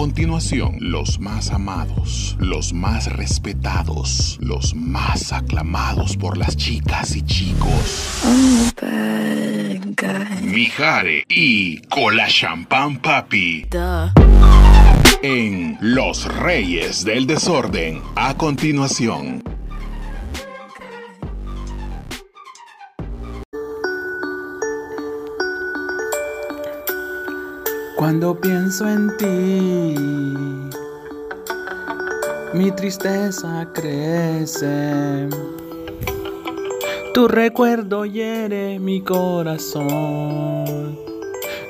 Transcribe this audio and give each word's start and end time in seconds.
continuación, 0.00 0.78
los 0.80 1.20
más 1.20 1.50
amados, 1.50 2.34
los 2.38 2.72
más 2.72 3.12
respetados, 3.12 4.38
los 4.40 4.74
más 4.74 5.30
aclamados 5.30 6.16
por 6.16 6.38
las 6.38 6.56
chicas 6.56 7.14
y 7.16 7.22
chicos. 7.22 8.24
Mijare 10.40 11.26
y 11.28 11.82
Cola 11.82 12.28
Champán 12.28 12.96
Papi. 12.96 13.66
En 15.22 15.76
Los 15.82 16.24
Reyes 16.34 17.04
del 17.04 17.26
Desorden, 17.26 18.00
a 18.16 18.38
continuación. 18.38 19.42
Cuando 28.00 28.34
pienso 28.34 28.88
en 28.88 29.14
ti, 29.18 29.94
mi 32.54 32.70
tristeza 32.70 33.68
crece. 33.74 35.28
Tu 37.12 37.28
recuerdo 37.28 38.06
hiere 38.06 38.78
mi 38.78 39.02
corazón 39.02 40.98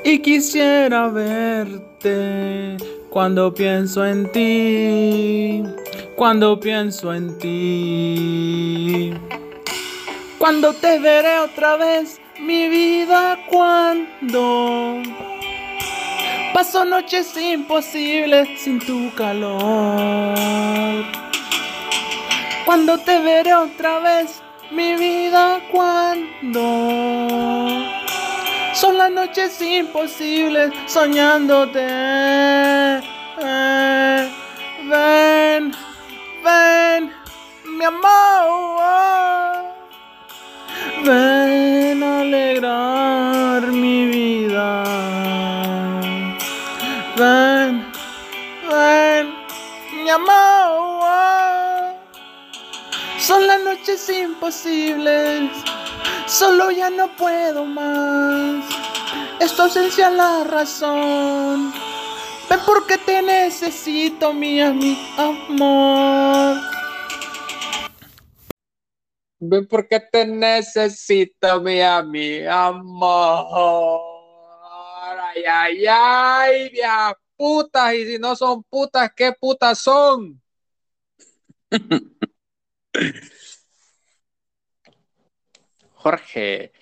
y 0.04 0.22
quisiera 0.22 1.08
verte 1.08 2.76
cuando 3.08 3.52
pienso 3.52 4.06
en 4.06 4.30
ti, 4.30 5.64
cuando 6.14 6.60
pienso 6.60 7.12
en 7.12 7.36
ti. 7.40 9.12
Cuando 10.38 10.74
te 10.74 11.00
veré 11.00 11.40
otra 11.40 11.76
vez, 11.76 12.20
mi 12.38 12.68
vida, 12.68 13.36
cuando 13.50 15.02
Paso 16.52 16.84
noches 16.84 17.36
imposibles 17.36 18.60
sin 18.60 18.80
tu 18.80 19.14
calor. 19.14 21.04
Cuando 22.66 22.98
te 22.98 23.18
veré 23.20 23.54
otra 23.54 24.00
vez, 24.00 24.42
mi 24.70 24.94
vida, 24.96 25.60
cuando 25.70 26.60
son 28.74 28.98
las 28.98 29.10
noches 29.10 29.60
imposibles 29.60 30.72
soñándote. 30.86 31.86
ven, 34.88 35.72
ven, 36.44 37.12
mi 37.78 37.84
amor. 37.84 38.80
Ven 41.04 42.02
a 42.02 42.20
alegrar 42.20 43.62
mi 43.68 43.99
Son 53.30 53.46
las 53.46 53.62
noches 53.62 54.08
imposibles, 54.08 55.52
solo 56.26 56.72
ya 56.72 56.90
no 56.90 57.14
puedo 57.16 57.64
más. 57.64 58.64
Es 59.38 59.54
tu 59.54 59.62
ausencia 59.62 60.10
la 60.10 60.42
razón. 60.42 61.72
Ven 62.50 62.58
porque 62.66 62.98
te 62.98 63.22
necesito, 63.22 64.32
mi, 64.32 64.60
mi 64.72 64.98
amor. 65.16 66.56
Ven 69.38 69.68
porque 69.68 70.00
te 70.00 70.26
necesito, 70.26 71.60
mi, 71.60 71.78
mi 72.06 72.44
amor 72.46 74.00
ay, 75.20 75.44
ay, 75.48 75.86
ay, 75.88 76.68
viejas 76.70 77.14
putas, 77.36 77.94
y 77.94 78.06
si 78.06 78.18
no 78.18 78.34
son 78.34 78.64
putas, 78.64 79.08
¿qué 79.14 79.32
putas 79.40 79.78
son? 79.78 80.42
Jorge. 83.00 83.20
Jorge. 85.94 86.72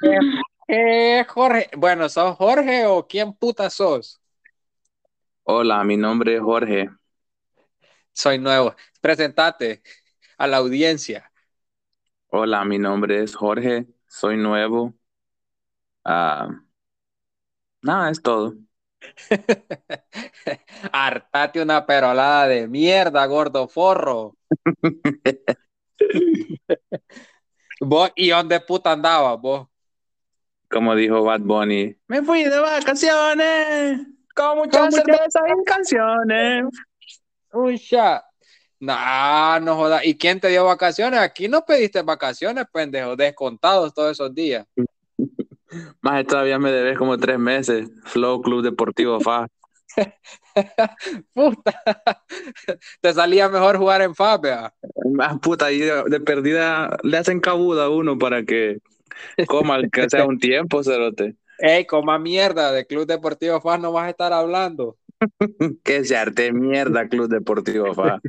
Jorge. 0.00 1.24
Jorge. 1.28 1.70
Bueno, 1.76 2.08
¿sos 2.08 2.36
Jorge 2.36 2.86
o 2.86 3.06
quién 3.06 3.32
puta 3.34 3.70
sos? 3.70 4.20
Hola, 5.42 5.82
mi 5.84 5.96
nombre 5.96 6.36
es 6.36 6.42
Jorge. 6.42 6.90
Soy 8.12 8.38
nuevo. 8.38 8.74
Presentate 9.00 9.82
a 10.38 10.46
la 10.46 10.58
audiencia. 10.58 11.30
Hola, 12.28 12.64
mi 12.64 12.78
nombre 12.78 13.22
es 13.22 13.34
Jorge. 13.34 13.86
Soy 14.06 14.36
nuevo. 14.36 14.94
Ah, 16.04 16.48
nada, 17.82 18.10
es 18.10 18.22
todo. 18.22 18.54
Hartate 20.92 21.62
una 21.62 21.86
perolada 21.86 22.48
de 22.48 22.68
mierda, 22.68 23.24
gordo 23.26 23.68
forro. 23.68 24.36
¿Vos 27.80 28.10
y 28.16 28.30
dónde 28.30 28.60
puta 28.60 28.92
andabas 28.92 29.40
vos? 29.40 29.68
Como 30.70 30.94
dijo 30.94 31.22
Bad 31.22 31.40
Bunny, 31.40 31.96
me 32.08 32.22
fui 32.22 32.44
de 32.44 32.58
vacaciones 32.58 34.00
con 34.34 34.58
muchas 34.58 34.94
cervezas 34.94 35.42
y 35.46 35.64
canciones. 35.64 36.64
Uy, 37.52 37.78
ya. 37.78 38.24
No, 38.80 39.60
no 39.60 39.76
jodas. 39.76 40.04
¿Y 40.04 40.18
quién 40.18 40.40
te 40.40 40.48
dio 40.48 40.64
vacaciones? 40.64 41.20
Aquí 41.20 41.48
no 41.48 41.64
pediste 41.64 42.02
vacaciones, 42.02 42.66
pendejo, 42.72 43.16
descontados 43.16 43.94
todos 43.94 44.12
esos 44.12 44.34
días. 44.34 44.66
Más 46.00 46.26
todavía 46.26 46.58
me 46.58 46.70
debes 46.70 46.98
como 46.98 47.18
tres 47.18 47.38
meses. 47.38 47.90
Flow 48.04 48.42
Club 48.42 48.62
Deportivo 48.62 49.20
FA. 49.20 49.48
puta. 51.34 51.82
Te 53.00 53.12
salía 53.12 53.48
mejor 53.48 53.76
jugar 53.78 54.02
en 54.02 54.14
FA, 54.14 54.72
Más 55.12 55.38
puta, 55.40 55.66
ahí 55.66 55.80
de, 55.80 56.20
perdida 56.20 56.96
le 57.02 57.18
hacen 57.18 57.40
cabuda 57.40 57.84
a 57.84 57.90
uno 57.90 58.18
para 58.18 58.44
que 58.44 58.78
coma 59.46 59.80
que 59.90 60.08
sea 60.08 60.24
un 60.24 60.38
tiempo, 60.38 60.82
cerote. 60.82 61.36
Ey, 61.58 61.86
coma 61.86 62.18
mierda, 62.18 62.72
de 62.72 62.84
Club 62.86 63.06
Deportivo 63.06 63.60
FA 63.60 63.78
no 63.78 63.92
vas 63.92 64.06
a 64.06 64.10
estar 64.10 64.32
hablando. 64.32 64.96
que 65.84 66.04
se 66.04 66.16
arte 66.16 66.52
mierda, 66.52 67.08
Club 67.08 67.28
Deportivo 67.28 67.94
FA. 67.94 68.20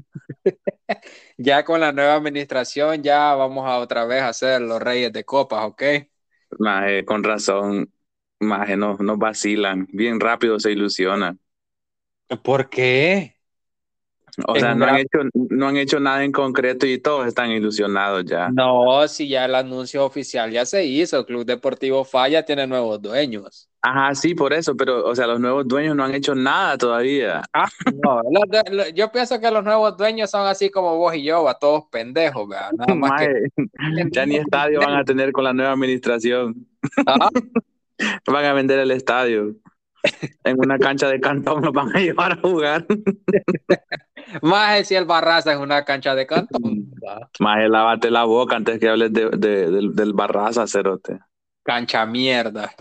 ya 1.38 1.66
con 1.66 1.80
la 1.80 1.92
nueva 1.92 2.14
administración, 2.14 3.02
ya 3.02 3.34
vamos 3.34 3.66
a 3.68 3.80
otra 3.80 4.06
vez 4.06 4.22
a 4.22 4.34
ser 4.34 4.62
los 4.62 4.82
reyes 4.82 5.12
de 5.12 5.24
copas, 5.24 5.66
¿ok? 5.66 5.84
Con 7.06 7.24
razón, 7.24 7.92
maje, 8.40 8.78
no, 8.78 8.98
no 9.00 9.18
vacilan, 9.18 9.88
bien 9.92 10.20
rápido 10.20 10.60
se 10.60 10.72
ilusionan. 10.72 11.40
¿Por 12.44 12.70
qué? 12.70 13.35
O 14.48 14.56
sea, 14.56 14.76
no 14.76 14.86
han, 14.86 14.98
hecho, 14.98 15.20
no 15.34 15.68
han 15.68 15.78
hecho 15.78 16.00
nada 16.00 16.24
en 16.24 16.32
concreto 16.32 16.86
y 16.86 16.98
todos 16.98 17.28
están 17.28 17.52
ilusionados 17.52 18.26
ya. 18.26 18.50
No, 18.50 19.08
si 19.08 19.30
ya 19.30 19.46
el 19.46 19.56
anuncio 19.56 20.04
oficial 20.04 20.52
ya 20.52 20.66
se 20.66 20.86
hizo, 20.86 21.20
el 21.20 21.26
Club 21.26 21.46
Deportivo 21.46 22.04
Falla 22.04 22.44
tiene 22.44 22.68
nuevos 22.68 23.02
dueños. 23.02 23.70
Ajá, 23.82 24.16
sí, 24.16 24.34
por 24.34 24.52
eso, 24.52 24.76
pero, 24.76 25.06
o 25.06 25.16
sea, 25.16 25.28
los 25.28 25.40
nuevos 25.40 25.68
dueños 25.68 25.96
no 25.96 26.04
han 26.04 26.16
hecho 26.16 26.34
nada 26.34 26.78
todavía. 26.78 27.44
Ah, 27.54 27.70
no, 28.04 28.22
yo 28.94 29.12
pienso 29.12 29.40
que 29.40 29.52
los 29.52 29.64
nuevos 29.64 29.96
dueños 29.96 30.32
son 30.32 30.48
así 30.48 30.72
como 30.72 30.98
vos 30.98 31.16
y 31.16 31.24
yo, 31.24 31.48
a 31.48 31.58
todos 31.60 31.84
pendejos, 31.92 32.50
¿verdad? 32.50 32.72
Nada 32.74 32.96
más 32.96 33.22
que... 33.22 33.28
Ya 34.12 34.26
ni 34.26 34.38
estadio 34.38 34.80
van 34.80 34.96
a 34.96 35.04
tener 35.04 35.32
con 35.32 35.44
la 35.44 35.54
nueva 35.54 35.74
administración. 35.74 36.68
¿Ah? 37.06 37.30
van 38.28 38.46
a 38.46 38.54
vender 38.54 38.80
el 38.80 38.92
estadio. 38.92 39.56
En 40.44 40.60
una 40.60 40.78
cancha 40.78 41.08
de 41.08 41.20
cantón 41.20 41.62
nos 41.62 41.74
van 41.74 41.96
a 41.96 42.00
llevar 42.00 42.34
a 42.34 42.36
jugar. 42.38 42.86
Más 44.42 44.88
si 44.88 44.96
el 44.96 45.06
Barraza 45.06 45.54
es 45.54 45.60
una 45.60 45.84
cancha 45.84 46.16
de 46.16 46.26
cantón. 46.26 46.92
Más 47.40 47.70
lávate 47.70 48.12
la 48.12 48.24
boca 48.24 48.56
antes 48.56 48.80
que 48.80 48.90
hables 48.90 49.14
de, 49.14 49.30
del, 49.30 49.96
del, 49.96 50.14
Barraza, 50.14 50.68
cerote. 50.68 51.20
Cancha 51.64 52.06
mierda. 52.06 52.72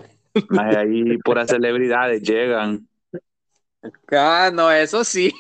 Más 0.49 0.77
ahí 0.77 1.19
puras 1.19 1.49
celebridades 1.49 2.23
llegan. 2.23 2.89
Ah, 4.11 4.51
no, 4.53 4.71
eso 4.71 5.05
sí. 5.05 5.33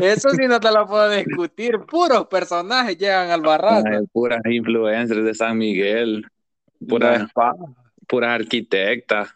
Eso 0.00 0.30
sí 0.30 0.46
no 0.48 0.58
te 0.60 0.72
lo 0.72 0.86
puedo 0.86 1.10
discutir. 1.10 1.78
Puros 1.80 2.26
personajes 2.26 2.96
llegan 2.98 3.30
al 3.30 3.40
Barraza. 3.40 4.00
puras 4.12 4.40
influencers 4.44 5.24
de 5.24 5.34
San 5.34 5.58
Miguel. 5.58 6.26
Puras, 6.86 7.30
puras 8.06 8.40
arquitectas. 8.40 9.34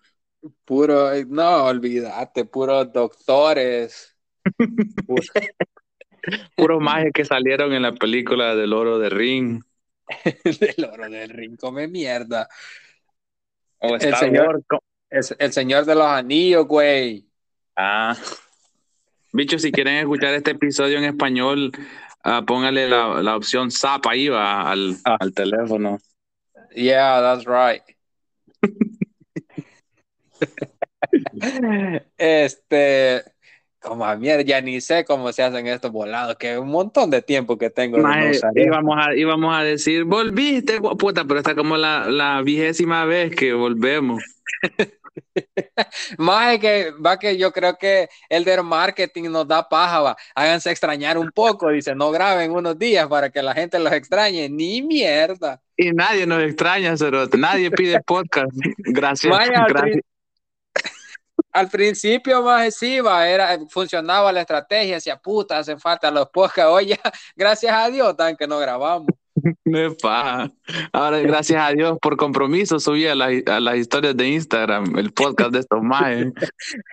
Puro, 0.64 1.11
no, 1.29 1.64
olvídate, 1.64 2.44
puros 2.44 2.93
doctores. 2.93 4.10
Puros 6.56 6.81
mages 6.81 7.12
que 7.12 7.25
salieron 7.25 7.72
en 7.72 7.82
la 7.82 7.92
película 7.92 8.54
del 8.54 8.72
oro 8.72 8.98
de 8.98 9.08
ring. 9.08 9.62
del 10.44 10.84
oro 10.84 11.08
del 11.08 11.31
ring, 11.31 11.56
come 11.56 11.88
mierda. 11.88 12.48
el, 13.81 14.14
señor, 14.16 14.62
el, 15.10 15.52
señor 15.52 15.84
de 15.84 15.94
los 15.94 16.06
anillos, 16.06 16.66
güey. 16.66 17.26
Ah. 17.76 18.16
Bicho, 19.32 19.58
si 19.58 19.70
quieren 19.70 19.96
escuchar 19.96 20.34
este 20.34 20.50
episodio 20.52 20.98
en 20.98 21.04
español, 21.04 21.72
uh, 22.25 22.44
póngale 22.44 22.88
la, 22.88 23.22
la, 23.22 23.37
opción 23.37 23.70
zap 23.70 24.06
ahí 24.08 24.28
va 24.28 24.70
al, 24.70 24.96
ah. 25.04 25.16
al 25.20 25.32
teléfono. 25.32 25.98
Yeah, 26.75 27.20
that's 27.20 27.46
right. 27.46 27.82
Este, 32.16 33.25
como 33.81 34.05
a 34.05 34.17
mierda, 34.17 34.43
ya 34.43 34.61
ni 34.61 34.81
sé 34.81 35.05
cómo 35.05 35.32
se 35.32 35.43
hacen 35.43 35.67
estos 35.67 35.91
volados, 35.91 36.37
que 36.37 36.59
un 36.59 36.69
montón 36.69 37.11
de 37.11 37.23
tiempo 37.23 37.56
que 37.59 37.71
tengo. 37.71 37.97
no 37.97 38.05
Maje, 38.05 38.35
salir. 38.35 38.67
íbamos, 38.67 38.97
a, 38.99 39.15
íbamos 39.15 39.56
a 39.56 39.62
decir, 39.62 40.05
volviste, 40.05 40.81
puta, 40.81 41.25
pero 41.25 41.41
está 41.41 41.55
como 41.55 41.77
la, 41.77 42.06
la 42.09 42.43
vigésima 42.43 43.05
vez 43.05 43.35
que 43.35 43.53
volvemos. 43.53 44.23
Más 46.19 46.55
es 46.55 46.61
que 46.61 46.91
va 47.05 47.19
que 47.19 47.37
yo 47.37 47.53
creo 47.53 47.77
que 47.77 48.09
el 48.29 48.44
del 48.44 48.62
marketing 48.62 49.31
nos 49.31 49.47
da 49.47 49.69
paja, 49.69 50.00
va. 50.00 50.17
Háganse 50.35 50.71
extrañar 50.71 51.19
un 51.19 51.31
poco, 51.31 51.71
dice, 51.71 51.94
no 51.94 52.11
graben 52.11 52.53
unos 52.53 52.79
días 52.79 53.06
para 53.09 53.31
que 53.31 53.43
la 53.43 53.55
gente 53.55 53.79
los 53.79 53.93
extrañe, 53.93 54.49
ni 54.49 54.83
mierda. 54.83 55.61
Y 55.76 55.93
nadie 55.93 56.26
nos 56.26 56.43
extraña, 56.43 56.97
Cerote. 56.97 57.38
Nadie 57.38 57.71
pide 57.71 58.00
podcast. 58.06 58.53
Gracias. 58.79 59.35
Gracias. 59.69 60.03
Al 61.52 61.69
principio 61.69 62.43
más 62.43 62.75
sí, 62.75 63.00
va, 63.00 63.29
era, 63.29 63.58
funcionaba 63.69 64.32
la 64.32 64.41
estrategia, 64.41 64.94
decía, 64.97 65.17
puta, 65.17 65.58
hacen 65.58 65.79
falta 65.81 66.11
los 66.11 66.29
podcasts, 66.31 66.70
oye, 66.73 66.99
gracias 67.37 67.73
a 67.75 67.88
Dios, 67.91 68.17
tan 68.17 68.37
que 68.37 68.47
no 68.47 68.58
grabamos. 68.58 69.08
No 69.64 69.94
paja. 69.97 70.50
Ahora, 70.93 71.19
gracias 71.20 71.62
a 71.62 71.70
Dios, 71.73 71.97
por 72.02 72.17
compromiso, 72.19 72.79
subí 72.79 73.06
a, 73.06 73.14
la- 73.14 73.31
a 73.47 73.61
las 73.61 73.76
historias 73.76 74.14
de 74.14 74.29
Instagram 74.29 74.99
el 74.99 75.12
podcast 75.12 75.52
de 75.52 75.61
estos 75.61 75.81
majes. 75.82 76.26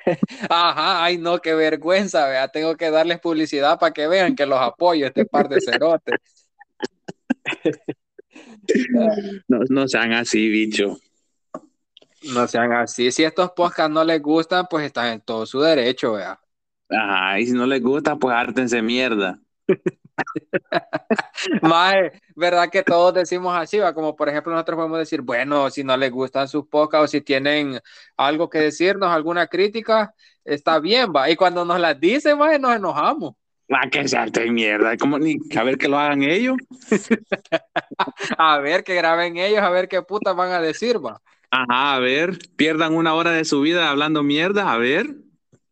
Ajá, 0.49 1.03
ay 1.03 1.17
no, 1.17 1.39
qué 1.39 1.55
vergüenza, 1.55 2.25
vea, 2.29 2.47
tengo 2.47 2.77
que 2.77 2.89
darles 2.89 3.19
publicidad 3.19 3.77
para 3.79 3.91
que 3.91 4.07
vean 4.07 4.35
que 4.35 4.45
los 4.45 4.59
apoyo, 4.61 5.07
este 5.07 5.25
par 5.25 5.49
de 5.49 5.59
cerotes. 5.59 6.19
No, 9.47 9.59
no 9.69 9.87
sean 9.87 10.13
así, 10.13 10.47
bicho. 10.49 10.97
No 12.21 12.47
sean 12.47 12.71
así. 12.73 13.11
Si 13.11 13.23
estos 13.23 13.51
podcasts 13.51 13.91
no 13.91 14.03
les 14.03 14.21
gustan, 14.21 14.65
pues 14.69 14.85
están 14.85 15.07
en 15.13 15.21
todo 15.21 15.45
su 15.45 15.59
derecho, 15.61 16.13
vea. 16.13 16.39
Ajá, 16.89 17.39
y 17.39 17.47
si 17.47 17.53
no 17.53 17.65
les 17.65 17.81
gusta, 17.81 18.15
pues 18.15 18.35
hártense 18.35 18.81
mierda. 18.81 19.39
Mae, 21.61 22.11
¿verdad 22.35 22.69
que 22.69 22.83
todos 22.83 23.13
decimos 23.13 23.55
así? 23.55 23.77
Va? 23.79 23.93
Como 23.93 24.15
por 24.15 24.29
ejemplo, 24.29 24.51
nosotros 24.53 24.77
podemos 24.77 24.99
decir, 24.99 25.21
bueno, 25.21 25.69
si 25.69 25.83
no 25.83 25.95
les 25.97 26.11
gustan 26.11 26.47
sus 26.47 26.67
podcasts 26.67 27.05
o 27.05 27.07
si 27.07 27.21
tienen 27.21 27.79
algo 28.17 28.49
que 28.49 28.59
decirnos, 28.59 29.09
alguna 29.09 29.47
crítica, 29.47 30.13
está 30.43 30.79
bien, 30.79 31.11
va. 31.15 31.29
Y 31.29 31.35
cuando 31.35 31.65
nos 31.65 31.79
las 31.79 31.99
dicen, 31.99 32.37
mae, 32.37 32.59
nos 32.59 32.75
enojamos. 32.75 33.35
Va 33.71 33.89
que 33.91 34.07
se 34.07 34.17
harten 34.17 34.53
mierda. 34.53 34.95
Como 34.97 35.19
ni 35.19 35.37
a 35.55 35.63
ver 35.63 35.77
que 35.77 35.89
lo 35.89 35.97
hagan 35.99 36.23
ellos. 36.23 36.55
A 38.37 38.59
ver 38.59 38.83
que 38.83 38.95
graben 38.95 39.37
ellos, 39.37 39.59
a 39.59 39.69
ver 39.69 39.87
qué 39.87 40.01
putas 40.01 40.35
van 40.35 40.51
a 40.51 40.61
decir, 40.61 41.03
va. 41.03 41.21
Ajá, 41.49 41.95
a 41.95 41.99
ver, 41.99 42.37
pierdan 42.55 42.93
una 42.93 43.13
hora 43.13 43.31
de 43.31 43.45
su 43.45 43.61
vida 43.61 43.89
hablando 43.89 44.23
mierda, 44.23 44.71
a 44.71 44.77
ver. 44.77 45.15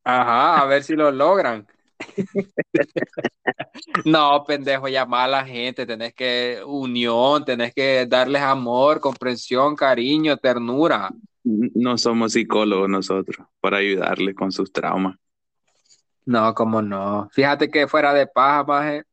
Ajá, 0.03 0.61
a 0.61 0.65
ver 0.65 0.83
si 0.83 0.95
lo 0.95 1.11
logran. 1.11 1.67
No, 4.05 4.43
pendejo, 4.45 4.87
llama 4.87 5.23
a 5.23 5.27
la 5.27 5.45
gente, 5.45 5.85
tenés 5.85 6.13
que 6.13 6.61
unión, 6.65 7.43
tenés 7.45 7.73
que 7.73 8.05
darles 8.07 8.41
amor, 8.41 8.99
comprensión, 8.99 9.75
cariño, 9.75 10.37
ternura. 10.37 11.09
No 11.43 11.97
somos 11.97 12.33
psicólogos 12.33 12.89
nosotros 12.89 13.45
para 13.59 13.77
ayudarles 13.77 14.35
con 14.35 14.51
sus 14.51 14.71
traumas. 14.71 15.15
No, 16.25 16.53
como 16.53 16.81
no. 16.81 17.29
Fíjate 17.31 17.69
que 17.69 17.87
fuera 17.87 18.13
de 18.13 18.27
paja, 18.27 18.63
maje, 18.63 19.03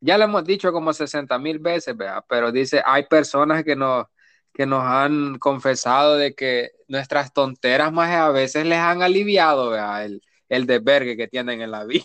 ya 0.00 0.18
lo 0.18 0.24
hemos 0.24 0.44
dicho 0.44 0.72
como 0.72 0.92
60 0.92 1.38
mil 1.38 1.58
veces, 1.58 1.96
vea, 1.96 2.24
pero 2.28 2.50
dice, 2.50 2.82
hay 2.84 3.06
personas 3.06 3.62
que 3.64 3.76
nos, 3.76 4.06
que 4.52 4.66
nos 4.66 4.82
han 4.84 5.38
confesado 5.38 6.16
de 6.16 6.34
que 6.34 6.70
nuestras 6.88 7.32
tonteras, 7.32 7.92
maje, 7.92 8.14
a 8.14 8.30
veces 8.30 8.66
les 8.66 8.78
han 8.78 9.02
aliviado, 9.02 9.74
el, 9.98 10.22
el 10.48 10.66
desvergue 10.66 11.16
que 11.16 11.28
tienen 11.28 11.60
en 11.60 11.70
la 11.70 11.84
vida. 11.84 12.04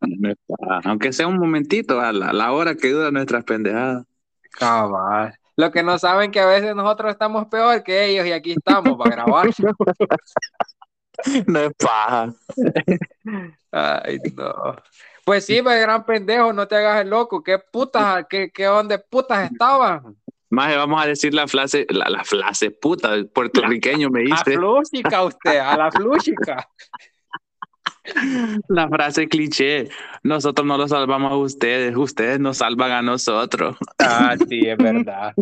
No 0.00 0.30
es 0.30 0.36
paja. 0.46 0.80
Aunque 0.84 1.12
sea 1.12 1.26
un 1.26 1.38
momentito, 1.38 2.00
a 2.00 2.12
la, 2.12 2.32
la 2.32 2.52
hora 2.52 2.74
que 2.74 2.90
duran 2.90 3.14
nuestras 3.14 3.44
pendejadas. 3.44 4.04
Cabal. 4.50 5.34
Lo 5.56 5.70
que 5.70 5.82
no 5.82 5.98
saben 5.98 6.30
que 6.30 6.40
a 6.40 6.46
veces 6.46 6.74
nosotros 6.74 7.12
estamos 7.12 7.46
peor 7.46 7.82
que 7.82 8.06
ellos 8.06 8.26
y 8.26 8.32
aquí 8.32 8.52
estamos 8.52 8.96
para 8.98 9.16
grabar. 9.16 9.48
No 11.46 11.60
es 11.60 11.72
paja. 11.78 12.34
Ay, 13.70 14.18
no. 14.36 14.76
Pues 15.24 15.46
sí, 15.46 15.62
pues, 15.62 15.80
gran 15.80 16.04
pendejo, 16.04 16.52
no 16.52 16.66
te 16.66 16.74
hagas 16.74 17.02
el 17.02 17.10
loco. 17.10 17.42
¿Qué 17.42 17.58
putas, 17.58 18.26
qué, 18.28 18.50
qué 18.50 18.64
dónde 18.64 18.98
putas 18.98 19.50
estaban? 19.50 20.16
Más 20.54 20.76
vamos 20.76 21.02
a 21.02 21.06
decir 21.06 21.34
la 21.34 21.48
frase, 21.48 21.84
la, 21.90 22.08
la 22.08 22.22
frase 22.22 22.70
puta, 22.70 23.12
el 23.14 23.26
puertorriqueño 23.28 24.08
me 24.08 24.20
A 24.20 24.24
dice. 24.24 24.56
flúchica 24.56 25.24
usted, 25.24 25.58
a 25.58 25.76
la 25.76 25.90
flúchica. 25.90 26.68
La 28.68 28.88
frase 28.88 29.26
cliché. 29.28 29.88
Nosotros 30.22 30.66
no 30.66 30.76
los 30.76 30.90
salvamos 30.90 31.32
a 31.32 31.36
ustedes, 31.36 31.96
ustedes 31.96 32.38
nos 32.38 32.58
salvan 32.58 32.92
a 32.92 33.02
nosotros. 33.02 33.76
Ah, 33.98 34.36
sí, 34.48 34.60
es 34.60 34.76
verdad. 34.76 35.32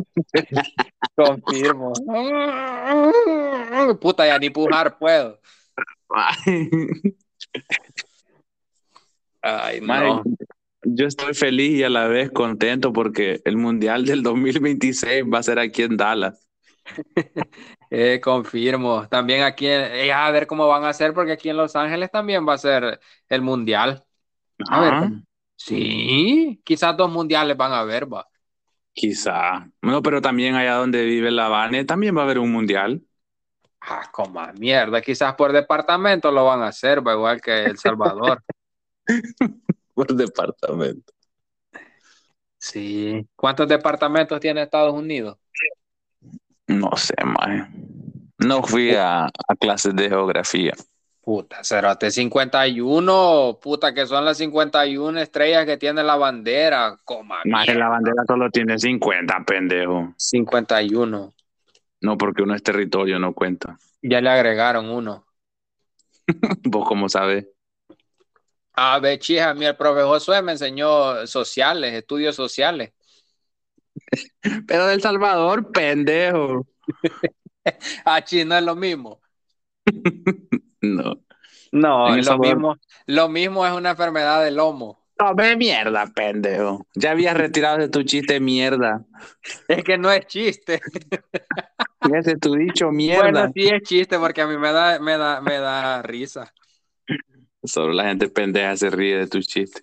Confirmo. 1.14 1.92
Puta, 4.00 4.26
ya 4.26 4.38
ni 4.38 4.48
pujar 4.48 4.96
puedo. 4.96 5.38
Ay, 9.42 9.80
Madre, 9.80 10.08
no. 10.08 10.22
Yo 10.84 11.06
estoy 11.06 11.34
feliz 11.34 11.78
y 11.78 11.82
a 11.84 11.88
la 11.88 12.08
vez 12.08 12.30
contento 12.30 12.92
porque 12.92 13.40
el 13.44 13.56
Mundial 13.56 14.04
del 14.04 14.22
2026 14.22 15.24
va 15.32 15.38
a 15.38 15.42
ser 15.42 15.58
aquí 15.58 15.82
en 15.82 15.96
Dallas. 15.96 16.48
Eh, 17.94 18.20
confirmo. 18.22 19.06
También 19.08 19.42
aquí, 19.42 19.66
eh, 19.66 20.10
a 20.12 20.30
ver 20.30 20.46
cómo 20.46 20.66
van 20.66 20.84
a 20.84 20.88
hacer, 20.88 21.12
porque 21.12 21.32
aquí 21.32 21.50
en 21.50 21.58
Los 21.58 21.76
Ángeles 21.76 22.10
también 22.10 22.48
va 22.48 22.54
a 22.54 22.58
ser 22.58 23.00
el 23.28 23.42
mundial. 23.42 24.02
A 24.70 24.80
ver, 24.80 24.94
Ajá, 24.94 24.98
¿cómo? 24.98 25.22
Sí, 25.56 26.60
quizás 26.64 26.96
dos 26.96 27.10
mundiales 27.10 27.56
van 27.56 27.72
a 27.72 27.80
haber, 27.80 28.12
va. 28.12 28.26
quizá. 28.94 29.68
Bueno, 29.82 30.02
pero 30.02 30.20
también 30.20 30.54
allá 30.54 30.74
donde 30.74 31.04
vive 31.04 31.30
la 31.30 31.48
Vane 31.48 31.84
también 31.84 32.16
va 32.16 32.20
a 32.22 32.24
haber 32.24 32.38
un 32.38 32.52
Mundial. 32.52 33.02
Ah, 33.80 34.08
como 34.12 34.40
mierda, 34.54 35.00
quizás 35.02 35.34
por 35.34 35.52
departamento 35.52 36.30
lo 36.30 36.44
van 36.44 36.62
a 36.62 36.68
hacer, 36.68 37.06
va 37.06 37.14
igual 37.14 37.40
que 37.40 37.66
El 37.66 37.78
Salvador. 37.78 38.42
Por 40.02 40.16
departamento. 40.16 41.12
Sí. 42.58 43.24
¿Cuántos 43.36 43.68
departamentos 43.68 44.40
tiene 44.40 44.62
Estados 44.62 44.92
Unidos? 44.92 45.38
No 46.66 46.90
sé, 46.96 47.14
mae. 47.24 47.68
No 48.38 48.62
fui 48.64 48.94
a, 48.96 49.26
a 49.26 49.56
clases 49.58 49.94
de 49.94 50.08
geografía. 50.08 50.72
Puta, 51.20 51.62
cerote, 51.62 52.10
51, 52.10 53.60
puta, 53.62 53.94
que 53.94 54.06
son 54.06 54.24
las 54.24 54.38
51 54.38 55.20
estrellas 55.20 55.66
que 55.66 55.76
tiene 55.76 56.02
la 56.02 56.16
bandera, 56.16 56.96
coma 57.04 57.36
Más 57.44 57.64
que 57.64 57.76
la 57.76 57.88
bandera 57.88 58.24
solo 58.26 58.50
tiene 58.50 58.76
50, 58.76 59.44
pendejo. 59.46 60.14
51. 60.16 61.32
No, 62.00 62.18
porque 62.18 62.42
uno 62.42 62.56
es 62.56 62.62
territorio, 62.64 63.20
no 63.20 63.34
cuenta. 63.34 63.78
Ya 64.02 64.20
le 64.20 64.30
agregaron 64.30 64.90
uno. 64.90 65.24
¿Vos 66.64 66.88
cómo 66.88 67.08
sabes? 67.08 67.46
A 68.74 68.98
ver, 68.98 69.18
chija, 69.18 69.50
a 69.50 69.54
mí 69.54 69.66
el 69.66 69.76
profe 69.76 70.02
Josué 70.02 70.42
me 70.42 70.52
enseñó 70.52 71.26
sociales, 71.26 71.94
estudios 71.94 72.34
sociales. 72.36 72.92
Pero 74.66 74.86
del 74.86 75.00
Salvador, 75.00 75.70
pendejo. 75.72 76.66
Ah, 78.04 78.20
chi, 78.20 78.44
no 78.44 78.56
es 78.56 78.64
lo 78.64 78.74
mismo. 78.74 79.20
No. 80.82 81.22
No, 81.70 82.16
lo 82.16 82.38
mismo, 82.38 82.76
lo 83.06 83.28
mismo 83.28 83.64
es 83.64 83.72
una 83.72 83.90
enfermedad 83.90 84.42
del 84.42 84.56
lomo. 84.56 84.98
No, 85.18 85.34
ve 85.34 85.56
mierda, 85.56 86.06
pendejo. 86.12 86.86
Ya 86.94 87.12
habías 87.12 87.36
retirado 87.36 87.78
de 87.78 87.88
tu 87.88 88.02
chiste 88.02 88.40
mierda. 88.40 89.04
Es 89.68 89.84
que 89.84 89.96
no 89.96 90.10
es 90.10 90.26
chiste. 90.26 90.80
Ese 92.12 92.36
tu 92.36 92.54
dicho 92.56 92.90
mierda. 92.90 93.30
Bueno, 93.30 93.52
sí 93.54 93.68
es 93.68 93.82
chiste 93.82 94.18
porque 94.18 94.42
a 94.42 94.46
mí 94.46 94.58
me 94.58 94.72
da, 94.72 94.98
me 94.98 95.16
da, 95.16 95.40
me 95.40 95.58
da 95.58 96.02
risa. 96.02 96.52
Solo 97.64 97.92
la 97.92 98.04
gente 98.04 98.28
pendeja 98.28 98.76
se 98.76 98.90
ríe 98.90 99.18
de 99.18 99.26
tu 99.26 99.40
chiste. 99.40 99.82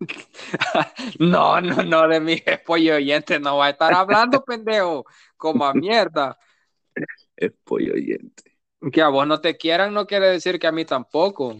No, 1.18 1.60
no, 1.60 1.82
no, 1.82 2.08
de 2.08 2.20
mi 2.20 2.42
pollo 2.66 2.96
oyente 2.96 3.38
no 3.38 3.58
va 3.58 3.66
a 3.66 3.70
estar 3.70 3.92
hablando, 3.94 4.42
pendejo, 4.44 5.04
como 5.36 5.64
a 5.64 5.74
mierda. 5.74 6.36
Es 7.36 7.52
pollo 7.64 7.94
oyente. 7.94 8.42
Que 8.92 9.00
a 9.00 9.08
vos 9.08 9.26
no 9.26 9.40
te 9.40 9.56
quieran 9.56 9.94
no 9.94 10.06
quiere 10.06 10.28
decir 10.28 10.58
que 10.58 10.66
a 10.66 10.72
mí 10.72 10.84
tampoco. 10.84 11.56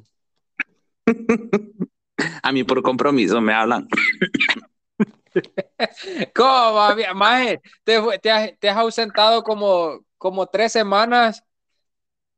A 2.43 2.53
mí 2.53 2.63
por 2.63 2.81
compromiso 2.81 3.41
me 3.41 3.53
hablan. 3.53 3.89
¿Cómo? 6.33 6.95
Maje, 7.15 7.61
te, 7.83 8.01
te 8.23 8.31
has, 8.31 8.59
te 8.59 8.69
has 8.69 8.77
ausentado 8.77 9.43
como, 9.43 10.05
como 10.17 10.47
tres 10.47 10.71
semanas, 10.71 11.43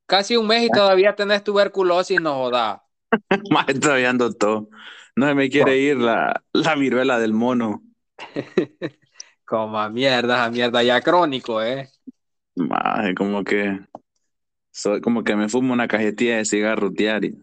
casi 0.06 0.36
un 0.36 0.46
mes 0.46 0.64
y 0.64 0.70
todavía 0.70 1.14
tenés 1.14 1.44
tuberculosis, 1.44 2.20
no 2.20 2.36
jodas. 2.36 2.80
Más 3.50 3.66
ando 4.06 4.32
todo. 4.32 4.68
No 5.16 5.26
se 5.28 5.34
me 5.34 5.48
quiere 5.48 5.78
ir 5.78 5.96
la, 5.96 6.42
la 6.52 6.74
viruela 6.74 7.18
del 7.18 7.32
mono. 7.32 7.82
Como 9.44 9.78
a 9.80 9.88
mierda, 9.90 10.44
a 10.44 10.50
mierda, 10.50 10.82
ya 10.82 11.00
crónico, 11.00 11.62
¿eh? 11.62 11.90
Más 12.56 13.14
como 13.16 13.44
que 13.44 13.80
Soy 14.72 15.00
como 15.02 15.24
que 15.24 15.36
me 15.36 15.48
fumo 15.48 15.72
una 15.74 15.88
cajetilla 15.88 16.38
de 16.38 16.44
cigarro 16.46 16.90
diario. 16.90 17.36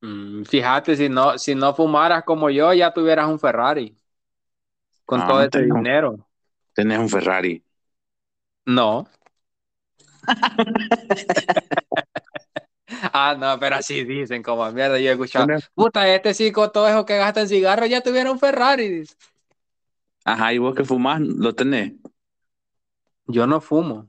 Mm, 0.00 0.44
fíjate, 0.44 0.96
si 0.96 1.08
no, 1.08 1.38
si 1.38 1.54
no 1.54 1.74
fumaras 1.74 2.24
como 2.24 2.50
yo, 2.50 2.72
ya 2.72 2.92
tuvieras 2.92 3.28
un 3.28 3.38
Ferrari. 3.38 3.96
Con 5.04 5.24
Ah, 5.24 5.24
todo 5.24 5.42
este 5.42 5.62
dinero. 5.62 6.28
Tenés 6.74 6.98
un 6.98 7.08
Ferrari. 7.08 7.64
No. 8.66 9.06
ah, 13.12 13.36
no, 13.38 13.58
pero 13.58 13.76
así 13.76 14.04
dicen, 14.04 14.42
como 14.42 14.70
mierda. 14.72 14.98
Yo 14.98 15.10
he 15.10 15.12
escuchado, 15.12 15.46
puta, 15.74 16.12
este 16.14 16.34
sí 16.34 16.52
con 16.52 16.72
todo 16.72 16.88
eso 16.88 17.04
que 17.04 17.16
gasta 17.16 17.40
en 17.40 17.48
cigarros 17.48 17.88
ya 17.88 18.00
tuviera 18.00 18.30
un 18.30 18.38
Ferrari. 18.38 19.04
Ajá, 20.24 20.52
y 20.52 20.58
vos 20.58 20.74
que 20.74 20.84
fumás, 20.84 21.20
lo 21.20 21.54
tenés. 21.54 21.92
Yo 23.26 23.46
no 23.46 23.60
fumo. 23.60 24.08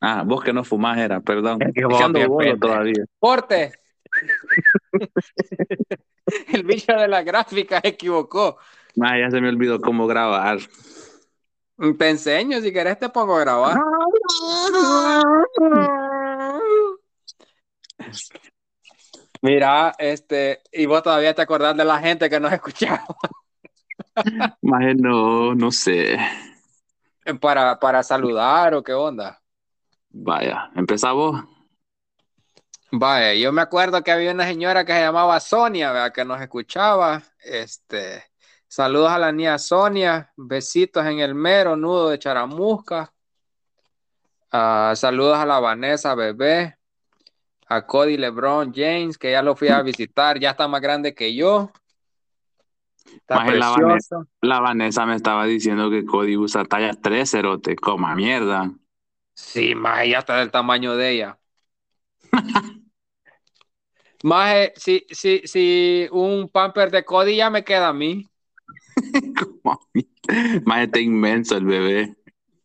Ah, 0.00 0.22
vos 0.26 0.42
que 0.42 0.52
no 0.52 0.64
fumás 0.64 0.98
era, 0.98 1.20
perdón. 1.20 1.62
Es 1.62 1.72
que 1.74 1.84
vos 1.86 2.00
ando 2.00 2.20
pendejo. 2.36 2.58
todavía. 2.58 3.04
¡Porte! 3.18 3.72
El 6.52 6.64
bicho 6.64 6.92
de 6.92 7.08
la 7.08 7.22
gráfica 7.22 7.80
se 7.80 7.88
equivocó. 7.88 8.58
Ah, 9.00 9.18
ya 9.18 9.30
se 9.30 9.40
me 9.40 9.48
olvidó 9.48 9.80
cómo 9.80 10.06
grabar. 10.06 10.58
Te 11.98 12.08
enseño, 12.08 12.60
si 12.60 12.72
querés 12.72 12.98
te 12.98 13.08
pongo 13.08 13.36
a 13.36 13.40
grabar. 13.40 13.78
Mira, 19.42 19.94
este, 19.98 20.62
y 20.72 20.86
vos 20.86 21.02
todavía 21.02 21.34
te 21.34 21.42
acordás 21.42 21.76
de 21.76 21.84
la 21.84 21.98
gente 21.98 22.28
que 22.30 22.40
nos 22.40 22.52
escuchaba 22.54 23.04
Más 24.62 24.96
no, 24.96 25.54
no 25.54 25.70
sé. 25.70 26.18
para, 27.40 27.78
para 27.78 28.02
saludar 28.02 28.74
o 28.74 28.82
qué 28.82 28.92
onda. 28.94 29.40
Vaya, 30.10 30.70
empezá 30.74 31.12
vos. 31.12 31.44
Vaya, 32.92 33.34
yo 33.34 33.52
me 33.52 33.62
acuerdo 33.62 34.02
que 34.02 34.12
había 34.12 34.32
una 34.32 34.46
señora 34.46 34.84
que 34.84 34.92
se 34.92 35.00
llamaba 35.00 35.38
Sonia, 35.40 35.92
¿verdad? 35.92 36.12
que 36.12 36.24
nos 36.24 36.40
escuchaba. 36.40 37.22
Este, 37.40 38.24
saludos 38.68 39.10
a 39.10 39.18
la 39.18 39.32
niña 39.32 39.58
Sonia, 39.58 40.32
besitos 40.36 41.04
en 41.06 41.18
el 41.20 41.34
mero 41.34 41.76
nudo 41.76 42.10
de 42.10 42.18
Charamusca. 42.18 43.12
Ah, 44.50 44.92
saludos 44.96 45.36
a 45.38 45.46
la 45.46 45.60
Vanessa 45.60 46.14
Bebé, 46.14 46.75
a 47.68 47.86
Cody 47.86 48.16
LeBron 48.16 48.72
James, 48.74 49.18
que 49.18 49.32
ya 49.32 49.42
lo 49.42 49.56
fui 49.56 49.68
a 49.68 49.82
visitar, 49.82 50.38
ya 50.38 50.50
está 50.50 50.68
más 50.68 50.80
grande 50.80 51.14
que 51.14 51.34
yo. 51.34 51.70
Está 53.04 53.36
Maje, 53.36 53.56
la 53.56 53.74
precioso. 53.74 54.26
La 54.40 54.60
Vanessa 54.60 55.06
me 55.06 55.14
estaba 55.14 55.44
diciendo 55.44 55.90
que 55.90 56.04
Cody 56.04 56.36
usa 56.36 56.64
talla 56.64 56.92
3, 56.94 57.30
cerote. 57.30 57.76
Coma 57.76 58.14
mierda. 58.14 58.72
Sí, 59.34 59.74
más 59.74 60.06
ya 60.08 60.18
está 60.18 60.38
del 60.38 60.50
tamaño 60.50 60.96
de 60.96 61.10
ella. 61.10 61.38
Más 64.22 64.70
si, 64.74 65.06
si, 65.10 65.42
si 65.44 66.08
un 66.10 66.48
pamper 66.48 66.90
de 66.90 67.04
Cody 67.04 67.36
ya 67.36 67.50
me 67.50 67.62
queda 67.62 67.88
a 67.88 67.92
mí. 67.92 68.26
Maje, 70.64 70.82
está 70.84 70.98
inmenso 70.98 71.56
el 71.56 71.66
bebé. 71.66 72.16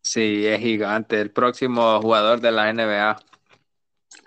Sí, 0.02 0.48
es 0.48 0.60
gigante, 0.60 1.22
el 1.22 1.30
próximo 1.32 2.02
jugador 2.02 2.40
de 2.40 2.52
la 2.52 2.74
NBA. 2.74 3.18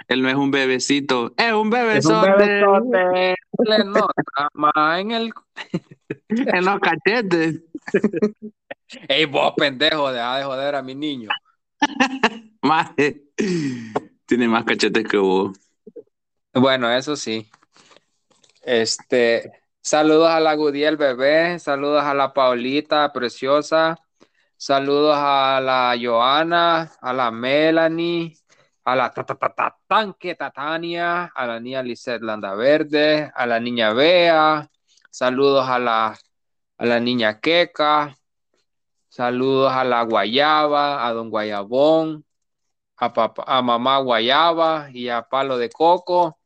Él 0.09 0.23
no 0.23 0.29
es 0.29 0.35
un 0.37 0.51
bebecito, 0.51 1.35
es 1.37 1.53
un 1.53 1.71
Es 1.91 2.05
un 2.05 2.21
bebesote. 2.21 2.31
bebesote, 2.37 3.35
le 3.59 3.85
nota 3.85 4.49
más 4.55 5.01
en 5.01 5.11
el... 5.13 5.33
En 6.29 6.65
los 6.65 6.81
cachetes. 6.81 7.61
Ey, 9.09 9.25
vos 9.27 9.55
pendejo, 9.57 10.11
deja 10.13 10.39
de 10.39 10.45
joder 10.45 10.75
a 10.75 10.83
mi 10.83 10.95
niño. 10.95 11.31
Maje, 12.63 13.23
tiene 14.27 14.49
más 14.49 14.65
cachetes 14.65 15.07
que 15.07 15.17
vos. 15.19 15.53
Bueno, 16.55 16.91
eso 16.91 17.17
sí. 17.17 17.51
Este, 18.63 19.53
saludos 19.83 20.29
a 20.31 20.41
la 20.41 20.55
Gudiel 20.55 20.97
bebé, 20.97 21.59
saludos 21.59 22.03
a 22.03 22.15
la 22.15 22.33
Paulita 22.33 23.13
preciosa, 23.13 23.97
saludos 24.57 25.17
a 25.19 25.61
la 25.63 25.97
Joana, 26.01 26.93
a 27.01 27.13
la 27.13 27.31
Melanie, 27.31 28.37
a 28.85 28.95
la 28.95 29.11
ta- 29.11 29.25
ta- 29.25 29.35
ta- 29.35 29.55
ta- 29.55 29.79
tanque 29.87 30.35
Tatania, 30.35 31.33
a 31.35 31.47
la 31.47 31.59
niña 31.59 31.83
Lisette 31.83 32.23
Landaverde, 32.23 33.33
a 33.35 33.47
la 33.47 33.59
niña 33.59 33.93
Bea, 33.93 34.69
saludos 35.11 35.67
a 35.69 35.79
la, 35.79 36.19
a 36.79 36.85
la 36.85 37.01
niña 37.01 37.41
Queca, 37.41 38.15
saludos 39.09 39.73
a 39.73 39.85
la 39.85 40.03
Guayaba, 40.03 41.07
a 41.07 41.13
don 41.13 41.31
Guayabón, 41.31 42.25
a, 42.97 43.13
papá, 43.13 43.45
a 43.47 43.63
mamá 43.63 43.99
Guayaba 43.99 44.89
y 44.93 45.09
a 45.09 45.23
Palo 45.23 45.57
de 45.57 45.71
Coco. 45.71 46.39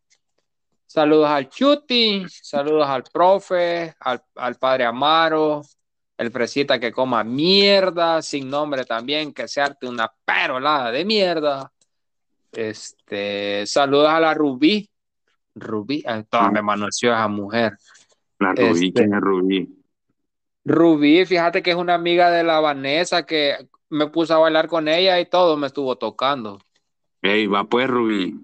Saludos 0.86 1.28
al 1.28 1.50
Chuti, 1.50 2.24
saludos 2.28 2.88
al 2.88 3.02
profe, 3.02 3.94
al, 4.00 4.22
al 4.36 4.54
padre 4.54 4.84
Amaro, 4.86 5.62
el 6.16 6.30
fresita 6.30 6.78
que 6.78 6.92
coma 6.92 7.22
mierda, 7.24 8.22
sin 8.22 8.48
nombre 8.48 8.84
también, 8.84 9.32
que 9.34 9.46
se 9.48 9.60
arte 9.60 9.86
una 9.86 10.10
perolada 10.24 10.90
de 10.90 11.04
mierda. 11.04 11.70
Este, 12.52 13.66
saludos 13.66 14.08
a 14.08 14.20
la 14.20 14.34
Rubí. 14.34 14.88
Rubí, 15.54 16.02
ah, 16.06 16.22
toda 16.28 16.50
me 16.50 16.62
manoseó 16.62 17.12
esa 17.12 17.28
mujer. 17.28 17.76
La 18.38 18.52
Rubí, 18.52 18.88
Este- 18.88 18.92
¿quién 18.92 19.14
es 19.14 19.20
Rubí? 19.20 19.74
Rubí, 20.64 21.24
fíjate 21.24 21.62
que 21.62 21.70
es 21.70 21.76
una 21.76 21.94
amiga 21.94 22.30
de 22.30 22.44
la 22.44 22.60
Vanessa 22.60 23.24
que 23.24 23.68
me 23.88 24.08
puse 24.08 24.32
a 24.34 24.38
bailar 24.38 24.68
con 24.68 24.86
ella 24.86 25.18
y 25.18 25.26
todo 25.26 25.56
me 25.56 25.66
estuvo 25.66 25.96
tocando. 25.96 26.58
Ey, 27.22 27.46
va 27.46 27.64
pues 27.64 27.88
Rubí. 27.88 28.38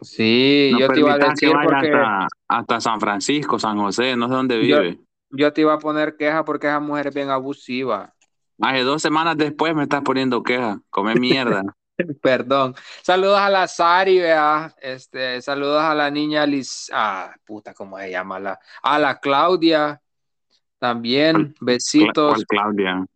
Sí, 0.00 0.70
No 0.72 0.80
yo 0.80 0.88
te 0.88 1.00
iba 1.00 1.14
a 1.14 1.18
que 1.18 1.28
decir 1.28 1.52
porque 1.62 1.92
hasta, 1.92 2.28
hasta 2.48 2.80
San 2.80 3.00
Francisco, 3.00 3.58
San 3.58 3.78
José, 3.78 4.16
no 4.16 4.28
sé 4.28 4.34
dónde 4.34 4.58
vive. 4.58 4.98
yo 5.30 5.52
te 5.52 5.60
iba 5.60 5.74
a 5.74 5.78
poner 5.78 6.16
queja 6.16 6.44
porque 6.44 6.66
esa 6.68 6.80
mujer 6.80 7.08
es 7.08 7.14
bien 7.14 7.30
abusiva. 7.30 8.12
Hace 8.60 8.80
dos 8.82 9.02
semanas 9.02 9.36
después 9.36 9.74
me 9.74 9.82
estás 9.84 10.02
poniendo 10.02 10.42
queja. 10.42 10.80
Come 10.90 11.14
mierda. 11.16 11.62
Perdón. 12.22 12.74
Saludos 13.02 13.38
a 13.38 13.48
la 13.50 13.68
Sari, 13.68 14.18
vea. 14.18 14.74
Este, 14.80 15.40
saludos 15.42 15.82
a 15.82 15.94
la 15.94 16.10
niña 16.10 16.46
Liz. 16.46 16.90
Ah, 16.92 17.34
puta, 17.44 17.74
¿cómo 17.74 17.98
se 17.98 18.10
llama? 18.10 18.38
La, 18.38 18.58
a 18.82 18.98
la 18.98 19.18
Claudia. 19.18 20.00
También, 20.78 21.32
¿Cuál- 21.34 21.54
besitos. 21.60 22.34
¿Cuál 22.34 22.46
Claudia? 22.46 23.06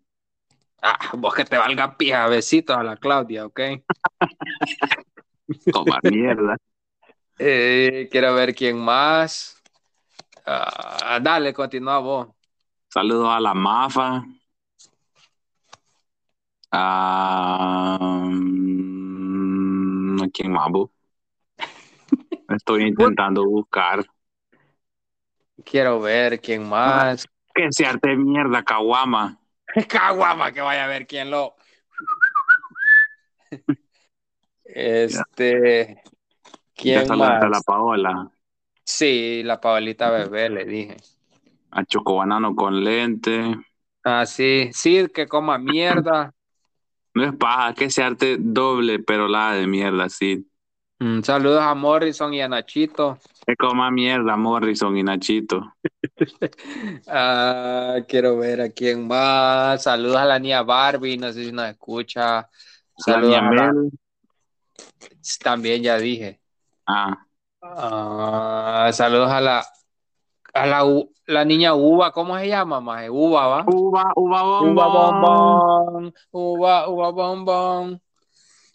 Ah, 0.82 0.98
vos 1.14 1.34
que 1.34 1.44
te 1.44 1.56
valga 1.56 1.96
pija, 1.96 2.28
besitos 2.28 2.76
a 2.76 2.82
la 2.82 2.96
Claudia, 2.96 3.46
¿ok? 3.46 3.60
Toma 5.72 5.98
mierda. 6.02 6.56
Eh, 7.38 8.08
quiero 8.10 8.32
ver 8.34 8.54
quién 8.54 8.78
más. 8.78 9.62
Ah, 10.46 11.18
dale, 11.20 11.52
continúa 11.52 11.98
vos. 11.98 12.28
Saludos 12.88 13.28
a 13.28 13.38
la 13.40 13.52
Mafa. 13.52 14.24
A... 16.70 18.28
mm, 18.30 20.22
¿a 20.22 20.28
quién 20.32 20.52
más, 20.52 20.70
vos? 20.70 20.90
Estoy 22.48 22.88
intentando 22.88 23.44
buscar. 23.44 24.04
Quiero 25.64 26.00
ver 26.00 26.40
quién 26.40 26.68
más. 26.68 27.26
Que 27.54 27.68
se 27.70 27.86
arte 27.86 28.14
mierda, 28.16 28.62
Caguama. 28.62 29.38
Caguama, 29.88 30.52
que 30.52 30.60
vaya 30.60 30.84
a 30.84 30.88
ver 30.88 31.06
quién 31.06 31.30
lo. 31.30 31.56
Este. 34.64 36.02
Ya 36.04 36.12
¿Quién 36.74 37.06
saludaste 37.06 37.46
más? 37.46 37.50
la 37.50 37.60
Paola. 37.62 38.30
Sí, 38.84 39.42
la 39.42 39.60
Paolita 39.60 40.10
bebé, 40.10 40.50
le 40.50 40.64
dije. 40.64 40.96
A 41.70 41.84
Chocobanano 41.84 42.54
con 42.54 42.84
lente. 42.84 43.56
Ah, 44.04 44.26
sí, 44.26 44.70
sí, 44.72 45.08
que 45.12 45.26
coma 45.26 45.58
mierda. 45.58 46.35
No 47.16 47.24
es 47.24 47.34
paja, 47.34 47.72
que 47.72 47.88
se 47.88 48.02
arte 48.02 48.36
doble, 48.38 48.98
pero 48.98 49.26
la 49.26 49.52
de 49.52 49.66
mierda, 49.66 50.10
sí. 50.10 50.46
Mm, 50.98 51.22
saludos 51.22 51.62
a 51.62 51.74
Morrison 51.74 52.34
y 52.34 52.42
a 52.42 52.48
Nachito. 52.48 53.18
Que 53.46 53.56
coma 53.56 53.90
mierda, 53.90 54.36
Morrison 54.36 54.94
y 54.98 55.02
Nachito. 55.02 55.74
Ah, 57.08 57.96
quiero 58.06 58.36
ver 58.36 58.60
a 58.60 58.68
quién 58.68 59.06
más. 59.06 59.82
Saludos 59.82 60.16
a 60.16 60.26
la 60.26 60.38
niña 60.38 60.62
Barbie, 60.62 61.16
no 61.16 61.32
sé 61.32 61.44
si 61.44 61.52
nos 61.52 61.70
escucha. 61.70 62.50
Saludos 62.98 63.36
a 63.36 63.50
la-. 63.50 63.72
También 65.42 65.82
ya 65.82 65.96
dije. 65.96 66.38
Ah, 66.86 67.16
Ah, 67.62 68.90
saludos 68.92 69.30
a 69.30 69.40
la 69.40 69.66
a 70.56 70.66
la, 70.66 70.84
la 71.26 71.44
niña 71.44 71.74
Uva, 71.74 72.12
¿cómo 72.12 72.38
se 72.38 72.48
llama, 72.48 72.80
maje? 72.80 73.10
Uva, 73.10 73.46
¿va? 73.46 73.64
uva, 73.66 74.12
uva 74.16 74.42
bombón. 74.42 74.72
Uva 74.72 74.88
bombón, 74.88 76.14
uva, 76.32 76.88
uva 76.88 77.10
bombón. 77.10 78.02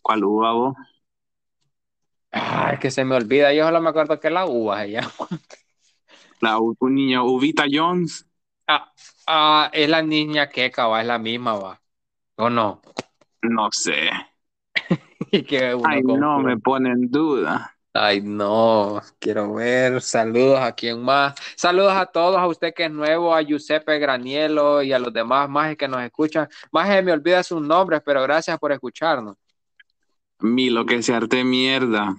¿Cuál 0.02 0.24
uva 0.24 0.54
vos? 0.54 0.76
Ay, 2.32 2.78
que 2.80 2.92
se 2.92 3.04
me 3.04 3.16
olvida, 3.16 3.54
yo 3.54 3.66
solo 3.66 3.82
me 3.82 3.90
acuerdo 3.90 4.20
que 4.20 4.30
la 4.30 4.46
uva 4.46 4.82
se 4.84 4.92
llama. 4.92 5.12
La 6.42 6.60
u- 6.60 6.76
un 6.80 6.96
niño, 6.96 7.26
Uvita 7.26 7.66
Jones. 7.72 8.26
Ah, 8.68 8.92
ah, 9.28 9.70
es 9.74 9.90
la 9.90 10.02
niña 10.02 10.50
queca, 10.50 10.88
va, 10.88 11.02
es 11.02 11.08
la 11.08 11.20
misma, 11.20 11.56
va. 11.56 11.82
¿O 12.38 12.50
no? 12.50 12.82
No 13.44 13.70
sé. 13.72 14.10
Y 15.32 15.44
que 15.44 15.74
uno 15.74 15.88
Ay, 15.88 16.02
no 16.04 16.40
me 16.40 16.58
pone 16.58 16.90
en 16.92 17.10
duda. 17.10 17.76
Ay, 17.94 18.22
no, 18.22 19.02
quiero 19.20 19.54
ver. 19.56 20.02
Saludos 20.02 20.60
a 20.62 20.72
quien 20.74 21.02
más. 21.02 21.36
Saludos 21.58 21.94
a 21.94 22.06
todos, 22.06 22.38
a 22.38 22.48
usted 22.48 22.74
que 22.74 22.86
es 22.86 22.92
nuevo, 22.92 23.36
a 23.36 23.42
Giuseppe 23.42 24.00
Granielo 24.00 24.82
y 24.82 24.94
a 24.94 25.00
los 25.00 25.12
demás 25.12 25.50
más 25.50 25.76
que 25.76 25.88
nos 25.90 26.02
escuchan. 26.02 26.48
Más 26.72 27.04
me 27.04 27.12
olvida 27.12 27.44
sus 27.44 27.62
nombres, 27.62 28.02
pero 28.06 28.22
gracias 28.24 28.58
por 28.60 28.72
escucharnos. 28.72 29.36
Milo 30.40 30.86
que 30.86 31.04
se 31.04 31.14
arte 31.14 31.44
mierda. 31.44 32.16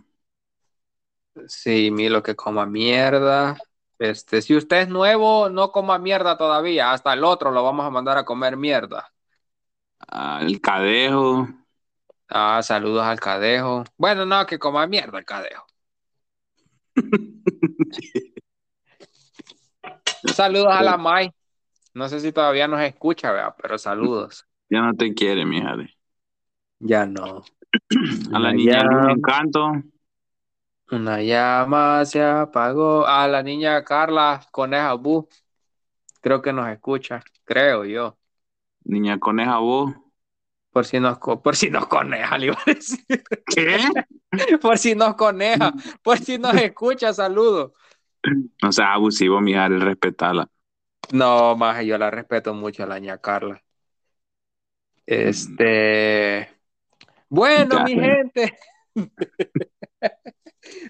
Sí, 1.48 1.90
Milo 1.90 2.22
que 2.22 2.36
coma 2.36 2.66
mierda. 2.66 3.56
Este, 3.98 4.42
si 4.42 4.54
usted 4.54 4.82
es 4.82 4.88
nuevo, 4.88 5.48
no 5.48 5.72
coma 5.72 5.98
mierda 5.98 6.36
todavía. 6.36 6.92
Hasta 6.92 7.14
el 7.14 7.24
otro 7.24 7.50
lo 7.50 7.64
vamos 7.64 7.86
a 7.86 7.90
mandar 7.90 8.18
a 8.18 8.24
comer 8.24 8.58
mierda. 8.58 9.10
El 10.40 10.60
cadejo. 10.60 11.48
Ah, 12.34 12.62
saludos 12.62 13.04
al 13.04 13.20
cadejo. 13.20 13.84
Bueno, 13.98 14.24
no, 14.24 14.46
que 14.46 14.58
coma 14.58 14.86
mierda 14.86 15.18
el 15.18 15.26
cadejo. 15.26 15.66
Saludos 20.34 20.68
a 20.70 20.82
la 20.82 20.96
Mai. 20.96 21.30
No 21.92 22.08
sé 22.08 22.20
si 22.20 22.32
todavía 22.32 22.66
nos 22.66 22.80
escucha, 22.80 23.32
¿verdad? 23.32 23.54
pero 23.60 23.76
saludos. 23.76 24.46
Ya 24.70 24.80
no 24.80 24.94
te 24.94 25.12
quiere, 25.12 25.44
mi 25.44 25.60
jale. 25.60 25.94
Ya 26.78 27.04
no. 27.04 27.42
A 28.32 28.38
la 28.38 28.52
niña 28.52 28.82
Luz 28.82 29.08
Encanto. 29.10 29.72
Una 30.90 31.20
llama 31.20 32.02
se 32.06 32.22
apagó. 32.22 33.06
A 33.06 33.28
la 33.28 33.42
niña 33.42 33.84
Carla 33.84 34.40
Coneja 34.50 34.94
Bu. 34.94 35.28
Creo 36.22 36.40
que 36.40 36.52
nos 36.52 36.68
escucha. 36.70 37.22
Creo 37.44 37.84
yo. 37.84 38.16
Niña 38.84 39.18
Coneja 39.18 39.58
vos. 39.58 39.92
Por 40.72 40.86
si 40.86 40.98
nos, 41.00 41.18
por 41.18 41.54
si 41.54 41.68
nos 41.70 41.86
coneja, 41.86 42.38
le 42.38 42.46
iba 42.46 42.56
a 42.66 42.70
decir. 42.72 43.04
¿Qué? 43.54 43.78
Por 44.62 44.78
si 44.78 44.94
nos 44.94 45.14
coneja. 45.16 45.74
Por 46.02 46.18
si 46.18 46.38
nos 46.38 46.54
escucha, 46.54 47.12
saludos. 47.12 47.72
No 48.62 48.72
seas 48.72 48.88
abusivo, 48.92 49.40
mi 49.42 49.52
jale, 49.52 49.78
respetala. 49.78 50.48
No, 51.12 51.54
más 51.56 51.84
yo 51.84 51.98
la 51.98 52.10
respeto 52.10 52.54
mucho 52.54 52.84
a 52.84 52.86
la 52.86 52.98
niña 52.98 53.18
Carla. 53.18 53.62
Este. 55.04 56.48
Bueno, 57.28 57.76
Ya. 57.78 57.84
mi 57.84 57.94
gente. 57.94 58.56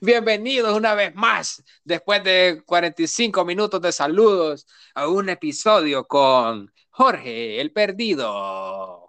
Bienvenidos 0.01 0.77
una 0.77 0.95
vez 0.95 1.15
más, 1.15 1.65
después 1.83 2.23
de 2.23 2.63
45 2.67 3.45
minutos 3.45 3.81
de 3.81 3.91
saludos, 3.91 4.67
a 4.95 5.09
un 5.09 5.29
episodio 5.31 6.07
con 6.07 6.71
Jorge 6.91 7.61
el 7.61 7.73
Perdido. 7.73 9.02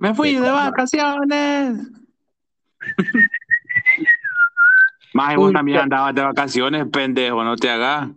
Me 0.00 0.14
fui 0.14 0.34
de 0.34 0.50
vacaciones. 0.50 1.78
Más 5.14 5.36
vos 5.36 5.52
también 5.52 5.78
andabas 5.78 6.14
de 6.14 6.22
vacaciones, 6.22 6.86
pendejo, 6.90 7.44
no 7.44 7.54
te 7.56 7.68
hagas. 7.68 8.08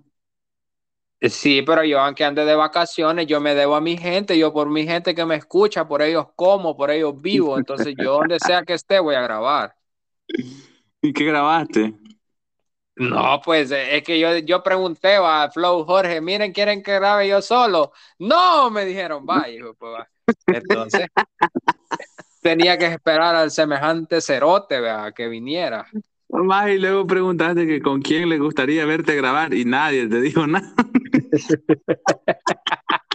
Sí, 1.21 1.61
pero 1.61 1.83
yo 1.83 1.99
aunque 1.99 2.23
ande 2.23 2.45
de 2.45 2.55
vacaciones, 2.55 3.27
yo 3.27 3.41
me 3.41 3.55
debo 3.55 3.75
a 3.75 3.81
mi 3.81 3.97
gente, 3.97 4.37
yo 4.37 4.53
por 4.53 4.69
mi 4.69 4.85
gente 4.85 5.15
que 5.15 5.25
me 5.25 5.35
escucha, 5.35 5.87
por 5.87 6.01
ellos 6.01 6.27
como, 6.35 6.77
por 6.77 6.91
ellos 6.91 7.19
vivo, 7.19 7.57
entonces 7.57 7.95
yo 7.97 8.13
donde 8.19 8.39
sea 8.39 8.63
que 8.63 8.73
esté 8.73 8.99
voy 8.99 9.15
a 9.15 9.21
grabar. 9.21 9.75
¿Y 11.01 11.13
qué 11.13 11.25
grabaste? 11.25 11.93
No, 12.97 13.41
pues 13.43 13.71
eh, 13.71 13.97
es 13.97 14.03
que 14.03 14.19
yo, 14.19 14.37
yo 14.37 14.63
pregunté 14.63 15.15
a 15.15 15.49
Flow 15.51 15.83
Jorge, 15.85 16.21
miren, 16.21 16.53
¿quieren 16.53 16.81
que 16.81 16.93
grabe 16.93 17.27
yo 17.27 17.41
solo? 17.41 17.91
No, 18.19 18.69
me 18.69 18.85
dijeron, 18.85 19.25
vaya, 19.25 19.61
pues, 19.77 19.93
va. 19.93 20.09
Entonces, 20.47 21.07
tenía 22.41 22.77
que 22.77 22.85
esperar 22.85 23.35
al 23.35 23.51
semejante 23.51 24.21
cerote, 24.21 24.79
vea, 24.79 25.11
que 25.11 25.27
viniera. 25.27 25.85
Más 26.29 26.69
y 26.69 26.79
luego 26.79 27.07
preguntaste 27.07 27.67
que 27.67 27.81
con 27.81 28.01
quién 28.01 28.29
le 28.29 28.37
gustaría 28.37 28.85
verte 28.85 29.15
grabar 29.15 29.53
y 29.53 29.65
nadie 29.65 30.07
te 30.07 30.21
dijo 30.21 30.47
nada. 30.47 30.73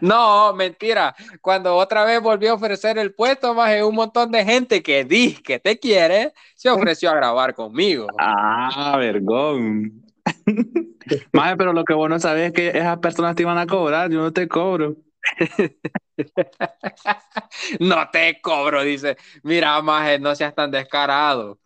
No, 0.00 0.52
mentira. 0.54 1.14
Cuando 1.40 1.76
otra 1.76 2.04
vez 2.04 2.20
volvió 2.20 2.52
a 2.52 2.54
ofrecer 2.54 2.98
el 2.98 3.12
puesto, 3.12 3.54
más 3.54 3.70
un 3.82 3.94
montón 3.94 4.30
de 4.30 4.44
gente 4.44 4.82
que 4.82 5.04
dice 5.04 5.42
que 5.42 5.58
te 5.58 5.78
quiere, 5.78 6.32
se 6.54 6.70
ofreció 6.70 7.10
a 7.10 7.14
grabar 7.14 7.54
conmigo. 7.54 8.06
Ah, 8.18 8.96
vergón. 8.98 10.02
Maje, 11.32 11.56
pero 11.56 11.72
lo 11.72 11.84
que 11.84 11.94
vos 11.94 12.08
no 12.08 12.18
sabés 12.18 12.48
es 12.48 12.52
que 12.52 12.68
esas 12.68 12.98
personas 12.98 13.34
te 13.34 13.42
iban 13.42 13.58
a 13.58 13.66
cobrar, 13.66 14.10
yo 14.10 14.20
no 14.20 14.32
te 14.32 14.48
cobro. 14.48 14.96
No 17.80 18.08
te 18.10 18.40
cobro, 18.40 18.82
dice. 18.82 19.16
Mira, 19.42 19.80
maje, 19.82 20.18
no 20.18 20.34
seas 20.34 20.54
tan 20.54 20.70
descarado. 20.70 21.58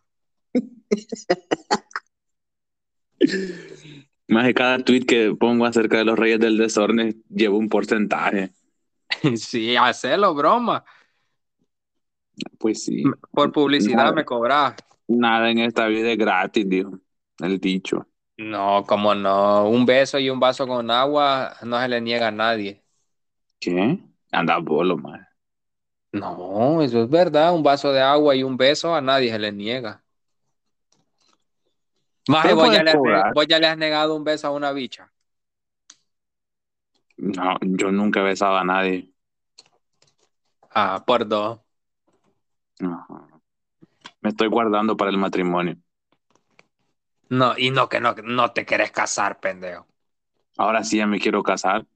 De 4.27 4.53
cada 4.53 4.79
tweet 4.79 5.05
que 5.05 5.35
pongo 5.39 5.65
acerca 5.65 5.97
de 5.97 6.05
los 6.05 6.17
reyes 6.17 6.39
del 6.39 6.57
desorden 6.57 7.23
llevo 7.29 7.57
un 7.57 7.69
porcentaje. 7.69 8.51
Sí, 9.37 9.75
hacelo, 9.75 10.33
broma. 10.33 10.83
Pues 12.59 12.83
sí. 12.83 13.03
Por 13.31 13.51
publicidad 13.51 13.97
Nada. 13.97 14.11
me 14.11 14.25
cobras. 14.25 14.75
Nada 15.07 15.51
en 15.51 15.59
esta 15.59 15.87
vida 15.87 16.11
es 16.11 16.17
gratis, 16.17 16.67
dijo 16.67 16.99
el 17.39 17.59
dicho. 17.59 18.07
No, 18.37 18.83
como 18.85 19.15
no. 19.15 19.69
Un 19.69 19.85
beso 19.85 20.19
y 20.19 20.29
un 20.29 20.39
vaso 20.39 20.67
con 20.67 20.91
agua 20.91 21.55
no 21.63 21.79
se 21.79 21.87
le 21.87 22.01
niega 22.01 22.27
a 22.27 22.31
nadie. 22.31 22.83
¿Qué? 23.65 23.97
Anda 24.31 24.59
bolo, 24.59 24.95
más. 24.95 25.27
No, 26.11 26.83
eso 26.83 27.01
es 27.01 27.09
verdad. 27.09 27.51
Un 27.51 27.63
vaso 27.63 27.91
de 27.91 27.99
agua 27.99 28.35
y 28.35 28.43
un 28.43 28.57
beso 28.57 28.93
a 28.93 29.01
nadie 29.01 29.31
se 29.31 29.39
le 29.39 29.51
niega. 29.51 30.03
Maje, 32.27 32.53
vos 32.53 32.71
ya, 32.71 32.83
le 32.83 32.91
has, 32.91 32.95
cobrar. 32.95 33.33
vos 33.33 33.47
ya 33.47 33.57
le 33.57 33.65
has 33.65 33.77
negado 33.77 34.15
un 34.15 34.23
beso 34.23 34.47
a 34.47 34.51
una 34.51 34.71
bicha. 34.71 35.11
No, 37.17 37.57
yo 37.61 37.91
nunca 37.91 38.19
he 38.19 38.23
besado 38.23 38.55
a 38.55 38.63
nadie. 38.63 39.11
Ah, 40.69 41.03
por 41.03 41.27
dos. 41.27 41.59
Ajá. 42.81 43.41
Me 44.21 44.29
estoy 44.29 44.47
guardando 44.47 44.95
para 44.95 45.09
el 45.09 45.17
matrimonio. 45.17 45.75
No, 47.29 47.57
y 47.57 47.71
no 47.71 47.89
que 47.89 47.99
no, 47.99 48.13
no 48.13 48.51
te 48.51 48.63
querés 48.63 48.91
casar, 48.91 49.39
pendejo. 49.39 49.87
Ahora 50.55 50.83
sí 50.83 50.97
ya 50.97 51.07
me 51.07 51.19
quiero 51.19 51.41
casar. 51.41 51.87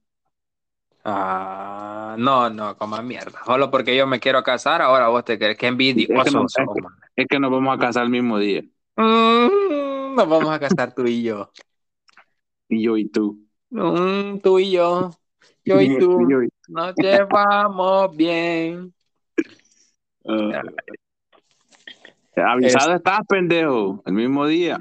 Ah, 1.03 2.15
no, 2.17 2.49
no, 2.49 2.77
como 2.77 3.01
mierda. 3.01 3.39
Solo 3.45 3.71
porque 3.71 3.95
yo 3.95 4.05
me 4.05 4.19
quiero 4.19 4.43
casar, 4.43 4.81
ahora 4.81 5.07
vos 5.07 5.23
te 5.23 5.39
querés. 5.39 5.57
Qué 5.57 5.67
Es 5.67 5.71
envidioso 5.71 6.45
que 6.47 6.81
man. 6.81 6.93
Es 7.15 7.27
que 7.27 7.39
nos 7.39 7.51
vamos 7.51 7.75
a 7.75 7.79
casar 7.79 8.03
el 8.03 8.09
mismo 8.09 8.37
día. 8.37 8.63
Mm, 8.95 10.15
nos 10.15 10.27
vamos 10.29 10.49
a 10.49 10.59
casar 10.59 10.93
tú 10.93 11.05
y 11.05 11.23
yo. 11.23 11.51
Y 12.67 12.83
yo 12.83 12.97
y 12.97 13.07
tú. 13.07 13.39
Mm, 13.69 14.39
tú 14.39 14.59
y 14.59 14.71
yo. 14.71 15.11
Yo 15.63 15.81
y 15.81 15.97
tú. 15.99 16.29
Yo 16.29 16.43
y- 16.43 16.49
Nos 16.67 16.95
llevamos 16.95 18.15
bien. 18.15 18.93
Ah. 20.27 20.61
Avisado 22.35 22.95
estás, 22.95 23.19
pendejo. 23.27 24.01
El 24.05 24.13
mismo 24.13 24.45
día. 24.45 24.77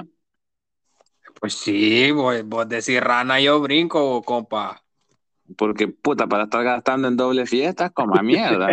Pues 1.40 1.54
sí, 1.54 2.10
vos, 2.10 2.42
vos 2.44 2.68
decís 2.68 3.00
rana, 3.00 3.40
yo 3.40 3.60
brinco, 3.60 4.22
compa. 4.22 4.82
Porque, 5.56 5.88
puta, 5.88 6.26
para 6.26 6.44
estar 6.44 6.62
gastando 6.62 7.08
en 7.08 7.16
doble 7.16 7.46
fiesta, 7.46 7.90
como 7.90 8.14
a 8.16 8.22
mierda. 8.22 8.68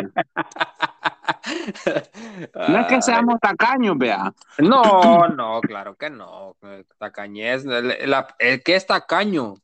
No 2.67 2.79
es 2.79 2.87
que 2.87 3.01
seamos 3.01 3.39
tacaños, 3.39 3.97
vea. 3.97 4.33
No, 4.57 5.27
no, 5.29 5.61
claro 5.61 5.95
que 5.95 6.09
no. 6.09 6.57
Tacañez, 6.97 7.65
la- 7.65 8.27
el 8.39 8.61
que 8.63 8.75
es 8.75 8.85
tacaño. 8.85 9.55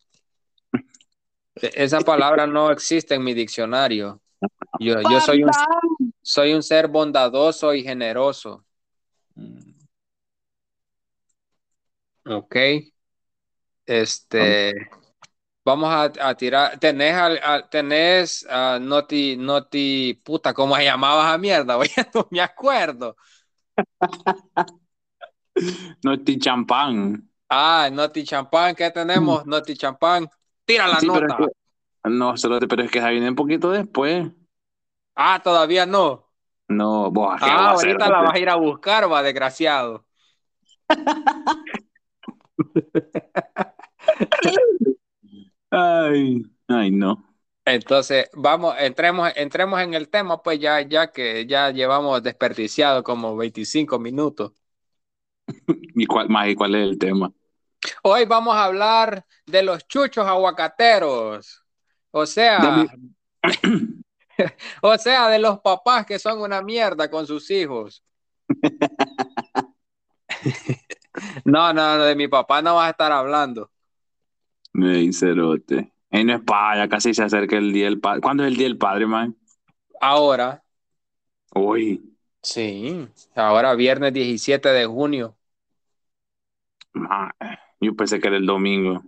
E- 1.55 1.71
Esa 1.75 1.99
palabra 2.01 2.47
no 2.47 2.71
existe 2.71 3.15
en 3.15 3.23
mi 3.23 3.33
diccionario. 3.33 4.21
Yo, 4.79 5.01
yo 5.01 5.19
soy 5.19 5.43
un, 5.43 5.51
soy 6.21 6.53
un 6.53 6.63
ser 6.63 6.87
bondadoso 6.87 7.73
y 7.73 7.83
generoso. 7.83 8.63
Ok. 12.25 12.55
Este. 13.85 14.73
Vamos 15.63 15.89
a, 15.89 16.11
a 16.29 16.35
tirar. 16.35 16.79
Tenés, 16.79 17.13
al- 17.15 17.39
al- 17.43 17.69
tenés 17.69 18.45
ah, 18.49 18.79
Noti, 18.81 19.37
Noti, 19.37 20.19
puta, 20.23 20.53
¿cómo 20.53 20.75
se 20.75 20.83
llamaba 20.85 21.23
esa 21.29 21.37
mierda? 21.37 21.77
Oye, 21.77 21.91
no 22.13 22.27
me 22.31 22.41
acuerdo. 22.41 23.15
No 26.03 26.13
es 26.13 26.39
champán. 26.39 27.29
Ah, 27.49 27.89
Noti 27.91 28.23
Champán, 28.23 28.75
¿qué 28.75 28.89
tenemos? 28.91 29.45
Noti 29.45 29.75
Champán. 29.75 30.29
Tira 30.65 30.87
la 30.87 30.99
Sí, 30.99 31.07
pero 31.11 31.27
nota. 31.27 31.27
es 31.27 31.35
que- 31.47 32.09
no, 32.09 32.37
solo 32.37 32.59
te- 32.59 32.67
pero 32.67 32.83
es 32.83 32.91
que 32.91 32.99
viene 32.99 33.29
un 33.29 33.35
poquito 33.35 33.71
después. 33.71 34.27
Ah, 35.15 35.41
todavía 35.43 35.85
no. 35.85 36.27
No, 36.69 37.11
vos, 37.11 37.35
¿qué 37.43 37.49
Ah, 37.49 37.67
a 37.67 37.71
hacer? 37.71 37.89
ahorita 37.91 38.09
la 38.09 38.21
vas 38.21 38.35
a 38.35 38.39
ir 38.39 38.49
a 38.49 38.55
buscar, 38.55 39.11
va, 39.11 39.21
desgraciado. 39.23 40.05
Ay, 45.71 46.43
ay, 46.67 46.91
no. 46.91 47.25
Entonces, 47.63 48.29
vamos, 48.33 48.75
entremos, 48.79 49.31
entremos 49.35 49.79
en 49.81 49.93
el 49.93 50.09
tema, 50.09 50.41
pues 50.41 50.59
ya, 50.59 50.81
ya 50.81 51.11
que 51.11 51.45
ya 51.45 51.71
llevamos 51.71 52.21
desperdiciado 52.21 53.03
como 53.03 53.37
25 53.37 53.97
minutos. 53.99 54.51
¿Y 55.95 56.05
cuál, 56.05 56.27
más, 56.29 56.49
¿y 56.49 56.55
cuál 56.55 56.75
es 56.75 56.89
el 56.89 56.97
tema? 56.97 57.31
Hoy 58.03 58.25
vamos 58.25 58.55
a 58.55 58.65
hablar 58.65 59.25
de 59.45 59.63
los 59.63 59.87
chuchos 59.87 60.27
aguacateros. 60.27 61.63
O 62.11 62.25
sea, 62.25 62.85
o 64.81 64.97
sea, 64.97 65.29
de 65.29 65.39
los 65.39 65.59
papás 65.59 66.05
que 66.05 66.19
son 66.19 66.41
una 66.41 66.61
mierda 66.61 67.09
con 67.09 67.25
sus 67.25 67.49
hijos. 67.49 68.03
no, 71.45 71.73
no, 71.73 71.97
de 71.99 72.15
mi 72.15 72.27
papá 72.27 72.61
no 72.61 72.75
vas 72.75 72.87
a 72.87 72.91
estar 72.91 73.11
hablando. 73.11 73.71
Me 74.73 74.97
dice 74.97 75.33
Rote. 75.33 75.93
En 76.09 76.29
España 76.29 76.89
casi 76.89 77.13
se 77.13 77.23
acerca 77.23 77.57
el 77.57 77.71
día 77.71 77.85
del 77.85 77.99
padre. 78.01 78.21
¿Cuándo 78.21 78.43
es 78.43 78.51
el 78.51 78.57
día 78.57 78.67
del 78.67 78.77
padre, 78.77 79.07
man? 79.07 79.35
Ahora. 80.01 80.63
Hoy. 81.55 82.01
Sí, 82.43 83.07
ahora 83.35 83.73
viernes 83.75 84.13
17 84.13 84.69
de 84.69 84.85
junio. 84.85 85.37
Man, 86.93 87.31
yo 87.81 87.95
pensé 87.95 88.19
que 88.19 88.27
era 88.29 88.37
el 88.37 88.45
domingo. 88.45 89.03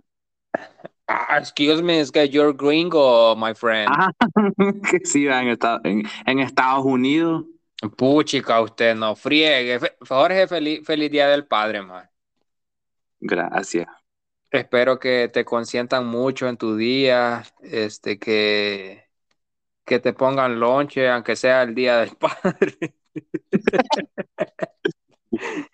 Ah, 1.06 1.38
excuse 1.38 1.82
me, 1.82 2.00
es 2.00 2.10
que 2.10 2.28
you're 2.28 2.52
gringo, 2.52 3.36
my 3.36 3.54
friend. 3.54 3.88
Ah, 3.88 4.10
que 4.90 5.00
sí, 5.04 5.26
en, 5.26 6.02
en 6.26 6.38
Estados 6.38 6.84
Unidos. 6.84 7.44
Puchica, 7.96 8.60
usted 8.62 8.94
no 8.94 9.14
friegue. 9.16 9.78
Jorge, 10.08 10.46
feliz, 10.48 10.84
feliz 10.86 11.10
día 11.10 11.28
del 11.28 11.46
padre, 11.46 11.82
man. 11.82 12.08
Gracias. 13.20 14.03
Espero 14.54 15.00
que 15.00 15.28
te 15.32 15.44
consientan 15.44 16.06
mucho 16.06 16.46
en 16.46 16.56
tu 16.56 16.76
día, 16.76 17.42
este, 17.60 18.20
que, 18.20 19.08
que 19.84 19.98
te 19.98 20.12
pongan 20.12 20.60
lonche, 20.60 21.08
aunque 21.10 21.34
sea 21.34 21.64
el 21.64 21.74
día 21.74 21.98
del 21.98 22.10
padre. 22.16 22.94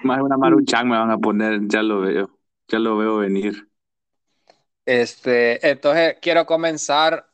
Más 0.03 0.23
una 0.23 0.39
maruchan 0.39 0.89
me 0.89 0.97
van 0.97 1.11
a 1.11 1.19
poner, 1.19 1.61
ya 1.69 1.83
lo 1.83 2.01
veo, 2.01 2.31
ya 2.69 2.79
lo 2.79 2.97
veo 2.97 3.19
venir. 3.19 3.69
Este, 4.87 5.69
entonces 5.69 6.17
quiero 6.23 6.47
comenzar 6.47 7.29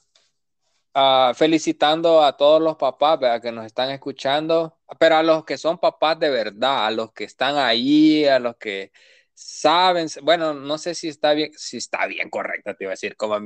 uh, 0.97 1.33
felicitando 1.33 2.25
a 2.25 2.37
todos 2.37 2.61
los 2.61 2.75
papás 2.75 3.21
¿verdad? 3.21 3.41
que 3.41 3.53
nos 3.53 3.67
están 3.67 3.91
escuchando, 3.91 4.81
pero 4.99 5.19
a 5.19 5.23
los 5.23 5.45
que 5.45 5.57
son 5.57 5.79
papás 5.79 6.19
de 6.19 6.29
verdad, 6.29 6.87
a 6.87 6.91
los 6.91 7.13
que 7.13 7.23
están 7.23 7.57
ahí, 7.57 8.25
a 8.25 8.41
los 8.41 8.57
que 8.57 8.91
saben, 9.37 10.09
bueno, 10.23 10.55
no 10.55 10.79
sé 10.79 10.95
si 10.95 11.09
está 11.09 11.35
bien, 11.35 11.53
si 11.57 11.77
está 11.77 12.07
bien 12.07 12.31
correcto, 12.31 12.75
te 12.75 12.85
iba 12.85 12.91
a 12.93 12.95
decir, 12.95 13.17
como 13.17 13.37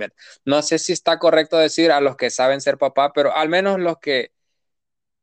no 0.44 0.62
sé 0.62 0.79
si 0.79 0.92
está 0.92 1.18
correcto 1.18 1.59
decir 1.59 1.90
a 1.90 2.00
los 2.00 2.16
que 2.16 2.31
saben 2.31 2.61
ser 2.61 2.79
papá, 2.79 3.12
pero 3.12 3.35
al 3.35 3.48
menos 3.48 3.81
los 3.81 3.98
que 3.98 4.31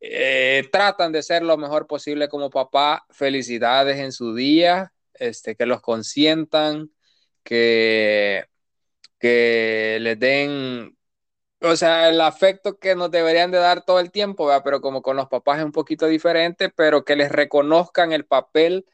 eh, 0.02 0.68
tratan 0.72 1.12
de 1.14 1.24
ser 1.24 1.44
lo 1.44 1.58
mejor 1.58 1.88
posible 1.88 2.28
como 2.30 2.50
papá, 2.50 3.06
felicidades 3.12 3.98
en 4.00 4.12
su 4.12 4.36
día, 4.36 4.94
este, 5.14 5.56
que 5.56 5.66
los 5.66 5.82
consientan, 5.82 6.92
que, 7.44 8.46
que 9.20 10.00
les 10.02 10.20
den, 10.20 10.98
o 11.62 11.76
sea, 11.78 12.10
el 12.10 12.22
afecto 12.22 12.80
que 12.80 12.96
nos 12.96 13.12
deberían 13.12 13.52
de 13.52 13.60
dar 13.60 13.86
todo 13.86 14.00
el 14.02 14.12
tiempo, 14.12 14.48
¿verdad? 14.48 14.64
pero 14.66 14.82
como 14.82 15.02
con 15.02 15.18
los 15.18 15.30
papás 15.30 15.60
es 15.60 15.66
un 15.66 15.72
poquito 15.72 16.08
diferente, 16.08 16.70
pero 16.70 17.06
que 17.06 17.16
les 17.16 17.32
reconozcan 17.32 18.12
el 18.12 18.26
papel 18.26 18.86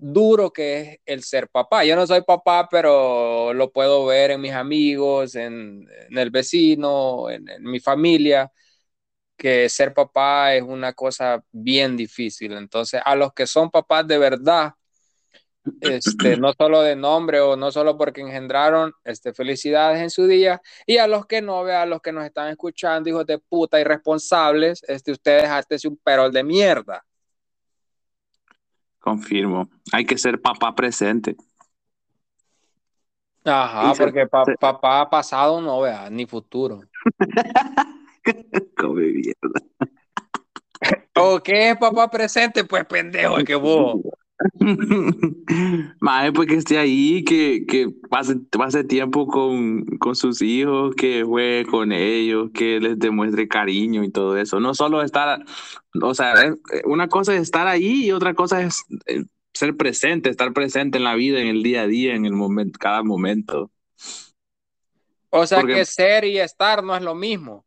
duro 0.00 0.52
que 0.52 0.80
es 0.80 0.98
el 1.06 1.22
ser 1.22 1.48
papá. 1.48 1.84
Yo 1.84 1.96
no 1.96 2.06
soy 2.06 2.22
papá, 2.22 2.68
pero 2.70 3.52
lo 3.54 3.70
puedo 3.72 4.06
ver 4.06 4.32
en 4.32 4.40
mis 4.40 4.52
amigos, 4.52 5.34
en, 5.34 5.88
en 6.08 6.18
el 6.18 6.30
vecino, 6.30 7.30
en, 7.30 7.48
en, 7.48 7.62
mi 7.64 7.80
familia, 7.80 8.50
que 9.36 9.68
ser 9.68 9.94
papá 9.94 10.54
es 10.54 10.62
una 10.62 10.92
cosa 10.94 11.42
bien 11.52 11.96
difícil. 11.96 12.52
Entonces, 12.52 13.00
a 13.04 13.16
los 13.16 13.32
que 13.34 13.46
son 13.46 13.70
papás 13.70 14.06
de 14.06 14.18
verdad, 14.18 14.74
este, 15.80 16.36
no 16.38 16.52
solo 16.54 16.82
de 16.82 16.96
nombre 16.96 17.40
o 17.40 17.56
no 17.56 17.70
solo 17.70 17.96
porque 17.96 18.20
engendraron, 18.20 18.92
este, 19.04 19.32
felicidades 19.34 20.00
en 20.00 20.10
su 20.10 20.26
día. 20.26 20.60
Y 20.86 20.98
a 20.98 21.06
los 21.06 21.26
que 21.26 21.42
no, 21.42 21.60
a 21.60 21.86
los 21.86 22.00
que 22.00 22.12
nos 22.12 22.24
están 22.24 22.48
escuchando, 22.48 23.10
hijos 23.10 23.26
de 23.26 23.38
puta 23.38 23.80
irresponsables, 23.80 24.82
este, 24.88 25.12
ustedes 25.12 25.44
hátese 25.48 25.88
un 25.88 25.96
perol 25.98 26.32
de 26.32 26.44
mierda. 26.44 27.04
Confirmo. 29.00 29.68
Hay 29.92 30.04
que 30.04 30.16
ser 30.18 30.40
papá 30.40 30.74
presente. 30.74 31.36
Ajá, 33.44 33.94
porque 33.98 34.26
pa 34.26 34.44
papá 34.60 35.08
pasado 35.08 35.60
no 35.60 35.80
vea, 35.80 36.10
ni 36.10 36.26
futuro. 36.26 36.82
Come 38.76 39.12
mierda. 39.12 39.60
¿O 41.16 41.40
qué 41.42 41.70
es 41.70 41.76
papá 41.78 42.10
presente? 42.10 42.64
Pues 42.64 42.84
pendejo, 42.84 43.36
que 43.44 43.54
vos. 43.54 44.00
Más 46.00 46.32
pues 46.34 46.48
que 46.48 46.56
esté 46.56 46.76
ahí, 46.76 47.24
que, 47.24 47.64
que 47.66 47.88
pase, 48.10 48.36
pase 48.50 48.84
tiempo 48.84 49.26
con, 49.26 49.86
con, 49.98 50.14
sus 50.14 50.42
hijos, 50.42 50.94
que 50.94 51.24
juegue 51.24 51.64
con 51.64 51.92
ellos, 51.92 52.50
que 52.52 52.78
les 52.78 52.98
demuestre 52.98 53.48
cariño 53.48 54.04
y 54.04 54.10
todo 54.10 54.36
eso. 54.36 54.60
No 54.60 54.74
solo 54.74 55.02
estar, 55.02 55.42
o 56.02 56.14
sea, 56.14 56.34
una 56.84 57.08
cosa 57.08 57.34
es 57.34 57.40
estar 57.40 57.66
ahí 57.66 58.04
y 58.04 58.12
otra 58.12 58.34
cosa 58.34 58.60
es 58.60 58.84
eh, 59.06 59.24
ser 59.54 59.76
presente, 59.76 60.28
estar 60.28 60.52
presente 60.52 60.98
en 60.98 61.04
la 61.04 61.14
vida, 61.14 61.40
en 61.40 61.46
el 61.46 61.62
día 61.62 61.82
a 61.82 61.86
día, 61.86 62.14
en 62.14 62.26
el 62.26 62.34
momento, 62.34 62.78
cada 62.78 63.02
momento. 63.02 63.70
O 65.30 65.46
sea 65.46 65.60
porque, 65.60 65.76
que 65.76 65.84
ser 65.86 66.24
y 66.24 66.38
estar 66.38 66.84
no 66.84 66.94
es 66.94 67.02
lo 67.02 67.14
mismo. 67.14 67.64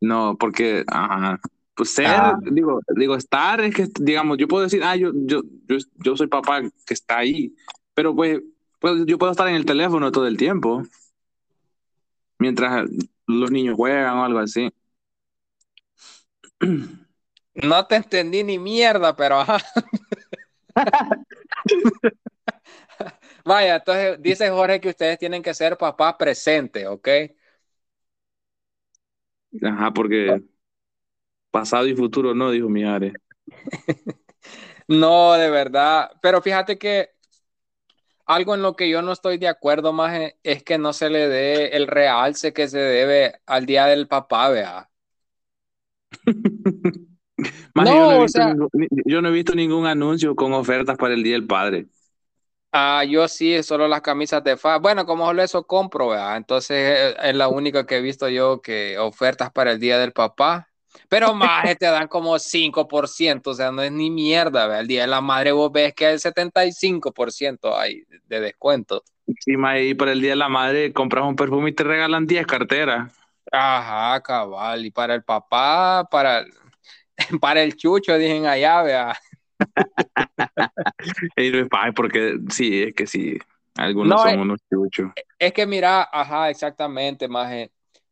No, 0.00 0.36
porque, 0.40 0.82
ajá, 0.88 1.40
ser, 1.84 2.06
ah. 2.06 2.38
digo, 2.42 2.80
digo, 2.96 3.16
estar 3.16 3.60
es 3.60 3.74
que, 3.74 3.88
digamos, 4.00 4.38
yo 4.38 4.48
puedo 4.48 4.64
decir, 4.64 4.82
ah, 4.84 4.96
yo, 4.96 5.12
yo, 5.14 5.42
yo, 5.66 5.76
yo 5.96 6.16
soy 6.16 6.26
papá 6.26 6.62
que 6.86 6.94
está 6.94 7.18
ahí, 7.18 7.54
pero 7.94 8.14
pues, 8.14 8.40
pues, 8.78 9.04
yo 9.06 9.18
puedo 9.18 9.32
estar 9.32 9.48
en 9.48 9.54
el 9.54 9.64
teléfono 9.64 10.12
todo 10.12 10.26
el 10.26 10.36
tiempo, 10.36 10.82
mientras 12.38 12.88
los 13.26 13.50
niños 13.50 13.76
juegan 13.76 14.18
o 14.18 14.24
algo 14.24 14.38
así. 14.38 14.70
No 17.54 17.86
te 17.86 17.96
entendí 17.96 18.42
ni 18.42 18.58
mierda, 18.58 19.14
pero 19.14 19.40
ajá. 19.40 19.58
Vaya, 23.44 23.76
entonces 23.76 24.22
dice 24.22 24.48
Jorge 24.48 24.80
que 24.80 24.88
ustedes 24.88 25.18
tienen 25.18 25.42
que 25.42 25.52
ser 25.52 25.76
papás 25.76 26.14
presentes, 26.14 26.86
¿ok? 26.86 27.08
Ajá, 29.62 29.92
porque 29.92 30.42
Pasado 31.52 31.86
y 31.86 31.94
futuro 31.94 32.34
no, 32.34 32.50
dijo 32.50 32.68
Mijares. 32.68 33.12
no, 34.88 35.34
de 35.34 35.50
verdad. 35.50 36.10
Pero 36.20 36.42
fíjate 36.42 36.78
que 36.78 37.10
algo 38.24 38.54
en 38.54 38.62
lo 38.62 38.74
que 38.74 38.88
yo 38.88 39.02
no 39.02 39.12
estoy 39.12 39.38
de 39.38 39.48
acuerdo 39.48 39.92
más 39.92 40.32
es 40.42 40.64
que 40.64 40.78
no 40.78 40.92
se 40.92 41.10
le 41.10 41.28
dé 41.28 41.76
el 41.76 41.86
realce 41.86 42.52
que 42.52 42.66
se 42.68 42.78
debe 42.78 43.40
al 43.46 43.66
día 43.66 43.86
del 43.86 44.08
papá, 44.08 44.48
vea. 44.48 44.88
no, 47.74 47.84
yo, 47.84 48.10
no 48.10 48.22
o 48.22 48.28
sea, 48.28 48.48
ningún, 48.48 48.70
yo 49.04 49.22
no 49.22 49.28
he 49.28 49.32
visto 49.32 49.54
ningún 49.54 49.86
anuncio 49.86 50.34
con 50.34 50.52
ofertas 50.54 50.96
para 50.96 51.14
el 51.14 51.22
Día 51.22 51.34
del 51.34 51.46
Padre. 51.46 51.86
Ah, 52.74 53.04
yo 53.04 53.28
sí, 53.28 53.62
solo 53.62 53.86
las 53.86 54.00
camisas 54.00 54.42
de 54.42 54.56
fa. 54.56 54.78
Bueno, 54.78 55.04
como 55.04 55.26
solo 55.26 55.42
eso 55.42 55.66
compro, 55.66 56.08
¿verdad? 56.08 56.38
Entonces 56.38 56.76
eh, 56.78 57.16
es 57.22 57.34
la 57.34 57.48
única 57.48 57.84
que 57.84 57.98
he 57.98 58.00
visto 58.00 58.30
yo 58.30 58.62
que 58.62 58.98
ofertas 58.98 59.52
para 59.52 59.72
el 59.72 59.80
Día 59.80 59.98
del 59.98 60.12
Papá. 60.12 60.71
Pero 61.08 61.34
más 61.34 61.76
te 61.78 61.86
dan 61.86 62.08
como 62.08 62.38
5%, 62.38 63.50
o 63.50 63.54
sea, 63.54 63.70
no 63.70 63.82
es 63.82 63.92
ni 63.92 64.10
mierda, 64.10 64.66
¿ve? 64.66 64.80
El 64.80 64.86
día 64.86 65.02
de 65.02 65.08
la 65.08 65.20
madre 65.20 65.52
vos 65.52 65.70
ves 65.72 65.94
que 65.94 66.06
hay 66.06 66.18
75% 66.18 67.76
hay 67.76 68.04
de 68.26 68.40
descuento. 68.40 69.02
Sí, 69.26 69.52
y 69.52 69.94
para 69.94 70.12
el 70.12 70.20
día 70.20 70.30
de 70.30 70.36
la 70.36 70.48
madre 70.48 70.92
compras 70.92 71.24
un 71.24 71.36
perfume 71.36 71.70
y 71.70 71.74
te 71.74 71.84
regalan 71.84 72.26
10 72.26 72.46
carteras. 72.46 73.12
Ajá, 73.50 74.20
cabal. 74.22 74.84
Y 74.84 74.90
para 74.90 75.14
el 75.14 75.22
papá, 75.22 76.06
para 76.10 76.40
el, 76.40 76.52
para 77.40 77.62
el 77.62 77.76
chucho, 77.76 78.18
dicen 78.18 78.46
allá, 78.46 78.82
vea. 78.82 79.16
porque 81.96 82.38
sí, 82.50 82.82
es 82.82 82.94
que 82.94 83.06
sí, 83.06 83.38
algunos 83.76 84.22
son 84.22 84.40
unos 84.40 84.60
chuchos. 84.68 85.12
Es 85.38 85.52
que 85.52 85.66
mira, 85.66 86.08
ajá, 86.12 86.50
exactamente, 86.50 87.28
más 87.28 87.68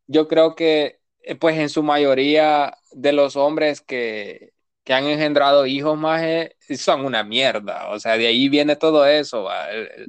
Yo 0.06 0.28
creo 0.28 0.54
que 0.54 0.86
eh, 0.86 0.99
pues 1.38 1.58
en 1.58 1.68
su 1.68 1.82
mayoría 1.82 2.76
de 2.92 3.12
los 3.12 3.36
hombres 3.36 3.80
que, 3.80 4.52
que 4.84 4.94
han 4.94 5.04
engendrado 5.06 5.66
hijos 5.66 5.98
más 5.98 6.22
eh, 6.22 6.56
son 6.76 7.04
una 7.04 7.24
mierda. 7.24 7.90
O 7.90 7.98
sea, 8.00 8.16
de 8.16 8.26
ahí 8.26 8.48
viene 8.48 8.76
todo 8.76 9.06
eso. 9.06 9.48
El, 9.70 10.08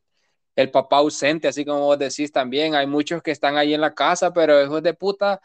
el, 0.56 0.72
papá 0.72 0.98
ausente, 0.98 1.48
así 1.48 1.66
como 1.66 1.82
vos 1.82 2.00
decís 2.00 2.32
también. 2.32 2.76
Hay 2.76 2.88
muchos 2.88 3.22
que 3.24 3.32
están 3.32 3.58
ahí 3.58 3.74
en 3.74 3.82
la 3.82 3.94
casa, 3.94 4.34
pero 4.34 4.62
hijos 4.64 4.84
de 4.84 4.94
puta 4.94 5.42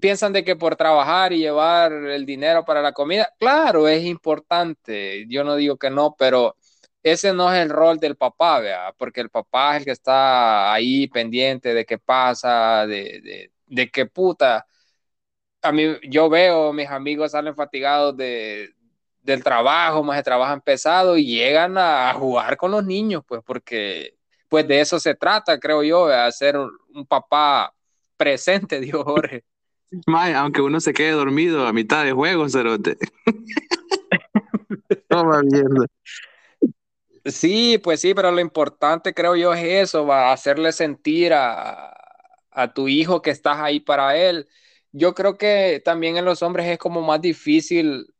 piensan 0.00 0.32
de 0.32 0.44
que 0.44 0.56
por 0.56 0.76
trabajar 0.76 1.32
y 1.32 1.38
llevar 1.38 1.92
el 1.92 2.26
dinero 2.26 2.64
para 2.64 2.82
la 2.82 2.92
comida, 2.92 3.30
claro, 3.38 3.88
es 3.88 4.04
importante. 4.04 5.26
Yo 5.28 5.44
no 5.44 5.56
digo 5.56 5.76
que 5.78 5.90
no, 5.90 6.16
pero 6.18 6.56
ese 7.02 7.32
no 7.32 7.52
es 7.52 7.60
el 7.62 7.70
rol 7.70 7.98
del 7.98 8.16
papá, 8.16 8.60
¿vea? 8.60 8.92
porque 8.98 9.20
el 9.20 9.30
papá 9.30 9.74
es 9.74 9.80
el 9.80 9.84
que 9.86 9.90
está 9.92 10.72
ahí 10.72 11.06
pendiente 11.08 11.74
de 11.74 11.84
qué 11.84 11.98
pasa, 11.98 12.86
de, 12.86 13.20
de 13.22 13.52
de 13.66 13.90
que 13.90 14.06
puta, 14.06 14.66
a 15.64 15.72
mí 15.72 15.96
yo 16.02 16.28
veo 16.28 16.72
mis 16.72 16.88
amigos 16.88 17.32
salen 17.32 17.54
fatigados 17.54 18.16
de, 18.16 18.74
del 19.22 19.42
trabajo, 19.42 20.02
más 20.04 20.18
de 20.18 20.22
trabajan 20.22 20.60
pesado 20.60 21.16
y 21.16 21.24
llegan 21.24 21.78
a 21.78 22.12
jugar 22.12 22.56
con 22.58 22.70
los 22.70 22.84
niños, 22.84 23.22
pues 23.26 23.40
porque 23.44 24.14
pues 24.48 24.68
de 24.68 24.80
eso 24.80 25.00
se 25.00 25.14
trata, 25.14 25.58
creo 25.58 25.82
yo, 25.82 26.06
de 26.06 26.16
hacer 26.16 26.56
un 26.56 27.06
papá 27.06 27.74
presente, 28.16 28.78
dijo 28.80 29.02
Jorge. 29.02 29.42
aunque 30.06 30.60
uno 30.60 30.80
se 30.80 30.92
quede 30.92 31.12
dormido 31.12 31.66
a 31.66 31.72
mitad 31.72 32.04
de 32.04 32.12
juego, 32.12 32.48
cerote. 32.48 32.98
Toma 35.08 35.42
mierda. 35.42 35.86
Sí, 37.24 37.78
pues 37.82 38.02
sí, 38.02 38.12
pero 38.12 38.30
lo 38.30 38.40
importante 38.40 39.14
creo 39.14 39.34
yo 39.34 39.54
es 39.54 39.64
eso, 39.64 40.06
va 40.06 40.28
a 40.28 40.32
hacerle 40.34 40.72
sentir 40.72 41.32
a, 41.32 41.94
a 42.50 42.74
tu 42.74 42.86
hijo 42.86 43.22
que 43.22 43.30
estás 43.30 43.58
ahí 43.58 43.80
para 43.80 44.14
él. 44.18 44.46
Yo 44.96 45.14
creo 45.14 45.36
que 45.36 45.82
también 45.84 46.16
en 46.16 46.24
los 46.24 46.42
hombres 46.42 46.66
es 46.66 46.78
como 46.78 47.02
más 47.02 47.20
difícil 47.20 48.14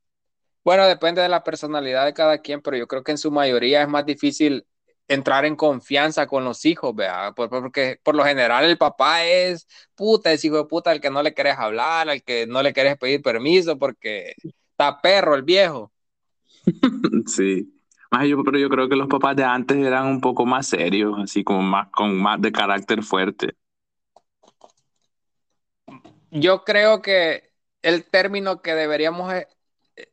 bueno, 0.65 0.87
depende 0.87 1.21
de 1.21 1.29
la 1.29 1.45
personalidad 1.45 2.07
de 2.07 2.15
cada 2.15 2.39
quien, 2.39 2.63
pero 2.63 2.77
yo 2.79 2.87
creo 2.89 3.05
que 3.05 3.13
en 3.13 3.19
su 3.19 3.31
mayoría 3.31 3.83
es 3.83 3.89
más 3.89 4.07
difícil 4.07 4.67
entrar 5.07 5.45
en 5.45 5.57
confianza 5.57 6.27
con 6.27 6.45
los 6.45 6.65
hijos, 6.65 6.95
¿vea? 6.97 7.33
porque 7.37 8.01
por 8.03 8.15
lo 8.15 8.25
general 8.25 8.65
el 8.65 8.79
papá 8.79 9.25
es 9.27 9.69
puta, 9.95 10.33
es 10.33 10.43
hijo 10.43 10.57
de 10.57 10.65
puta 10.65 10.91
al 10.91 11.03
que 11.03 11.11
no 11.11 11.23
le 11.23 11.35
querés 11.35 11.59
hablar, 11.59 12.09
al 12.09 12.23
que 12.23 12.47
no 12.47 12.63
le 12.63 12.73
querés 12.73 12.97
pedir 12.97 13.21
permiso 13.21 13.79
porque 13.79 14.35
está 14.71 15.01
perro 15.03 15.35
el 15.35 15.43
viejo. 15.43 15.93
Sí. 17.27 17.71
pero 18.11 18.59
yo 18.59 18.69
creo 18.71 18.89
que 18.89 18.97
los 18.97 19.09
papás 19.09 19.37
de 19.37 19.45
antes 19.45 19.77
eran 19.77 20.07
un 20.07 20.21
poco 20.23 20.47
más 20.47 20.67
serios, 20.67 21.15
así 21.23 21.45
como 21.45 21.61
más 21.61 21.89
con 21.91 22.17
más 22.17 22.41
de 22.41 22.53
carácter 22.53 23.03
fuerte. 23.03 23.55
Yo 26.35 26.64
creo 26.64 27.01
que 27.03 27.53
el 27.83 28.05
término 28.11 28.61
que 28.62 28.75
deberíamos 28.75 29.33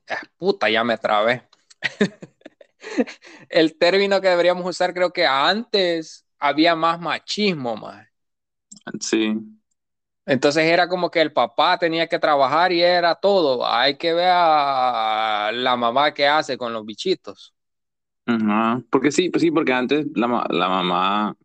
Ah, 0.10 0.22
puta, 0.38 0.70
ya 0.70 0.84
me 0.84 0.98
trabé. 0.98 1.48
el 3.50 3.78
término 3.78 4.22
que 4.22 4.30
deberíamos 4.30 4.66
usar, 4.66 4.94
creo 4.94 5.12
que 5.14 5.26
antes 5.26 6.26
había 6.40 6.76
más 6.76 7.00
machismo, 7.00 7.76
más. 7.76 8.08
Sí. 9.00 9.36
Entonces 10.26 10.64
era 10.66 10.88
como 10.88 11.10
que 11.12 11.22
el 11.22 11.34
papá 11.34 11.78
tenía 11.80 12.08
que 12.08 12.20
trabajar 12.20 12.72
y 12.72 12.82
era 12.82 13.16
todo. 13.16 13.66
Hay 13.68 13.98
que 13.98 14.14
ver 14.14 14.30
a 14.32 15.52
la 15.54 15.76
mamá 15.76 16.14
que 16.14 16.28
hace 16.28 16.58
con 16.58 16.74
los 16.74 16.86
bichitos. 16.86 17.54
Porque 18.90 19.12
sí, 19.12 19.30
pues 19.30 19.42
sí, 19.42 19.52
porque 19.52 19.74
antes 19.74 20.06
la, 20.16 20.28
la 20.50 20.70
mamá 20.70 21.36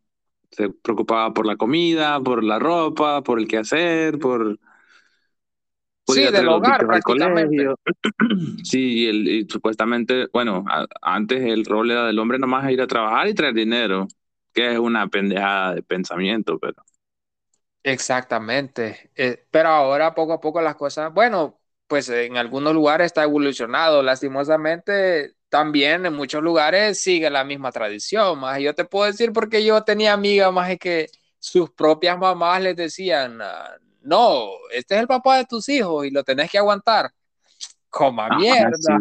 se 0.56 0.70
preocupaba 0.70 1.34
por 1.34 1.46
la 1.46 1.56
comida, 1.56 2.18
por 2.20 2.42
la 2.42 2.58
ropa, 2.58 3.22
por 3.22 3.38
el 3.38 3.46
quehacer, 3.46 4.18
por 4.18 4.58
sí, 6.06 6.22
del 6.22 6.48
hogar 6.48 6.86
prácticamente. 6.86 7.66
Sí, 8.64 9.08
y, 9.08 9.46
supuestamente, 9.48 10.28
bueno, 10.32 10.64
antes 11.02 11.44
el 11.44 11.64
rol 11.64 11.90
era 11.90 12.06
del 12.06 12.18
hombre 12.18 12.38
nomás 12.38 12.70
ir 12.70 12.80
a 12.80 12.86
trabajar 12.86 13.28
y 13.28 13.34
traer 13.34 13.54
dinero, 13.54 14.08
que 14.54 14.72
es 14.72 14.78
una 14.78 15.08
pendejada 15.08 15.74
de 15.74 15.82
pensamiento, 15.82 16.58
pero... 16.58 16.82
Exactamente, 17.82 19.10
eh, 19.14 19.46
pero 19.50 19.68
ahora 19.68 20.14
poco 20.14 20.32
a 20.32 20.40
poco 20.40 20.60
las 20.60 20.74
cosas, 20.74 21.12
bueno, 21.12 21.60
pues 21.86 22.08
en 22.08 22.36
algunos 22.36 22.74
lugares 22.74 23.06
está 23.06 23.22
evolucionado, 23.22 24.02
lastimosamente 24.02 25.36
también 25.56 26.04
en 26.04 26.12
muchos 26.12 26.42
lugares 26.42 26.98
sigue 26.98 27.30
la 27.30 27.42
misma 27.42 27.72
tradición, 27.72 28.38
más 28.38 28.60
yo 28.60 28.74
te 28.74 28.84
puedo 28.84 29.06
decir 29.06 29.32
porque 29.32 29.64
yo 29.64 29.82
tenía 29.82 30.12
amigas 30.12 30.52
más 30.52 30.76
que 30.76 31.08
sus 31.38 31.70
propias 31.70 32.18
mamás 32.18 32.60
les 32.60 32.76
decían, 32.76 33.40
ah, 33.40 33.70
no, 34.02 34.50
este 34.70 34.96
es 34.96 35.00
el 35.00 35.06
papá 35.06 35.38
de 35.38 35.46
tus 35.46 35.66
hijos 35.70 36.04
y 36.04 36.10
lo 36.10 36.22
tenés 36.24 36.50
que 36.50 36.58
aguantar. 36.58 37.10
Coma 37.88 38.28
ah, 38.30 38.36
mierda. 38.36 38.98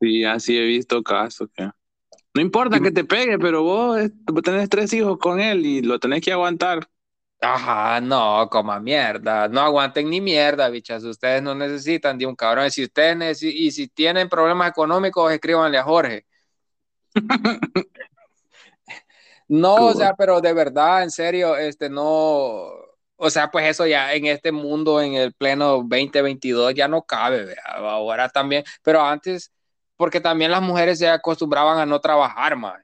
Sí, 0.00 0.22
así 0.22 0.56
he 0.56 0.64
visto 0.64 1.02
casos 1.02 1.48
que. 1.52 1.64
No 2.34 2.40
importa 2.40 2.78
que 2.78 2.92
te 2.92 3.02
pegue, 3.02 3.36
pero 3.40 3.64
vos 3.64 3.98
tenés 4.44 4.68
tres 4.68 4.92
hijos 4.92 5.18
con 5.18 5.40
él 5.40 5.66
y 5.66 5.82
lo 5.82 5.98
tenés 5.98 6.20
que 6.20 6.30
aguantar. 6.30 6.86
Ajá, 7.40 8.00
no, 8.00 8.48
coma 8.50 8.80
mierda. 8.80 9.48
No 9.48 9.60
aguanten 9.60 10.08
ni 10.08 10.20
mierda, 10.20 10.68
bichas. 10.68 11.04
Ustedes 11.04 11.42
no 11.42 11.54
necesitan 11.54 12.18
de 12.18 12.26
un 12.26 12.34
cabrón. 12.34 12.70
Si 12.70 12.84
ustedes 12.84 13.42
y 13.42 13.70
si 13.70 13.88
tienen 13.88 14.28
problemas 14.28 14.70
económicos, 14.70 15.32
escríbanle 15.32 15.78
a 15.78 15.82
Jorge. 15.82 16.26
no, 19.48 19.74
o 19.74 19.94
sea, 19.94 20.14
pero 20.14 20.40
de 20.40 20.52
verdad, 20.52 21.02
en 21.02 21.10
serio, 21.10 21.56
este 21.56 21.88
no 21.90 22.86
o 23.16 23.30
sea, 23.30 23.50
pues 23.50 23.66
eso 23.66 23.86
ya 23.86 24.12
en 24.14 24.26
este 24.26 24.52
mundo, 24.52 25.00
en 25.00 25.14
el 25.14 25.32
pleno 25.32 25.82
2022, 25.82 26.74
ya 26.74 26.86
no 26.88 27.02
cabe, 27.02 27.56
ahora 27.66 28.28
también, 28.28 28.64
pero 28.82 29.00
antes, 29.02 29.52
porque 29.96 30.20
también 30.20 30.50
las 30.50 30.62
mujeres 30.62 30.98
se 30.98 31.08
acostumbraban 31.08 31.78
a 31.78 31.86
no 31.86 32.00
trabajar 32.00 32.56
más. 32.56 32.82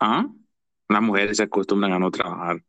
Ah, 0.00 0.26
las 0.88 1.02
mujeres 1.02 1.36
se 1.36 1.42
acostumbran 1.42 1.92
a 1.92 1.98
no 1.98 2.10
trabajar. 2.10 2.62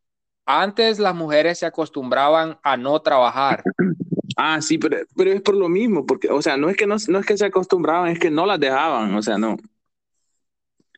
Antes 0.45 0.99
las 0.99 1.13
mujeres 1.13 1.60
se 1.60 1.65
acostumbraban 1.65 2.58
a 2.63 2.77
no 2.77 2.99
trabajar. 3.01 3.63
Ah, 4.39 4.62
sí, 4.62 4.77
pero, 4.77 4.97
pero 5.15 5.32
es 5.32 5.41
por 5.41 5.56
lo 5.56 5.67
mismo, 5.67 6.06
porque, 6.06 6.30
o 6.30 6.43
sea, 6.43 6.58
no 6.58 6.69
es 6.69 6.77
que 6.77 6.86
no, 6.86 6.97
no 7.08 7.17
es 7.17 7.25
que 7.25 7.36
se 7.36 7.45
acostumbraban, 7.45 8.10
es 8.10 8.19
que 8.19 8.30
no 8.30 8.45
las 8.45 8.60
dejaban, 8.60 9.15
o 9.15 9.21
sea, 9.23 9.39
no. 9.39 9.58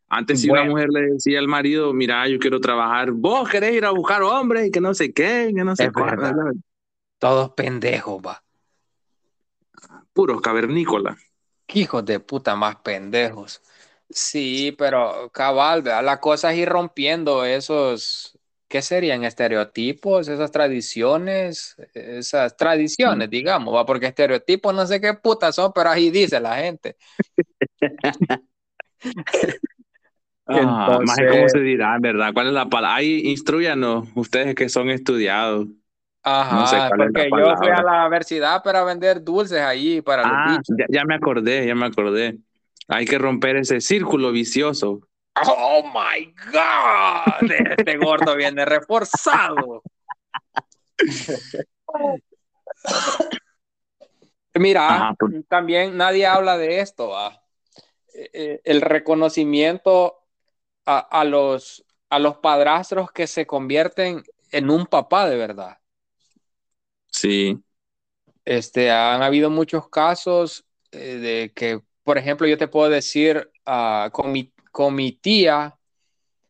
Antes 0.09 0.41
si 0.41 0.49
una 0.49 0.65
mujer 0.65 0.89
le 0.89 1.13
decía 1.13 1.39
al 1.39 1.47
marido, 1.47 1.93
mira, 1.93 2.27
yo 2.27 2.37
quiero 2.37 2.59
trabajar, 2.59 3.11
vos 3.11 3.47
querés 3.47 3.75
ir 3.75 3.85
a 3.85 3.91
buscar 3.91 4.23
hombres 4.23 4.67
y 4.67 4.71
que 4.71 4.81
no 4.81 4.93
sé 4.93 5.13
qué, 5.13 5.53
que 5.55 5.63
no 5.63 5.73
sé 5.73 5.89
cuál. 5.91 6.17
Todos 7.17 7.51
pendejos, 7.51 8.21
va. 8.21 8.43
Puros 10.11 10.41
cavernícolas. 10.41 11.17
Hijos 11.67 12.03
de 12.03 12.19
puta 12.19 12.55
más 12.55 12.77
pendejos. 12.77 13.61
Sí, 14.09 14.75
pero 14.77 15.29
cabal, 15.31 15.83
la 15.83 16.19
cosa 16.19 16.51
es 16.51 16.57
ir 16.57 16.69
rompiendo 16.69 17.45
esos, 17.45 18.37
¿qué 18.67 18.81
serían? 18.81 19.23
Estereotipos, 19.23 20.27
esas 20.27 20.51
tradiciones, 20.51 21.75
esas 21.93 22.57
tradiciones, 22.57 23.29
digamos, 23.29 23.75
¿va? 23.75 23.85
porque 23.85 24.07
estereotipos 24.07 24.73
no 24.73 24.87
sé 24.87 24.99
qué 24.99 25.13
putas 25.13 25.55
son, 25.55 25.71
pero 25.73 25.91
ahí 25.91 26.09
dice 26.09 26.39
la 26.39 26.55
gente. 26.57 26.97
Ah, 30.51 30.99
más 31.05 31.19
cómo 31.29 31.47
se 31.47 31.59
dirá, 31.59 31.97
¿verdad? 31.99 32.33
¿Cuál 32.33 32.47
es 32.47 32.53
la 32.53 32.65
palabra? 32.65 32.95
Ahí 32.95 33.21
instruyanos, 33.25 34.07
ustedes 34.15 34.55
que 34.55 34.67
son 34.67 34.89
estudiados. 34.89 35.67
Ajá, 36.23 36.89
porque 36.89 37.29
yo 37.29 37.55
fui 37.55 37.69
a 37.69 37.83
la 37.83 38.07
universidad 38.07 38.63
para 38.63 38.83
vender 38.83 39.23
dulces 39.23 39.59
ahí 39.61 40.01
para 40.01 40.23
los 40.23 40.31
ah, 40.33 40.59
Ya, 40.77 40.85
ya, 40.89 41.05
me 41.05 41.15
acordé, 41.15 41.67
ya 41.67 41.75
me 41.75 41.85
acordé. 41.85 42.39
Hay 42.89 43.05
que 43.05 43.17
romper 43.17 43.57
ese 43.57 43.81
círculo 43.81 44.31
vicioso. 44.31 45.07
Oh 45.47 45.83
my 45.93 46.33
God, 46.51 47.51
este 47.77 47.97
gordo 47.97 48.35
viene 48.35 48.65
reforzado. 48.65 49.83
Mira, 54.55 55.15
pues. 55.17 55.47
también 55.47 55.95
nadie 55.95 56.25
habla 56.25 56.57
de 56.57 56.79
esto. 56.79 57.13
Eh, 58.13 58.29
eh, 58.33 58.61
el 58.63 58.81
reconocimiento 58.81 60.15
a, 60.85 61.23
los, 61.23 61.85
a 62.09 62.17
los 62.17 62.37
padrastros 62.37 63.11
que 63.11 63.27
se 63.27 63.45
convierten 63.45 64.23
en 64.51 64.71
un 64.71 64.87
papá 64.87 65.29
de 65.29 65.37
verdad. 65.37 65.77
Sí. 67.11 67.63
Este, 68.43 68.89
han 68.89 69.21
habido 69.21 69.51
muchos 69.51 69.89
casos 69.89 70.65
eh, 70.91 71.17
de 71.17 71.53
que, 71.53 71.81
por 72.09 72.17
ejemplo, 72.17 72.47
yo 72.47 72.57
te 72.57 72.67
puedo 72.67 72.89
decir 72.89 73.51
ah, 73.67 74.09
con, 74.11 74.31
mi, 74.31 74.51
con 74.71 74.95
mi 74.95 75.11
tía, 75.11 75.77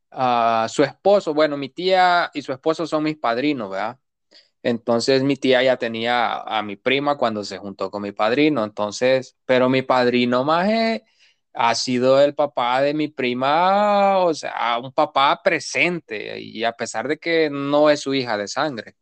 uh, 0.10 0.69
su 0.69 0.84
esposo, 0.84 1.34
bueno, 1.34 1.58
mi 1.58 1.67
tía 1.67 2.32
y 2.34 2.41
su 2.41 2.54
esposo 2.54 2.88
son 2.88 3.04
mis 3.04 3.17
padrinos, 3.17 3.69
¿verdad? 3.69 4.00
Entonces 4.63 5.22
mi 5.22 5.36
tía 5.36 5.62
ya 5.62 5.76
tenía 5.76 6.43
a 6.43 6.63
mi 6.63 6.78
prima 6.78 7.17
cuando 7.17 7.43
se 7.43 7.58
juntó 7.58 7.91
con 7.91 8.04
mi 8.04 8.13
padrino, 8.13 8.63
entonces, 8.63 9.36
pero 9.43 9.67
mi 9.67 9.82
padrino 9.82 10.45
más 10.45 10.69
ha 11.54 11.76
sido 11.76 12.22
el 12.22 12.36
papá 12.36 12.82
de 12.82 12.93
mi 12.93 13.10
prima, 13.10 14.19
o 14.19 14.34
sea, 14.34 14.80
un 14.82 14.93
papá 14.93 15.41
presente, 15.43 16.39
y 16.39 16.63
a 16.63 16.72
pesar 16.72 17.06
de 17.06 17.17
que 17.17 17.50
no 17.50 17.89
es 17.89 18.00
su 18.00 18.13
hija 18.13 18.38
de 18.38 18.48
sangre. 18.48 18.95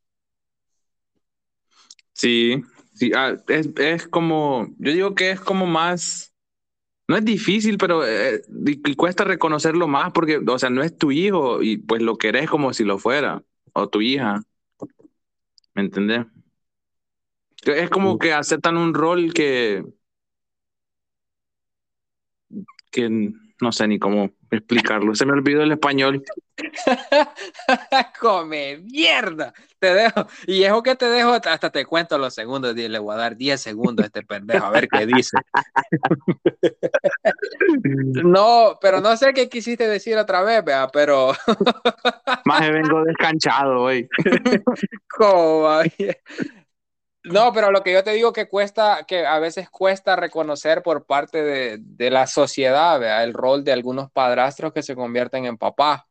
Sí, 2.14 2.64
sí, 2.96 3.12
ah, 3.16 3.36
es, 3.48 4.08
como, 4.08 4.70
yo 4.80 4.92
digo 4.92 5.14
que 5.14 5.30
es 5.30 5.40
como 5.40 5.68
más, 5.68 6.27
no 7.08 7.16
es 7.16 7.24
difícil, 7.24 7.78
pero 7.78 8.06
eh, 8.06 8.42
cuesta 8.98 9.24
reconocerlo 9.24 9.88
más 9.88 10.12
porque, 10.12 10.40
o 10.46 10.60
sea, 10.60 10.70
no 10.70 10.84
es 10.84 10.98
tu 10.98 11.12
hijo 11.12 11.62
y 11.64 11.78
pues 11.78 12.02
lo 12.02 12.18
querés 12.18 12.50
como 12.50 12.74
si 12.74 12.84
lo 12.84 13.00
fuera, 13.00 13.44
o 13.74 13.88
tu 13.88 14.02
hija. 14.02 14.42
¿Me 15.74 15.84
entendés? 15.84 16.26
Es 17.66 17.90
como 17.90 18.18
que 18.18 18.34
aceptan 18.34 18.78
un 18.78 18.94
rol 18.94 19.34
que, 19.34 19.84
que 22.92 23.32
no 23.62 23.72
sé 23.72 23.88
ni 23.88 24.00
cómo 24.00 24.32
explicarlo. 24.52 25.16
Se 25.16 25.26
me 25.26 25.34
olvidó 25.34 25.64
el 25.64 25.72
español. 25.72 26.24
Come 28.20 28.78
mierda. 28.78 29.54
Te 29.80 29.94
dejo. 29.94 30.28
Y 30.48 30.64
eso 30.64 30.82
que 30.82 30.96
te 30.96 31.06
dejo, 31.06 31.34
hasta 31.34 31.70
te 31.70 31.86
cuento 31.86 32.18
los 32.18 32.34
segundos. 32.34 32.76
Le 32.76 33.00
voy 33.00 33.14
a 33.14 33.18
dar 33.18 33.36
10 33.36 33.60
segundos 33.60 34.04
a 34.04 34.08
este 34.08 34.24
pendejo 34.24 34.66
a 34.66 34.72
ver 34.72 34.88
qué 34.88 35.06
dice. 35.06 35.38
no, 38.24 38.78
pero 38.82 39.02
no 39.02 39.16
sé 39.18 39.34
qué 39.34 39.50
quisiste 39.50 39.88
decir 39.88 40.18
otra 40.18 40.44
vez, 40.44 40.64
vea, 40.64 40.88
pero. 40.88 41.34
Más 42.46 42.62
me 42.62 42.72
vengo 42.72 43.04
descanchado 43.04 43.82
hoy. 43.82 44.08
No, 47.32 47.52
pero 47.54 47.72
lo 47.72 47.84
que 47.84 47.94
yo 47.94 48.04
te 48.04 48.12
digo 48.12 48.34
que 48.34 48.48
cuesta, 48.48 49.06
que 49.08 49.26
a 49.26 49.40
veces 49.40 49.70
cuesta 49.70 50.16
reconocer 50.16 50.84
por 50.84 51.06
parte 51.06 51.44
de, 51.44 51.78
de 51.80 52.10
la 52.10 52.28
sociedad, 52.28 53.00
¿vea? 53.00 53.24
el 53.24 53.34
rol 53.34 53.64
de 53.64 53.72
algunos 53.72 54.12
padrastros 54.12 54.74
que 54.74 54.84
se 54.84 54.96
convierten 54.96 55.46
en 55.46 55.58
papá. 55.58 56.08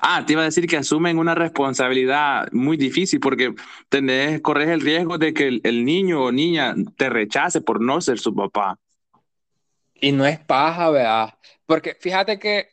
Ah, 0.00 0.24
te 0.24 0.34
iba 0.34 0.42
a 0.42 0.46
decir 0.46 0.66
que 0.66 0.76
asumen 0.76 1.18
una 1.18 1.34
responsabilidad 1.34 2.48
muy 2.52 2.76
difícil 2.76 3.20
porque 3.20 3.54
tenés, 3.88 4.40
corres 4.40 4.68
el 4.68 4.80
riesgo 4.80 5.18
de 5.18 5.34
que 5.34 5.60
el, 5.62 5.84
niño 5.84 6.24
o 6.24 6.32
niña 6.32 6.74
te 6.96 7.08
rechace 7.10 7.60
por 7.60 7.80
no 7.80 8.00
ser 8.00 8.18
su 8.18 8.34
papá. 8.34 8.78
Y 9.94 10.12
no 10.12 10.24
es 10.26 10.38
paja, 10.38 10.90
¿verdad? 10.90 11.34
Porque 11.66 11.96
fíjate 12.00 12.38
que 12.38 12.68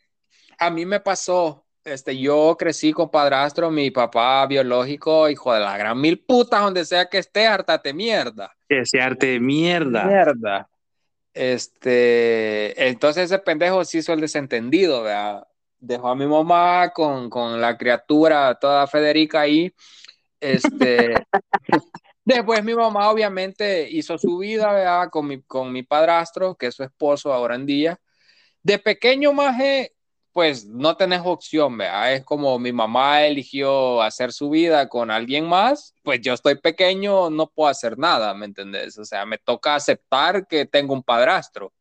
a 0.58 0.70
mí 0.70 0.86
me 0.86 1.00
pasó, 1.00 1.66
este, 1.90 2.18
yo 2.18 2.56
crecí 2.58 2.94
con 2.94 3.10
padrastro, 3.10 3.72
mi 3.72 3.92
papá 3.92 4.46
biológico, 4.46 5.30
hijo 5.30 5.54
de 5.54 5.60
la 5.60 5.78
gran 5.78 6.00
mil 6.00 6.20
putas, 6.20 6.62
donde 6.62 6.86
sea 6.86 7.08
que 7.08 7.18
esté, 7.18 7.48
hartate 7.48 7.94
mierda. 7.94 8.56
Que 8.68 8.86
sea 8.86 9.08
arte 9.08 9.40
mierda. 9.40 10.06
Mierda. 10.06 10.70
Este, 11.34 12.88
entonces 12.88 13.26
ese 13.26 13.40
pendejo 13.40 13.84
sí 13.86 14.00
hizo 14.00 14.14
el 14.14 14.22
desentendido, 14.22 15.04
¿verdad? 15.04 15.48
Dejó 15.80 16.10
a 16.10 16.16
mi 16.16 16.28
mamá 16.28 16.92
con, 16.94 17.30
con 17.30 17.62
la 17.62 17.78
criatura 17.78 18.56
toda 18.56 18.88
Federica 18.88 19.42
ahí. 19.42 19.74
Este, 20.40 21.14
después 22.26 22.64
mi 22.64 22.74
mamá 22.74 23.10
obviamente 23.10 23.90
hizo 23.90 24.18
su 24.18 24.38
vida, 24.38 24.72
¿verdad? 24.72 25.10
Con 25.10 25.28
mi, 25.28 25.42
con 25.44 25.72
mi 25.72 25.84
padrastro, 25.84 26.56
que 26.56 26.68
es 26.68 26.76
su 26.76 26.84
esposo 26.84 27.34
ahora 27.34 27.56
en 27.56 27.66
día. 27.66 28.00
De 28.62 28.78
pequeño, 28.78 29.32
maje, 29.32 29.94
pues 30.34 30.66
no 30.66 30.96
tenés 30.98 31.22
opción, 31.26 31.78
¿verdad? 31.78 32.14
Es 32.14 32.24
como 32.26 32.60
mi 32.60 32.72
mamá 32.72 33.24
eligió 33.26 34.02
hacer 34.02 34.32
su 34.34 34.50
vida 34.50 34.88
con 34.90 35.12
alguien 35.12 35.48
más, 35.48 35.94
pues 36.04 36.22
yo 36.22 36.34
estoy 36.34 36.56
pequeño, 36.56 37.30
no 37.30 37.48
puedo 37.48 37.70
hacer 37.70 37.98
nada, 37.98 38.34
¿me 38.34 38.46
entendés? 38.46 38.98
O 38.98 39.06
sea, 39.06 39.26
me 39.26 39.38
toca 39.38 39.76
aceptar 39.76 40.48
que 40.48 40.66
tengo 40.66 40.94
un 40.94 41.04
padrastro. 41.04 41.74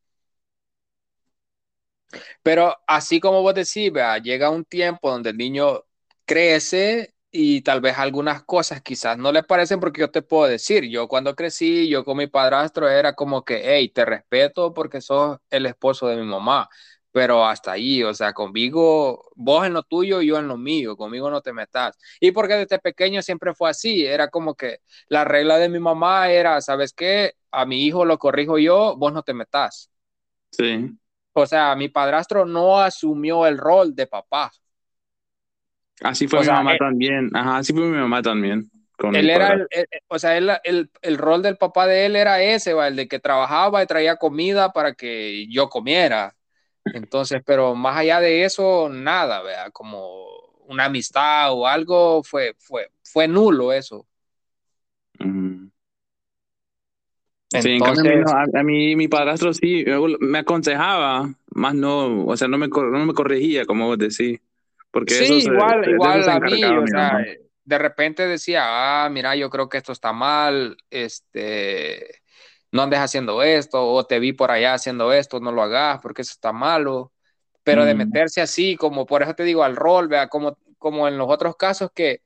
Pero 2.42 2.76
así 2.86 3.20
como 3.20 3.42
vos 3.42 3.54
decís, 3.54 3.92
¿verdad? 3.92 4.22
llega 4.22 4.50
un 4.50 4.64
tiempo 4.64 5.10
donde 5.10 5.30
el 5.30 5.36
niño 5.36 5.84
crece 6.24 7.14
y 7.30 7.62
tal 7.62 7.80
vez 7.80 7.98
algunas 7.98 8.42
cosas 8.44 8.80
quizás 8.82 9.18
no 9.18 9.32
le 9.32 9.42
parecen 9.42 9.80
porque 9.80 10.00
yo 10.00 10.10
te 10.10 10.22
puedo 10.22 10.48
decir, 10.50 10.84
yo 10.88 11.08
cuando 11.08 11.34
crecí, 11.36 11.88
yo 11.88 12.04
con 12.04 12.16
mi 12.16 12.26
padrastro 12.26 12.88
era 12.88 13.14
como 13.14 13.44
que, 13.44 13.60
hey, 13.64 13.88
te 13.90 14.04
respeto 14.04 14.72
porque 14.74 15.00
sos 15.00 15.38
el 15.50 15.66
esposo 15.66 16.06
de 16.08 16.16
mi 16.16 16.24
mamá, 16.26 16.68
pero 17.12 17.44
hasta 17.44 17.72
ahí, 17.72 18.02
o 18.02 18.12
sea, 18.14 18.32
conmigo, 18.32 19.30
vos 19.34 19.66
en 19.66 19.72
lo 19.72 19.82
tuyo, 19.82 20.20
yo 20.20 20.38
en 20.38 20.48
lo 20.48 20.56
mío, 20.56 20.96
conmigo 20.96 21.30
no 21.30 21.40
te 21.40 21.52
metas. 21.52 21.98
Y 22.20 22.32
porque 22.32 22.54
desde 22.54 22.78
pequeño 22.78 23.22
siempre 23.22 23.54
fue 23.54 23.70
así, 23.70 24.04
era 24.04 24.28
como 24.28 24.54
que 24.54 24.78
la 25.08 25.24
regla 25.24 25.58
de 25.58 25.68
mi 25.68 25.78
mamá 25.78 26.30
era, 26.30 26.60
¿sabes 26.60 26.92
qué? 26.92 27.34
A 27.50 27.64
mi 27.64 27.84
hijo 27.84 28.04
lo 28.04 28.18
corrijo 28.18 28.58
yo, 28.58 28.94
vos 28.96 29.12
no 29.12 29.22
te 29.22 29.34
metas. 29.34 29.90
Sí. 30.52 30.90
O 31.32 31.46
sea, 31.46 31.74
mi 31.76 31.88
padrastro 31.88 32.44
no 32.44 32.78
asumió 32.78 33.46
el 33.46 33.58
rol 33.58 33.94
de 33.94 34.06
papá. 34.06 34.50
Así 36.02 36.28
fue 36.28 36.40
mi 36.40 36.46
mamá 36.46 36.76
también, 36.76 37.30
ajá, 37.34 37.58
así 37.58 37.72
fue 37.72 37.82
mi 37.82 37.96
mamá 37.96 38.22
también. 38.22 38.70
él 39.12 39.30
era, 39.30 39.54
el, 39.54 39.68
o 40.08 40.18
sea, 40.18 40.36
el, 40.36 40.90
el, 41.02 41.18
rol 41.18 41.42
del 41.42 41.56
papá 41.56 41.86
de 41.86 42.06
él 42.06 42.16
era 42.16 42.40
ese, 42.42 42.72
el 42.72 42.94
de 42.94 43.08
que 43.08 43.18
trabajaba 43.18 43.82
y 43.82 43.86
traía 43.86 44.16
comida 44.16 44.72
para 44.72 44.94
que 44.94 45.46
yo 45.48 45.68
comiera 45.68 46.36
entonces, 46.94 47.42
pero 47.44 47.74
más 47.74 47.96
allá 47.96 48.20
de 48.20 48.44
eso, 48.44 48.88
nada, 48.88 49.42
¿verdad? 49.42 49.70
Como 49.72 50.26
una 50.66 50.86
amistad 50.86 51.52
o 51.52 51.66
algo, 51.66 52.22
fue, 52.22 52.54
fue, 52.58 52.90
fue 53.02 53.26
nulo 53.26 53.72
eso. 53.72 54.06
Entonces, 57.50 58.22
a, 58.54 58.62
mí 58.62 58.94
mi 58.94 59.08
padrastro 59.08 59.54
sí 59.54 59.84
me 60.20 60.40
aconsejaba, 60.40 61.32
más 61.50 61.74
no, 61.74 62.26
o 62.26 62.36
sea, 62.36 62.46
no 62.46 62.58
me, 62.58 62.68
no 62.68 63.06
me 63.06 63.14
corregía, 63.14 63.64
como 63.64 63.86
vos 63.86 63.98
decís. 63.98 64.40
Porque 64.90 65.14
sí, 65.14 65.38
igual, 65.46 65.88
igual 65.88 66.28
a 66.28 66.40
mí, 66.40 66.64
o 66.64 66.86
sea, 66.86 67.24
de 67.64 67.78
repente 67.78 68.26
decía, 68.26 69.04
ah, 69.04 69.08
mira, 69.10 69.36
yo 69.36 69.50
creo 69.50 69.68
que 69.68 69.78
esto 69.78 69.92
está 69.92 70.12
mal, 70.12 70.76
este, 70.90 72.17
no 72.72 72.82
andes 72.82 73.00
haciendo 73.00 73.42
esto, 73.42 73.84
o 73.92 74.04
te 74.04 74.18
vi 74.18 74.32
por 74.32 74.50
allá 74.50 74.74
haciendo 74.74 75.12
esto, 75.12 75.40
no 75.40 75.52
lo 75.52 75.62
hagas 75.62 76.00
porque 76.00 76.22
eso 76.22 76.32
está 76.32 76.52
malo. 76.52 77.12
Pero 77.62 77.84
de 77.84 77.94
mm. 77.94 77.98
meterse 77.98 78.40
así, 78.40 78.76
como 78.76 79.06
por 79.06 79.22
eso 79.22 79.34
te 79.34 79.44
digo, 79.44 79.62
al 79.62 79.76
rol, 79.76 80.08
vea, 80.08 80.28
como, 80.28 80.58
como 80.78 81.06
en 81.08 81.18
los 81.18 81.28
otros 81.28 81.56
casos 81.56 81.90
que, 81.94 82.22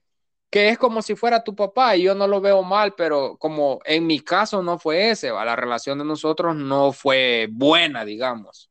que 0.50 0.68
es 0.68 0.78
como 0.78 1.02
si 1.02 1.16
fuera 1.16 1.42
tu 1.42 1.56
papá 1.56 1.96
y 1.96 2.02
yo 2.02 2.14
no 2.14 2.26
lo 2.28 2.40
veo 2.40 2.62
mal, 2.62 2.94
pero 2.94 3.36
como 3.38 3.80
en 3.84 4.06
mi 4.06 4.20
caso 4.20 4.62
no 4.62 4.78
fue 4.78 5.10
ese, 5.10 5.30
¿va? 5.30 5.44
la 5.44 5.56
relación 5.56 5.98
de 5.98 6.04
nosotros 6.04 6.54
no 6.54 6.92
fue 6.92 7.48
buena, 7.50 8.04
digamos. 8.04 8.70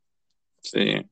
Sí. 0.62 1.10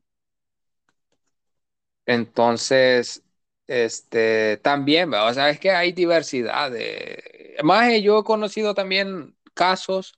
Entonces, 2.06 3.24
este, 3.68 4.58
también, 4.58 5.12
¿va? 5.12 5.26
o 5.26 5.34
sea, 5.34 5.50
es 5.50 5.60
que 5.60 5.72
hay 5.72 5.92
diversidad. 5.92 6.72
De... 6.72 7.58
Más 7.64 7.92
yo 8.02 8.20
he 8.20 8.24
conocido 8.24 8.74
también 8.74 9.36
casos 9.54 10.18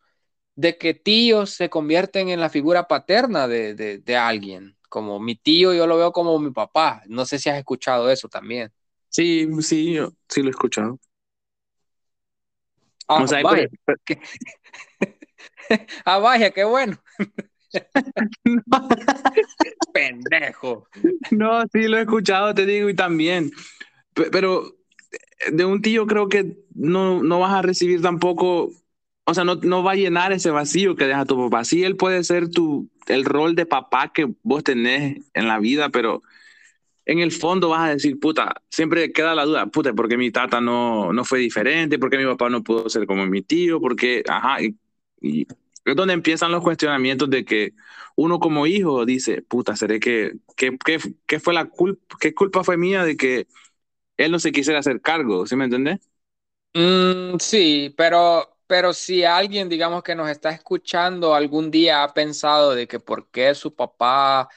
de 0.56 0.78
que 0.78 0.94
tíos 0.94 1.52
se 1.52 1.70
convierten 1.70 2.30
en 2.30 2.40
la 2.40 2.50
figura 2.50 2.88
paterna 2.88 3.48
de, 3.48 4.18
alguien. 4.18 4.78
Como 4.90 5.20
mi 5.20 5.36
tío, 5.36 5.74
yo 5.74 5.88
lo 5.88 5.98
veo 5.98 6.12
como 6.12 6.38
mi 6.40 6.52
papá. 6.52 7.04
No 7.08 7.26
sé 7.26 7.40
si 7.40 7.50
has 7.50 7.58
escuchado 7.58 8.10
eso 8.10 8.28
también. 8.28 8.72
Sí, 9.10 9.48
sí, 9.62 9.94
yo 9.94 10.12
sí 10.28 10.42
lo 10.42 10.48
he 10.48 10.52
escuchado. 10.52 11.00
Ah, 13.08 13.26
vaya. 13.44 13.68
ah, 16.06 16.18
vaya, 16.20 16.52
qué 16.52 16.64
bueno. 16.64 16.98
Pendejo. 19.94 20.88
No, 21.32 21.64
sí 21.72 21.88
lo 21.88 21.98
he 21.98 22.02
escuchado, 22.02 22.54
te 22.54 22.66
digo, 22.66 22.90
y 22.90 22.96
también. 22.96 23.52
Pero 24.14 24.76
de 25.52 25.66
un 25.66 25.82
tío 25.82 26.06
creo 26.06 26.30
que 26.30 26.58
no, 26.74 27.24
no 27.24 27.40
vas 27.40 27.54
a 27.54 27.62
recibir 27.62 28.02
tampoco 28.02 28.72
o 29.26 29.34
sea, 29.34 29.44
no, 29.44 29.56
no 29.56 29.84
va 29.84 29.92
a 29.92 29.96
llenar 29.96 30.32
ese 30.34 30.52
vacío 30.52 30.96
que 30.96 31.06
deja 31.08 31.26
tu 31.26 31.38
papá. 31.38 31.64
Sí, 31.64 31.84
él 31.84 31.96
puede 31.96 32.24
ser 32.24 32.50
tu, 32.50 32.90
el 33.08 33.26
rol 33.26 33.56
de 33.56 33.66
papá 33.66 34.12
que 34.14 34.34
vos 34.44 34.64
tenés 34.64 35.22
en 35.34 35.48
la 35.48 35.60
vida, 35.60 35.90
pero 35.90 36.24
en 37.06 37.20
el 37.20 37.32
fondo 37.32 37.70
vas 37.70 37.90
a 37.90 37.94
decir, 37.94 38.20
puta, 38.20 38.62
siempre 38.70 39.12
queda 39.12 39.36
la 39.36 39.46
duda, 39.46 39.66
puta, 39.68 39.94
¿por 39.94 40.08
qué 40.08 40.18
mi 40.18 40.32
tata 40.32 40.62
no, 40.62 41.14
no 41.14 41.26
fue 41.26 41.40
diferente? 41.40 42.00
¿Por 42.00 42.10
qué 42.10 42.18
mi 42.18 42.26
papá 42.26 42.50
no 42.50 42.64
pudo 42.64 42.90
ser 42.90 43.06
como 43.06 43.26
mi 43.26 43.42
tío? 43.42 43.80
Porque, 43.82 44.24
ajá, 44.28 44.58
y, 44.62 45.48
es 45.86 45.96
donde 45.96 46.14
empiezan 46.14 46.52
los 46.52 46.64
cuestionamientos 46.64 47.30
de 47.30 47.44
que 47.44 47.74
uno 48.16 48.40
como 48.40 48.68
hijo 48.68 49.06
dice, 49.06 49.42
puta, 49.42 49.76
¿seré 49.76 50.00
que, 50.00 50.34
qué, 50.56 50.78
qué, 51.26 51.40
fue 51.40 51.54
la 51.54 51.66
culpa, 51.66 52.18
qué 52.20 52.34
culpa 52.34 52.64
fue 52.64 52.78
mía 52.78 53.04
de 53.04 53.18
que 53.18 53.48
él 54.18 54.32
no 54.32 54.40
se 54.40 54.52
quisiera 54.52 54.80
hacer 54.80 55.02
cargo? 55.02 55.48
¿Sí 55.48 55.56
me 55.56 55.66
entendés? 55.66 56.00
Mm, 56.74 57.38
sí, 57.40 57.94
pero 57.98 58.51
pero 58.72 58.94
si 58.94 59.26
alguien, 59.26 59.68
digamos, 59.68 60.02
que 60.02 60.16
nos 60.16 60.30
está 60.30 60.50
escuchando 60.52 61.36
algún 61.36 61.70
día 61.70 62.04
ha 62.04 62.14
pensado 62.14 62.74
de 62.74 62.88
que 62.88 63.02
por 63.02 63.30
qué 63.30 63.54
su 63.54 63.76
papá, 63.76 64.48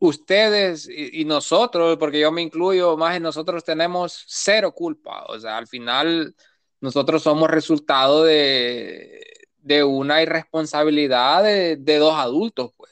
ustedes 0.00 0.88
y, 0.88 1.24
nosotros, 1.24 1.98
porque 1.98 2.18
yo 2.18 2.32
me 2.32 2.42
incluyo 2.42 2.96
más 2.96 3.14
en 3.14 3.22
nosotros 3.22 3.62
tenemos 3.62 4.24
cero 4.26 4.72
culpa. 4.72 5.24
O 5.28 5.38
sea, 5.38 5.56
al 5.56 5.68
final 5.68 6.34
nosotros 6.80 7.22
somos 7.22 7.48
resultado 7.48 8.24
de, 8.24 9.20
de 9.58 9.84
una 9.84 10.20
irresponsabilidad 10.20 11.44
de, 11.44 11.98
dos 11.98 12.14
adultos, 12.16 12.72
pues. 12.76 12.90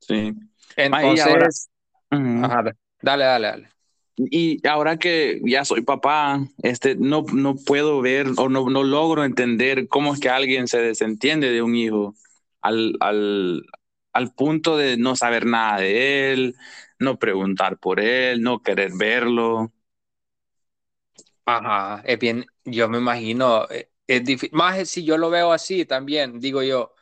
Sí. 0.00 0.34
Entonces, 0.74 1.70
dale, 2.10 3.24
dale, 3.24 3.24
dale. 3.46 3.70
Y 4.16 4.66
ahora 4.68 4.98
que 4.98 5.40
ya 5.44 5.64
soy 5.64 5.82
papá, 5.82 6.40
este, 6.62 6.96
no, 6.96 7.24
no 7.32 7.56
puedo 7.56 8.00
ver 8.02 8.28
o 8.36 8.48
no, 8.48 8.68
no 8.70 8.82
logro 8.84 9.24
entender 9.24 9.88
cómo 9.88 10.12
es 10.14 10.20
que 10.20 10.28
alguien 10.30 10.68
se 10.68 10.80
desentiende 10.80 11.50
de 11.50 11.62
un 11.62 11.74
hijo 11.76 12.14
al, 12.60 12.96
al, 13.00 13.64
al 14.12 14.34
punto 14.34 14.76
de 14.76 14.96
no 14.98 15.16
saber 15.16 15.46
nada 15.46 15.78
de 15.80 16.32
él, 16.32 16.56
no 16.98 17.18
preguntar 17.18 17.78
por 17.78 18.00
él, 18.00 18.42
no 18.42 18.62
querer 18.62 18.92
verlo. 18.96 19.72
Ajá, 21.44 22.02
es 22.06 22.18
bien, 22.18 22.46
yo 22.64 22.88
me 22.88 22.98
imagino, 22.98 23.68
eh, 23.70 23.90
es 24.06 24.24
difícil, 24.24 24.56
más 24.56 24.88
si 24.88 25.04
yo 25.04 25.18
lo 25.18 25.28
veo 25.30 25.52
así 25.52 25.84
también, 25.84 26.38
digo 26.40 26.62
yo, 26.62 26.94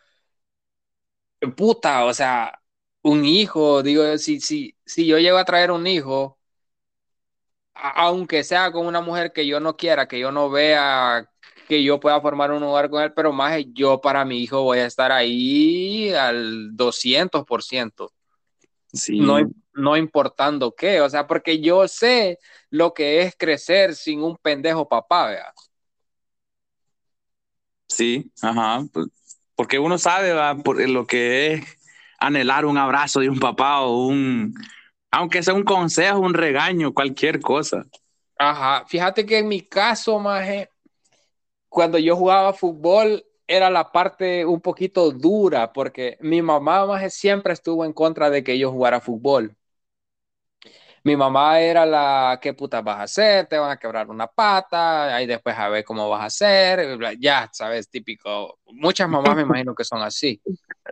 puta, 1.57 2.05
o 2.07 2.15
sea, 2.15 2.63
un 3.03 3.25
hijo, 3.25 3.83
digo, 3.83 4.19
si, 4.19 4.41
si, 4.41 4.77
si 4.85 5.07
yo 5.07 5.19
llego 5.19 5.39
a 5.39 5.45
traer 5.45 5.71
un 5.71 5.87
hijo, 5.87 6.40
aunque 7.81 8.45
sea 8.45 8.71
con 8.73 8.87
una 8.87 9.01
mujer 9.01 9.33
que 9.33 9.47
yo 9.47 9.61
no 9.61 9.77
quiera, 9.77 10.09
que 10.09 10.19
yo 10.19 10.33
no 10.33 10.51
vea 10.51 11.29
que 11.69 11.85
yo 11.85 12.01
pueda 12.01 12.21
formar 12.21 12.51
un 12.51 12.65
hogar 12.65 12.91
con 12.91 13.01
él, 13.01 13.13
pero 13.13 13.33
más 13.33 13.57
yo 13.73 14.01
para 14.01 14.25
mi 14.25 14.43
hijo 14.43 14.63
voy 14.63 14.79
a 14.79 14.87
estar 14.87 15.13
ahí 15.13 16.13
al 16.13 16.77
200%. 16.77 18.13
Sí. 18.93 19.21
No, 19.21 19.39
no 19.75 19.97
importando 19.97 20.75
qué, 20.75 21.01
o 21.01 21.09
sea, 21.09 21.29
porque 21.29 21.61
yo 21.61 21.87
sé 21.87 22.41
lo 22.71 22.93
que 22.93 23.23
es 23.23 23.37
crecer 23.39 23.95
sin 23.95 24.23
un 24.23 24.37
pendejo 24.37 24.89
papá, 24.89 25.29
vea. 25.29 25.53
Sí, 27.87 28.33
ajá, 28.43 28.85
pues, 28.93 29.07
porque 29.55 29.79
uno 29.79 29.97
sabe 29.99 30.33
¿va? 30.33 30.57
Por 30.57 30.89
lo 30.89 31.07
que 31.07 31.55
es 31.55 31.79
anhelar 32.19 32.65
un 32.65 32.79
abrazo 32.79 33.21
de 33.21 33.29
un 33.29 33.39
papá 33.39 33.83
o 33.83 34.07
un, 34.07 34.55
aunque 35.11 35.43
sea 35.43 35.55
un 35.55 35.65
consejo, 35.65 36.21
un 36.21 36.35
regaño, 36.35 36.93
cualquier 36.93 37.41
cosa. 37.41 37.85
Ajá, 38.39 38.85
fíjate 38.87 39.27
que 39.27 39.39
en 39.39 39.49
mi 39.49 39.61
caso, 39.61 40.19
maje, 40.19 40.71
cuando 41.69 41.99
yo 41.99 42.17
jugaba 42.17 42.53
fútbol 42.53 43.25
era 43.47 43.69
la 43.69 43.91
parte 43.91 44.47
un 44.47 44.61
poquito 44.61 45.11
dura 45.11 45.73
porque 45.73 46.17
mi 46.21 46.41
mamá 46.41 46.87
maje, 46.87 47.11
siempre 47.11 47.53
estuvo 47.53 47.85
en 47.85 47.93
contra 47.93 48.31
de 48.31 48.45
que 48.45 48.59
yo 48.59 48.71
jugara 48.71 49.01
fútbol. 49.01 49.57
Mi 51.03 51.17
mamá 51.17 51.61
era 51.61 51.87
la, 51.87 52.39
¿qué 52.43 52.53
puta 52.53 52.83
vas 52.83 52.99
a 52.99 53.03
hacer? 53.05 53.47
Te 53.47 53.57
van 53.57 53.71
a 53.71 53.79
quebrar 53.79 54.11
una 54.11 54.27
pata, 54.27 55.15
ahí 55.15 55.27
después 55.27 55.57
a 55.57 55.69
ver 55.71 55.83
cómo 55.83 56.11
vas 56.11 56.21
a 56.21 56.27
hacer, 56.27 56.99
ya, 57.19 57.49
sabes, 57.53 57.89
típico. 57.89 58.59
Muchas 58.67 59.09
mamás 59.09 59.35
me 59.35 59.43
imagino 59.43 59.75
que 59.75 59.85
son 59.85 60.03
así. 60.03 60.41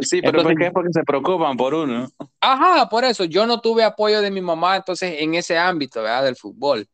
Sí, 0.01 0.23
pero 0.23 0.41
entonces, 0.41 0.55
¿por 0.55 0.65
qué? 0.65 0.71
Porque 0.71 0.93
se 0.93 1.05
preocupan 1.05 1.57
por 1.59 1.75
uno. 1.75 2.09
Ajá, 2.41 2.89
por 2.89 3.05
eso, 3.05 3.25
yo 3.25 3.47
no 3.47 3.61
tuve 3.61 3.85
apoyo 3.85 4.23
de 4.23 4.31
mi 4.31 4.41
mamá 4.41 4.77
entonces 4.77 5.17
en 5.19 5.35
ese 5.35 5.59
ámbito, 5.59 6.03
¿verdad? 6.03 6.25
Del 6.25 6.37
fútbol. 6.37 6.89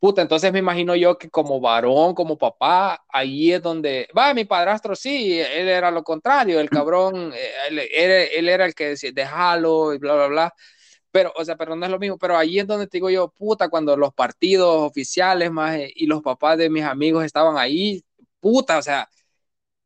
Puta, 0.00 0.20
entonces 0.20 0.52
me 0.52 0.58
imagino 0.58 0.96
yo 0.96 1.16
que 1.16 1.30
como 1.30 1.60
varón, 1.60 2.14
como 2.14 2.36
papá, 2.36 3.04
ahí 3.08 3.52
es 3.52 3.62
donde, 3.62 4.08
va, 4.16 4.34
mi 4.34 4.44
padrastro 4.44 4.96
sí, 4.96 5.40
él 5.40 5.68
era 5.68 5.90
lo 5.90 6.02
contrario, 6.02 6.60
el 6.60 6.68
cabrón, 6.68 7.32
eh, 7.32 7.50
él, 7.68 7.78
él, 7.78 8.28
él 8.34 8.48
era 8.48 8.66
el 8.66 8.74
que 8.74 8.88
decía, 8.88 9.12
déjalo 9.14 9.94
y 9.94 9.98
bla, 9.98 10.14
bla, 10.14 10.26
bla 10.26 10.54
pero, 11.14 11.32
o 11.36 11.44
sea, 11.44 11.56
pero 11.56 11.76
no 11.76 11.86
es 11.86 11.92
lo 11.92 11.98
mismo, 12.00 12.18
pero 12.18 12.36
ahí 12.36 12.58
es 12.58 12.66
donde 12.66 12.88
te 12.88 12.96
digo 12.96 13.08
yo, 13.08 13.28
puta, 13.28 13.68
cuando 13.68 13.96
los 13.96 14.12
partidos 14.12 14.66
oficiales 14.82 15.48
más 15.52 15.78
y 15.94 16.06
los 16.08 16.20
papás 16.22 16.58
de 16.58 16.68
mis 16.68 16.82
amigos 16.82 17.24
estaban 17.24 17.56
ahí, 17.56 18.04
puta, 18.40 18.78
o 18.78 18.82
sea, 18.82 19.08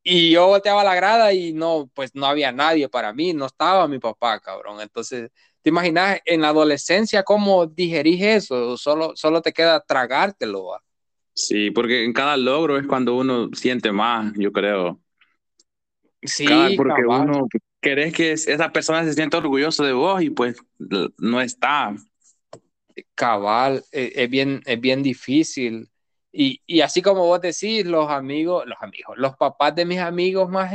y 0.02 0.30
yo 0.30 0.46
volteaba 0.46 0.82
la 0.84 0.94
grada 0.94 1.34
y 1.34 1.52
no, 1.52 1.90
pues 1.92 2.14
no 2.14 2.24
había 2.24 2.50
nadie 2.50 2.88
para 2.88 3.12
mí, 3.12 3.34
no 3.34 3.44
estaba 3.44 3.86
mi 3.88 3.98
papá, 3.98 4.40
cabrón. 4.40 4.80
Entonces, 4.80 5.30
¿te 5.60 5.68
imaginas 5.68 6.18
en 6.24 6.40
la 6.40 6.48
adolescencia 6.48 7.22
cómo 7.24 7.66
digerís 7.66 8.22
eso? 8.22 8.78
Solo, 8.78 9.12
solo 9.14 9.42
te 9.42 9.52
queda 9.52 9.80
tragártelo. 9.80 10.64
¿va? 10.68 10.82
Sí, 11.34 11.70
porque 11.70 12.06
en 12.06 12.14
cada 12.14 12.38
logro 12.38 12.78
es 12.78 12.86
cuando 12.86 13.14
uno 13.16 13.50
siente 13.52 13.92
más, 13.92 14.32
yo 14.34 14.50
creo. 14.50 14.98
Sí, 16.22 16.46
Cada- 16.46 16.70
porque 16.74 17.02
cabal. 17.02 17.22
uno 17.28 17.48
querés 17.80 18.12
que 18.12 18.32
esa 18.32 18.72
persona 18.72 19.04
se 19.04 19.14
sienta 19.14 19.38
orgulloso 19.38 19.84
de 19.84 19.92
vos 19.92 20.22
y 20.22 20.30
pues 20.30 20.56
no 21.18 21.40
está. 21.40 21.94
cabal, 23.14 23.84
eh, 23.92 24.12
es, 24.14 24.30
bien, 24.30 24.62
es 24.66 24.80
bien 24.80 25.02
difícil. 25.02 25.88
Y, 26.32 26.60
y 26.66 26.80
así 26.80 27.02
como 27.02 27.24
vos 27.24 27.40
decís, 27.40 27.84
los 27.86 28.10
amigos, 28.10 28.64
los 28.66 28.78
amigos, 28.80 29.16
los 29.16 29.36
papás 29.36 29.74
de 29.74 29.84
mis 29.84 29.98
amigos 29.98 30.48
más, 30.48 30.72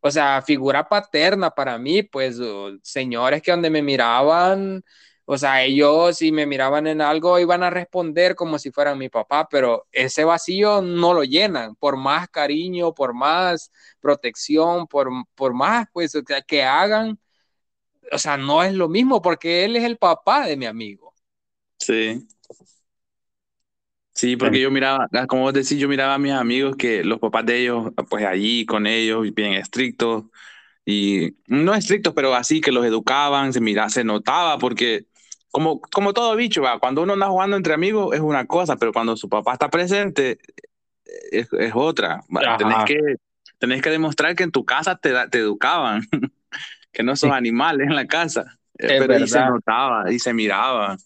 o 0.00 0.10
sea, 0.10 0.42
figura 0.42 0.86
paterna 0.88 1.50
para 1.50 1.78
mí, 1.78 2.02
pues 2.02 2.38
señores 2.82 3.40
que 3.40 3.50
donde 3.50 3.70
me 3.70 3.82
miraban, 3.82 4.84
o 5.26 5.38
sea, 5.38 5.62
ellos 5.64 6.18
si 6.18 6.32
me 6.32 6.46
miraban 6.46 6.86
en 6.86 7.00
algo 7.00 7.38
iban 7.38 7.62
a 7.62 7.70
responder 7.70 8.34
como 8.34 8.58
si 8.58 8.70
fueran 8.70 8.98
mi 8.98 9.08
papá, 9.08 9.48
pero 9.50 9.86
ese 9.92 10.24
vacío 10.24 10.82
no 10.82 11.14
lo 11.14 11.24
llenan, 11.24 11.76
por 11.76 11.96
más 11.96 12.28
cariño, 12.28 12.94
por 12.94 13.14
más 13.14 13.72
protección, 14.00 14.86
por, 14.86 15.08
por 15.34 15.54
más 15.54 15.86
pues 15.92 16.14
o 16.14 16.22
sea, 16.26 16.42
que 16.42 16.62
hagan, 16.62 17.18
o 18.12 18.18
sea, 18.18 18.36
no 18.36 18.62
es 18.62 18.74
lo 18.74 18.88
mismo 18.88 19.22
porque 19.22 19.64
él 19.64 19.76
es 19.76 19.84
el 19.84 19.98
papá 19.98 20.46
de 20.46 20.56
mi 20.56 20.66
amigo. 20.66 21.14
Sí. 21.78 22.26
Sí, 24.14 24.36
porque 24.36 24.60
yo 24.60 24.70
miraba, 24.70 25.08
ah, 25.12 25.26
como 25.26 25.42
vos 25.42 25.52
decís, 25.52 25.76
yo 25.76 25.88
miraba 25.88 26.14
a 26.14 26.18
mis 26.18 26.32
amigos 26.32 26.76
que 26.76 27.02
los 27.02 27.18
papás 27.18 27.44
de 27.46 27.62
ellos, 27.62 27.92
pues 28.08 28.24
allí 28.24 28.64
con 28.64 28.86
ellos, 28.86 29.26
bien 29.34 29.54
estrictos, 29.54 30.24
y 30.86 31.36
no 31.48 31.74
estrictos, 31.74 32.14
pero 32.14 32.34
así 32.34 32.60
que 32.60 32.70
los 32.70 32.86
educaban, 32.86 33.52
se 33.52 33.60
mira, 33.60 33.88
se 33.88 34.04
notaba, 34.04 34.58
porque 34.58 35.06
como, 35.54 35.80
como 35.82 36.12
todo 36.14 36.36
bicho, 36.36 36.62
¿va? 36.62 36.80
cuando 36.80 37.02
uno 37.04 37.14
anda 37.14 37.28
jugando 37.28 37.56
entre 37.58 37.74
amigos 37.74 38.14
es 38.14 38.20
una 38.20 38.46
cosa, 38.46 38.76
pero 38.76 38.92
cuando 38.92 39.16
su 39.16 39.28
papá 39.30 39.54
está 39.54 39.70
presente 39.70 40.40
es, 41.30 41.48
es 41.52 41.72
otra. 41.74 42.22
Tenés 42.56 42.84
que, 42.84 42.98
tenés 43.58 43.82
que 43.82 43.90
demostrar 43.90 44.34
que 44.36 44.44
en 44.44 44.52
tu 44.52 44.64
casa 44.64 44.96
te, 44.96 45.12
te 45.30 45.38
educaban, 45.38 46.02
que 46.92 47.02
no 47.04 47.16
sos 47.16 47.30
Sí. 47.30 47.32
animales 47.32 47.88
en 47.88 47.96
la 47.96 48.06
casa. 48.06 48.58
Eh, 48.78 48.92
Es 48.92 48.96
pero 48.96 49.14
ahí 49.14 49.26
se 49.28 49.42
notaba, 49.44 50.12
y 50.12 50.18
se 50.20 50.34
miraba. 50.34 50.96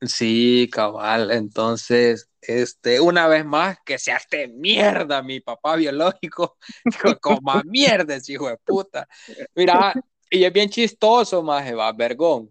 Sí, 0.00 0.68
cabal. 0.72 1.30
Entonces, 1.32 2.30
este, 2.40 3.00
una 3.00 3.26
vez 3.26 3.44
más, 3.44 3.78
que 3.84 3.98
se 3.98 4.12
hace 4.12 4.46
mierda 4.48 5.22
mi 5.22 5.40
papá 5.40 5.74
biológico, 5.76 6.56
co- 7.02 7.18
coma 7.20 7.62
mierda 7.64 8.16
hijo 8.28 8.48
de 8.48 8.56
puta. 8.58 9.08
Mira, 9.56 10.00
y 10.30 10.44
es 10.44 10.52
bien 10.52 10.70
chistoso, 10.70 11.42
maje, 11.42 11.74
va, 11.74 11.92
vergón. 11.92 12.50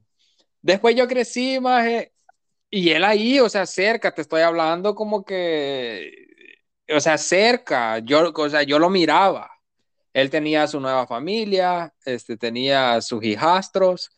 Después 0.67 0.95
yo 0.97 1.07
crecí, 1.07 1.61
maje, 1.61 2.11
y 2.69 2.89
él 2.91 3.05
ahí, 3.05 3.39
o 3.39 3.49
sea, 3.49 3.65
cerca, 3.65 4.13
te 4.13 4.21
estoy 4.21 4.41
hablando 4.41 4.95
como 4.95 5.23
que, 5.25 6.11
o 6.89 6.99
sea, 6.99 7.17
cerca, 7.17 7.99
yo, 7.99 8.33
o 8.35 8.49
sea, 8.49 8.63
yo 8.63 8.79
lo 8.79 8.89
miraba. 8.89 9.49
Él 10.13 10.29
tenía 10.29 10.67
su 10.67 10.81
nueva 10.81 11.07
familia, 11.07 11.93
este, 12.05 12.37
tenía 12.37 13.01
sus 13.01 13.23
hijastros, 13.23 14.11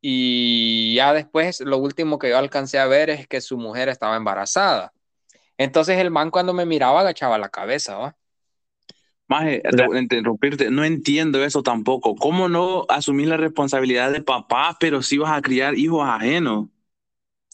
y 0.00 0.94
ya 0.96 1.12
después 1.12 1.60
lo 1.60 1.78
último 1.78 2.18
que 2.18 2.30
yo 2.30 2.38
alcancé 2.38 2.78
a 2.78 2.86
ver 2.86 3.10
es 3.10 3.28
que 3.28 3.42
su 3.42 3.58
mujer 3.58 3.90
estaba 3.90 4.16
embarazada. 4.16 4.94
Entonces 5.58 5.98
el 5.98 6.10
man 6.10 6.30
cuando 6.30 6.54
me 6.54 6.66
miraba 6.66 7.00
agachaba 7.00 7.38
la 7.38 7.50
cabeza, 7.50 7.98
¿va? 7.98 8.16
Maje, 9.30 9.62
a 9.64 9.98
interrumpirte, 9.98 10.70
no 10.72 10.84
entiendo 10.84 11.44
eso 11.44 11.62
tampoco. 11.62 12.16
¿Cómo 12.16 12.48
no 12.48 12.84
asumir 12.88 13.28
la 13.28 13.36
responsabilidad 13.36 14.12
de 14.12 14.22
papá, 14.22 14.76
pero 14.80 15.02
sí 15.02 15.18
vas 15.18 15.32
a 15.38 15.40
criar 15.40 15.78
hijos 15.78 16.04
ajenos? 16.06 16.66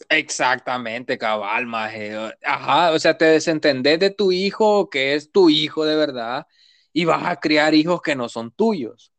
Exactamente, 0.09 1.17
cabal, 1.17 1.65
maje. 1.65 2.15
Ajá, 2.43 2.91
o 2.91 2.99
sea, 2.99 3.17
te 3.17 3.25
desentendés 3.25 3.99
de 3.99 4.11
tu 4.11 4.31
hijo, 4.31 4.89
que 4.89 5.15
es 5.15 5.31
tu 5.31 5.49
hijo 5.49 5.85
de 5.85 5.95
verdad, 5.95 6.47
y 6.93 7.05
vas 7.05 7.25
a 7.25 7.37
criar 7.39 7.73
hijos 7.73 8.01
que 8.01 8.15
no 8.15 8.29
son 8.29 8.51
tuyos. 8.51 9.11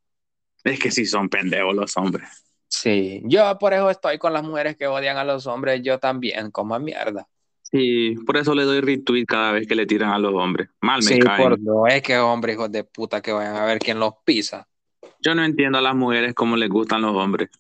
Es 0.62 0.78
que 0.78 0.92
sí 0.92 1.04
son 1.04 1.28
pendejos 1.28 1.74
los 1.74 1.96
hombres. 1.96 2.44
Sí, 2.68 3.22
yo 3.24 3.59
por 3.59 3.74
eso 3.74 3.90
estoy 3.90 4.18
con 4.18 4.32
las 4.32 4.42
mujeres 4.42 4.76
que 4.76 4.86
odian 4.86 5.16
a 5.16 5.24
los 5.24 5.46
hombres, 5.46 5.80
yo 5.82 5.98
también, 5.98 6.50
como 6.50 6.78
mierda. 6.78 7.28
Sí, 7.71 8.14
por 8.27 8.37
eso 8.39 8.55
le 8.55 8.64
doy 8.64 8.81
retweet 8.81 9.27
cada 9.27 9.53
vez 9.53 9.66
que 9.66 9.75
le 9.75 9.87
tiran 9.87 10.11
a 10.11 10.19
los 10.19 10.33
hombres. 10.35 10.71
Mal 10.81 11.03
me 11.03 11.19
Sí, 11.19 11.19
caen. 11.19 11.57
por 11.57 11.59
es 11.89 12.03
que 12.03 12.19
hombres, 12.19 12.55
hijos 12.55 12.71
de 12.73 12.85
puta, 12.85 13.21
que 13.23 13.33
vayan 13.33 13.57
a 13.57 13.64
ver 13.64 13.79
quién 13.81 13.99
los 14.01 14.14
pisa. 14.25 14.69
Yo 15.21 15.33
no 15.37 15.45
entiendo 15.45 15.79
a 15.79 15.81
las 15.81 15.95
mujeres 15.95 16.35
cómo 16.35 16.57
les 16.57 16.69
gustan 16.69 17.03
los 17.03 17.14
hombres. 17.14 17.51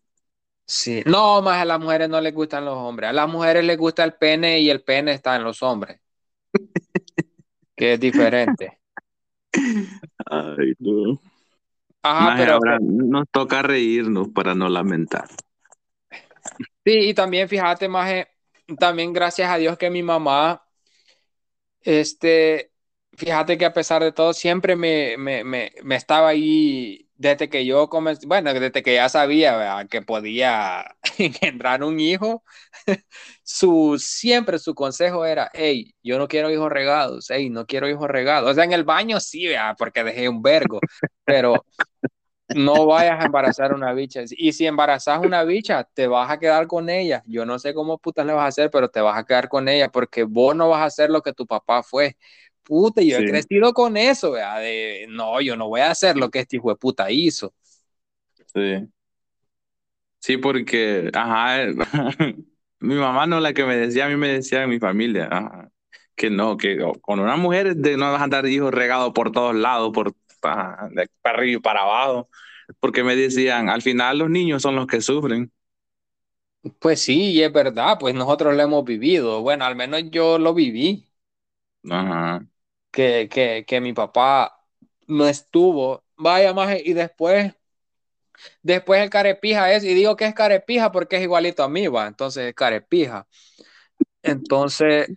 Sí, 0.66 1.02
no, 1.06 1.40
más 1.42 1.58
a 1.62 1.64
las 1.64 1.80
mujeres 1.80 2.08
no 2.08 2.20
les 2.20 2.32
gustan 2.34 2.64
los 2.64 2.76
hombres. 2.76 3.08
A 3.10 3.12
las 3.12 3.28
mujeres 3.28 3.64
les 3.64 3.76
gusta 3.78 4.04
el 4.04 4.14
pene 4.14 4.60
y 4.60 4.70
el 4.70 4.82
pene 4.84 5.12
está 5.12 5.34
en 5.36 5.42
los 5.44 5.62
hombres. 5.62 6.00
Que 7.74 7.94
es 7.94 8.00
diferente. 8.00 8.78
Ay, 10.26 10.74
no. 10.78 11.18
Ajá, 12.02 12.34
pero 12.36 12.54
ahora 12.54 12.78
nos 12.80 13.26
toca 13.30 13.62
reírnos 13.62 14.28
para 14.28 14.54
no 14.54 14.68
lamentar. 14.68 15.28
sí, 16.84 17.10
y 17.10 17.14
también 17.14 17.48
fíjate, 17.48 17.88
Maje, 17.88 18.28
también 18.78 19.12
gracias 19.12 19.50
a 19.50 19.56
Dios 19.58 19.78
que 19.78 19.90
mi 19.90 20.02
mamá, 20.02 20.62
este, 21.82 22.72
fíjate 23.16 23.58
que 23.58 23.64
a 23.64 23.72
pesar 23.72 24.02
de 24.02 24.12
todo, 24.12 24.32
siempre 24.32 24.76
me, 24.76 25.16
me, 25.18 25.44
me, 25.44 25.72
me 25.82 25.96
estaba 25.96 26.28
ahí 26.28 27.08
desde 27.16 27.48
que 27.48 27.66
yo 27.66 27.88
comencé, 27.88 28.26
bueno, 28.26 28.52
desde 28.54 28.82
que 28.82 28.94
ya 28.94 29.08
sabía 29.08 29.56
¿verdad? 29.56 29.88
que 29.88 30.02
podía 30.02 30.84
engendrar 31.18 31.82
un 31.82 31.98
hijo, 32.00 32.44
su, 33.42 33.96
siempre 33.98 34.58
su 34.58 34.74
consejo 34.74 35.24
era, 35.24 35.50
hey, 35.54 35.94
yo 36.02 36.18
no 36.18 36.28
quiero 36.28 36.50
hijos 36.50 36.70
regados, 36.70 37.26
hey, 37.30 37.50
no 37.50 37.66
quiero 37.66 37.88
hijos 37.88 38.08
regados. 38.08 38.50
O 38.50 38.54
sea, 38.54 38.64
en 38.64 38.72
el 38.72 38.84
baño 38.84 39.18
sí, 39.20 39.46
¿verdad? 39.48 39.74
porque 39.78 40.04
dejé 40.04 40.28
un 40.28 40.42
vergo, 40.42 40.80
pero 41.24 41.64
no 42.52 42.86
vayas 42.86 43.20
a 43.20 43.24
embarazar 43.24 43.72
una 43.72 43.92
bicha. 43.92 44.22
Y 44.30 44.52
si 44.52 44.66
embarazas 44.66 45.20
una 45.24 45.44
bicha, 45.44 45.84
te 45.84 46.06
vas 46.06 46.30
a 46.30 46.38
quedar 46.38 46.66
con 46.66 46.88
ella. 46.90 47.22
Yo 47.26 47.44
no 47.46 47.58
sé 47.58 47.74
cómo 47.74 47.98
putas 47.98 48.26
le 48.26 48.32
vas 48.32 48.44
a 48.44 48.46
hacer, 48.48 48.70
pero 48.70 48.88
te 48.90 49.00
vas 49.00 49.18
a 49.18 49.24
quedar 49.24 49.48
con 49.48 49.68
ella 49.68 49.90
porque 49.90 50.24
vos 50.24 50.56
no 50.56 50.68
vas 50.68 50.80
a 50.82 50.84
hacer 50.86 51.10
lo 51.10 51.22
que 51.22 51.32
tu 51.32 51.46
papá 51.46 51.82
fue. 51.82 52.16
puta, 52.62 53.02
yo 53.02 53.18
he 53.18 53.24
crecido 53.24 53.72
con 53.72 53.96
eso, 53.96 54.32
¿verdad? 54.32 54.60
De, 54.60 55.06
no, 55.10 55.40
yo 55.40 55.56
no 55.56 55.68
voy 55.68 55.80
a 55.80 55.90
hacer 55.90 56.16
lo 56.16 56.30
que 56.30 56.40
este 56.40 56.56
hijo 56.56 56.70
de 56.70 56.76
puta 56.76 57.10
hizo. 57.10 57.54
Sí. 58.54 58.88
Sí, 60.20 60.36
porque, 60.36 61.10
ajá, 61.14 61.66
mi 62.80 62.94
mamá 62.96 63.26
no 63.26 63.40
la 63.40 63.52
que 63.54 63.64
me 63.64 63.76
decía, 63.76 64.06
a 64.06 64.08
mí 64.08 64.16
me 64.16 64.28
decía 64.28 64.66
mi 64.66 64.78
familia, 64.78 65.28
ajá, 65.30 65.70
que 66.18 66.30
no, 66.30 66.58
que 66.58 66.78
con 67.02 67.20
una 67.20 67.36
mujer 67.38 67.76
de 67.76 67.96
no 67.98 68.12
vas 68.12 68.20
a 68.22 68.24
andar 68.26 68.46
hijos 68.48 68.74
regados 68.74 69.12
por 69.14 69.32
todos 69.32 69.56
lados, 69.56 69.92
por 69.94 70.14
ajá, 70.42 70.88
de 70.92 71.08
para 71.22 71.38
arriba 71.38 71.58
y 71.58 71.62
para 71.62 71.82
abajo, 71.82 72.30
porque 72.80 73.04
me 73.04 73.16
decían, 73.16 73.70
al 73.70 73.82
final 73.82 74.18
los 74.20 74.30
niños 74.30 74.62
son 74.62 74.76
los 74.76 74.86
que 74.88 75.00
sufren. 75.02 75.52
Pues 76.80 77.00
sí, 77.02 77.32
y 77.32 77.42
es 77.42 77.52
verdad, 77.52 77.98
pues 78.00 78.14
nosotros 78.14 78.54
lo 78.54 78.62
hemos 78.62 78.84
vivido. 78.84 79.42
Bueno, 79.42 79.64
al 79.64 79.76
menos 79.76 80.02
yo 80.10 80.38
lo 80.38 80.54
viví, 80.54 81.08
Ajá. 81.90 82.40
que, 82.90 83.28
que, 83.30 83.64
que 83.66 83.80
mi 83.80 83.92
papá 83.92 84.64
no 85.06 85.26
estuvo. 85.28 86.04
Vaya, 86.16 86.52
maje, 86.54 86.82
y 86.84 86.92
después, 86.94 87.54
después 88.62 89.00
el 89.02 89.10
carepija 89.10 89.72
es, 89.72 89.84
y 89.84 89.94
digo 89.94 90.16
que 90.16 90.26
es 90.26 90.34
carepija 90.34 90.92
porque 90.92 91.16
es 91.16 91.22
igualito 91.22 91.62
a 91.62 91.68
mí, 91.68 91.86
va, 91.88 92.06
entonces 92.06 92.46
es 92.48 92.54
carepija. 92.54 93.26
Entonces, 94.22 95.08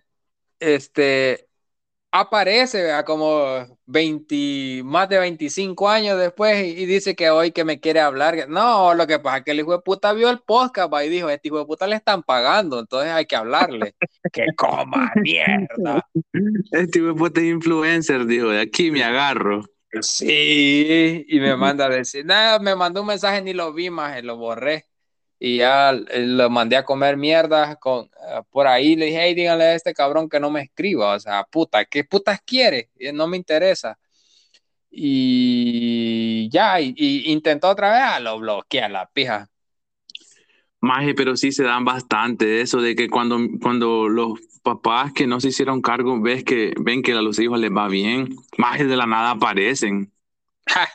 este, 0.62 1.48
aparece, 2.12 2.82
vea, 2.82 3.04
como 3.04 3.78
20, 3.86 4.82
más 4.84 5.08
de 5.08 5.18
25 5.18 5.88
años 5.88 6.18
después 6.18 6.64
y, 6.64 6.82
y 6.82 6.86
dice 6.86 7.16
que 7.16 7.30
hoy 7.30 7.52
que 7.52 7.64
me 7.64 7.80
quiere 7.80 8.00
hablar. 8.00 8.48
No, 8.48 8.94
lo 8.94 9.06
que 9.06 9.18
pasa 9.18 9.38
es 9.38 9.44
que 9.44 9.50
el 9.52 9.60
hijo 9.60 9.72
de 9.72 9.80
puta 9.80 10.12
vio 10.12 10.30
el 10.30 10.40
podcast 10.40 10.92
va, 10.92 11.04
y 11.04 11.08
dijo, 11.08 11.30
este 11.30 11.48
hijo 11.48 11.58
de 11.58 11.64
puta 11.64 11.86
le 11.86 11.96
están 11.96 12.22
pagando, 12.22 12.78
entonces 12.78 13.10
hay 13.10 13.26
que 13.26 13.36
hablarle. 13.36 13.94
que 14.32 14.46
coma 14.56 15.10
mierda. 15.16 16.06
Este 16.70 16.98
hijo 16.98 17.08
de 17.08 17.14
puta 17.14 17.40
es 17.40 17.46
influencer, 17.46 18.26
dijo, 18.26 18.48
de 18.50 18.60
aquí 18.60 18.90
me 18.90 19.02
agarro. 19.02 19.64
Sí, 20.00 21.26
y 21.28 21.40
me 21.40 21.54
manda 21.56 21.86
a 21.86 21.90
decir, 21.90 22.24
nada, 22.24 22.58
me 22.58 22.74
mandó 22.74 23.02
un 23.02 23.08
mensaje, 23.08 23.42
ni 23.42 23.52
lo 23.52 23.74
vi 23.74 23.90
más, 23.90 24.22
lo 24.22 24.38
borré. 24.38 24.86
Y 25.44 25.56
ya 25.56 25.90
eh, 25.90 26.24
lo 26.24 26.48
mandé 26.50 26.76
a 26.76 26.84
comer 26.84 27.16
mierda 27.16 27.74
con, 27.76 28.04
eh, 28.04 28.42
por 28.48 28.68
ahí. 28.68 28.94
Le 28.94 29.06
dije, 29.06 29.18
hey, 29.22 29.34
díganle 29.34 29.64
a 29.64 29.74
este 29.74 29.92
cabrón 29.92 30.28
que 30.28 30.38
no 30.38 30.50
me 30.52 30.62
escriba. 30.62 31.16
O 31.16 31.20
sea, 31.20 31.42
puta, 31.44 31.84
¿qué 31.84 32.04
putas 32.04 32.40
quiere? 32.46 32.90
Y 32.96 33.10
No 33.10 33.26
me 33.26 33.36
interesa. 33.38 33.98
Y 34.88 36.48
ya, 36.50 36.80
y, 36.80 36.94
y 36.96 37.32
intentó 37.32 37.70
otra 37.70 37.90
vez, 37.90 38.00
ah, 38.04 38.20
lo 38.20 38.38
bloquea 38.38 38.88
la 38.88 39.10
pija. 39.12 39.48
Maje, 40.80 41.12
pero 41.14 41.36
sí 41.36 41.50
se 41.50 41.64
dan 41.64 41.84
bastante 41.84 42.60
eso, 42.60 42.80
de 42.80 42.94
que 42.94 43.08
cuando, 43.08 43.38
cuando 43.60 44.08
los 44.08 44.38
papás 44.62 45.12
que 45.12 45.26
no 45.26 45.40
se 45.40 45.48
hicieron 45.48 45.82
cargo 45.82 46.20
ves 46.20 46.44
que, 46.44 46.72
ven 46.80 47.02
que 47.02 47.14
a 47.14 47.22
los 47.22 47.40
hijos 47.40 47.58
les 47.58 47.72
va 47.72 47.88
bien, 47.88 48.36
majes 48.58 48.88
de 48.88 48.96
la 48.96 49.06
nada 49.06 49.32
aparecen. 49.32 50.12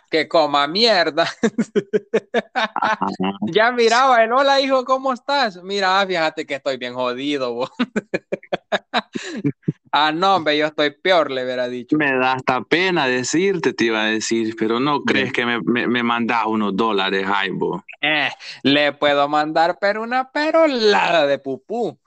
Que 0.09 0.27
coma 0.27 0.67
mierda. 0.67 1.27
ya 3.41 3.71
miraba 3.71 4.23
el 4.23 4.31
hola 4.31 4.61
hijo, 4.61 4.85
¿cómo 4.85 5.13
estás? 5.13 5.61
Mira, 5.63 6.05
fíjate 6.07 6.45
que 6.45 6.55
estoy 6.55 6.77
bien 6.77 6.93
jodido. 6.93 7.53
bo". 7.53 7.69
ah, 9.91 10.11
no, 10.11 10.37
hombre, 10.37 10.57
yo 10.57 10.67
estoy 10.67 10.91
peor, 10.91 11.31
le 11.31 11.43
hubiera 11.43 11.67
dicho. 11.67 11.97
Me 11.97 12.17
da 12.17 12.33
hasta 12.33 12.61
pena 12.61 13.07
decirte, 13.07 13.73
te 13.73 13.85
iba 13.85 14.03
a 14.03 14.05
decir, 14.05 14.55
pero 14.57 14.79
no 14.79 15.03
crees 15.03 15.33
que 15.33 15.45
me, 15.45 15.59
me, 15.61 15.87
me 15.87 16.03
mandas 16.03 16.45
unos 16.45 16.75
dólares, 16.75 17.27
Jaibo. 17.27 17.83
Eh, 18.01 18.29
le 18.63 18.93
puedo 18.93 19.27
mandar 19.27 19.77
pero 19.79 20.03
una 20.03 20.31
perolada 20.31 21.27
de 21.27 21.39
pupú. 21.39 21.99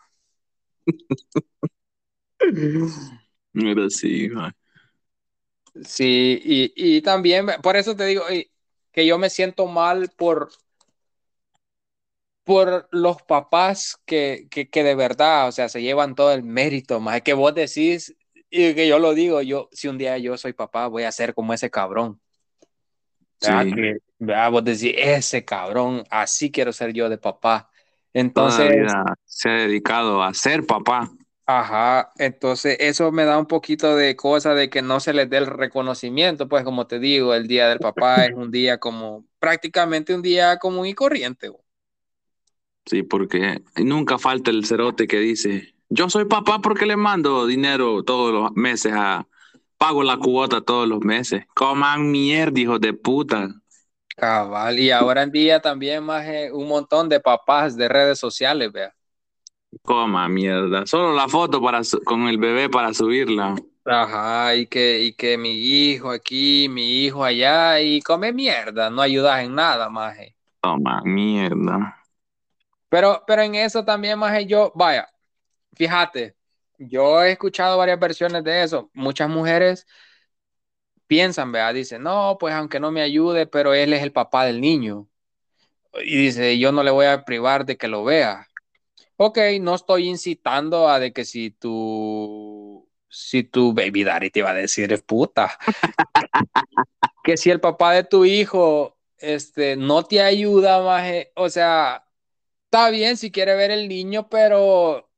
Pero 3.52 3.90
sí, 3.90 4.28
maje. 4.30 4.59
Sí, 5.84 6.40
y, 6.44 6.72
y 6.76 7.02
también, 7.02 7.46
por 7.62 7.76
eso 7.76 7.94
te 7.96 8.06
digo 8.06 8.24
que 8.92 9.06
yo 9.06 9.18
me 9.18 9.30
siento 9.30 9.66
mal 9.66 10.10
por, 10.16 10.50
por 12.44 12.88
los 12.90 13.22
papás 13.22 13.98
que, 14.04 14.48
que, 14.50 14.68
que 14.68 14.82
de 14.82 14.94
verdad, 14.94 15.48
o 15.48 15.52
sea, 15.52 15.68
se 15.68 15.82
llevan 15.82 16.14
todo 16.14 16.32
el 16.32 16.42
mérito, 16.42 17.00
más 17.00 17.22
que 17.22 17.32
vos 17.34 17.54
decís, 17.54 18.16
y 18.50 18.74
que 18.74 18.88
yo 18.88 18.98
lo 18.98 19.14
digo, 19.14 19.42
yo, 19.42 19.68
si 19.72 19.86
un 19.86 19.96
día 19.96 20.18
yo 20.18 20.36
soy 20.36 20.52
papá, 20.52 20.88
voy 20.88 21.04
a 21.04 21.12
ser 21.12 21.34
como 21.34 21.54
ese 21.54 21.70
cabrón. 21.70 22.20
Sí. 23.40 23.52
Que, 23.74 23.98
¿verdad? 24.18 24.50
Vos 24.50 24.64
decís, 24.64 24.92
ese 24.96 25.44
cabrón, 25.44 26.04
así 26.10 26.50
quiero 26.50 26.72
ser 26.72 26.92
yo 26.92 27.08
de 27.08 27.18
papá. 27.18 27.70
Toda 27.70 28.22
Entonces, 28.24 28.66
la 28.66 28.74
vida 28.74 29.14
se 29.24 29.48
ha 29.48 29.52
dedicado 29.52 30.22
a 30.22 30.34
ser 30.34 30.66
papá. 30.66 31.10
Ajá, 31.52 32.12
entonces 32.18 32.76
eso 32.78 33.10
me 33.10 33.24
da 33.24 33.36
un 33.36 33.46
poquito 33.46 33.96
de 33.96 34.14
cosa 34.14 34.54
de 34.54 34.70
que 34.70 34.82
no 34.82 35.00
se 35.00 35.12
les 35.12 35.28
dé 35.28 35.38
el 35.38 35.46
reconocimiento, 35.46 36.48
pues 36.48 36.62
como 36.62 36.86
te 36.86 37.00
digo, 37.00 37.34
el 37.34 37.48
día 37.48 37.68
del 37.68 37.80
papá 37.80 38.24
es 38.26 38.32
un 38.36 38.52
día 38.52 38.78
como 38.78 39.24
prácticamente 39.40 40.14
un 40.14 40.22
día 40.22 40.58
común 40.58 40.86
y 40.86 40.94
corriente. 40.94 41.50
Sí, 42.86 43.02
porque 43.02 43.62
nunca 43.74 44.16
falta 44.16 44.52
el 44.52 44.64
cerote 44.64 45.08
que 45.08 45.18
dice, 45.18 45.74
yo 45.88 46.08
soy 46.08 46.26
papá 46.26 46.60
porque 46.60 46.86
le 46.86 46.96
mando 46.96 47.44
dinero 47.48 48.04
todos 48.04 48.32
los 48.32 48.52
meses 48.52 48.92
a, 48.94 49.26
pago 49.76 50.04
la 50.04 50.18
cuota 50.18 50.60
todos 50.60 50.86
los 50.86 51.00
meses. 51.00 51.46
Coman 51.52 52.12
mierda, 52.12 52.60
hijos 52.60 52.80
de 52.80 52.92
puta. 52.92 53.48
Cabal, 54.16 54.78
y 54.78 54.92
ahora 54.92 55.24
en 55.24 55.32
día 55.32 55.58
también 55.58 56.04
más 56.04 56.24
eh, 56.28 56.50
un 56.52 56.68
montón 56.68 57.08
de 57.08 57.18
papás 57.18 57.76
de 57.76 57.88
redes 57.88 58.20
sociales, 58.20 58.70
vea. 58.70 58.94
Coma 59.82 60.28
mierda. 60.28 60.86
Solo 60.86 61.14
la 61.14 61.28
foto 61.28 61.60
para 61.60 61.80
con 62.04 62.28
el 62.28 62.38
bebé 62.38 62.68
para 62.68 62.92
subirla. 62.92 63.54
Ajá, 63.84 64.54
y 64.54 64.66
que, 64.66 65.00
y 65.00 65.14
que 65.14 65.38
mi 65.38 65.52
hijo 65.52 66.10
aquí, 66.10 66.68
mi 66.68 67.04
hijo 67.04 67.24
allá, 67.24 67.80
y 67.80 68.00
come 68.02 68.32
mierda, 68.32 68.90
no 68.90 69.00
ayudas 69.00 69.42
en 69.42 69.54
nada, 69.54 69.88
más. 69.88 70.16
Toma 70.60 71.00
mierda. 71.04 71.96
Pero, 72.88 73.22
pero 73.26 73.42
en 73.42 73.54
eso 73.54 73.84
también, 73.84 74.18
más 74.18 74.46
yo, 74.46 74.72
vaya, 74.74 75.08
fíjate, 75.74 76.36
yo 76.78 77.22
he 77.22 77.32
escuchado 77.32 77.78
varias 77.78 77.98
versiones 77.98 78.44
de 78.44 78.62
eso. 78.62 78.90
Muchas 78.92 79.28
mujeres 79.28 79.86
piensan, 81.06 81.52
vea, 81.52 81.72
dicen, 81.72 82.02
no, 82.02 82.36
pues 82.38 82.54
aunque 82.54 82.80
no 82.80 82.90
me 82.90 83.02
ayude, 83.02 83.46
pero 83.46 83.74
él 83.74 83.92
es 83.92 84.02
el 84.02 84.12
papá 84.12 84.44
del 84.44 84.60
niño. 84.60 85.08
Y 86.02 86.16
dice, 86.16 86.58
yo 86.58 86.70
no 86.70 86.82
le 86.82 86.90
voy 86.90 87.06
a 87.06 87.24
privar 87.24 87.64
de 87.64 87.76
que 87.76 87.88
lo 87.88 88.04
vea. 88.04 88.46
Ok, 89.22 89.38
no 89.60 89.74
estoy 89.74 90.08
incitando 90.08 90.88
a 90.88 90.98
de 90.98 91.12
que 91.12 91.26
si 91.26 91.50
tu, 91.50 92.88
si 93.06 93.44
tu 93.44 93.74
baby 93.74 94.02
daddy 94.02 94.30
te 94.30 94.38
iba 94.38 94.48
a 94.50 94.54
decir 94.54 94.90
es 94.94 95.02
puta, 95.02 95.58
que 97.22 97.36
si 97.36 97.50
el 97.50 97.60
papá 97.60 97.92
de 97.92 98.04
tu 98.04 98.24
hijo, 98.24 98.96
este, 99.18 99.76
no 99.76 100.04
te 100.04 100.22
ayuda, 100.22 100.80
maje, 100.82 101.32
o 101.36 101.50
sea, 101.50 102.06
está 102.64 102.88
bien 102.88 103.18
si 103.18 103.30
quiere 103.30 103.54
ver 103.56 103.70
el 103.70 103.88
niño, 103.88 104.30
pero 104.30 105.10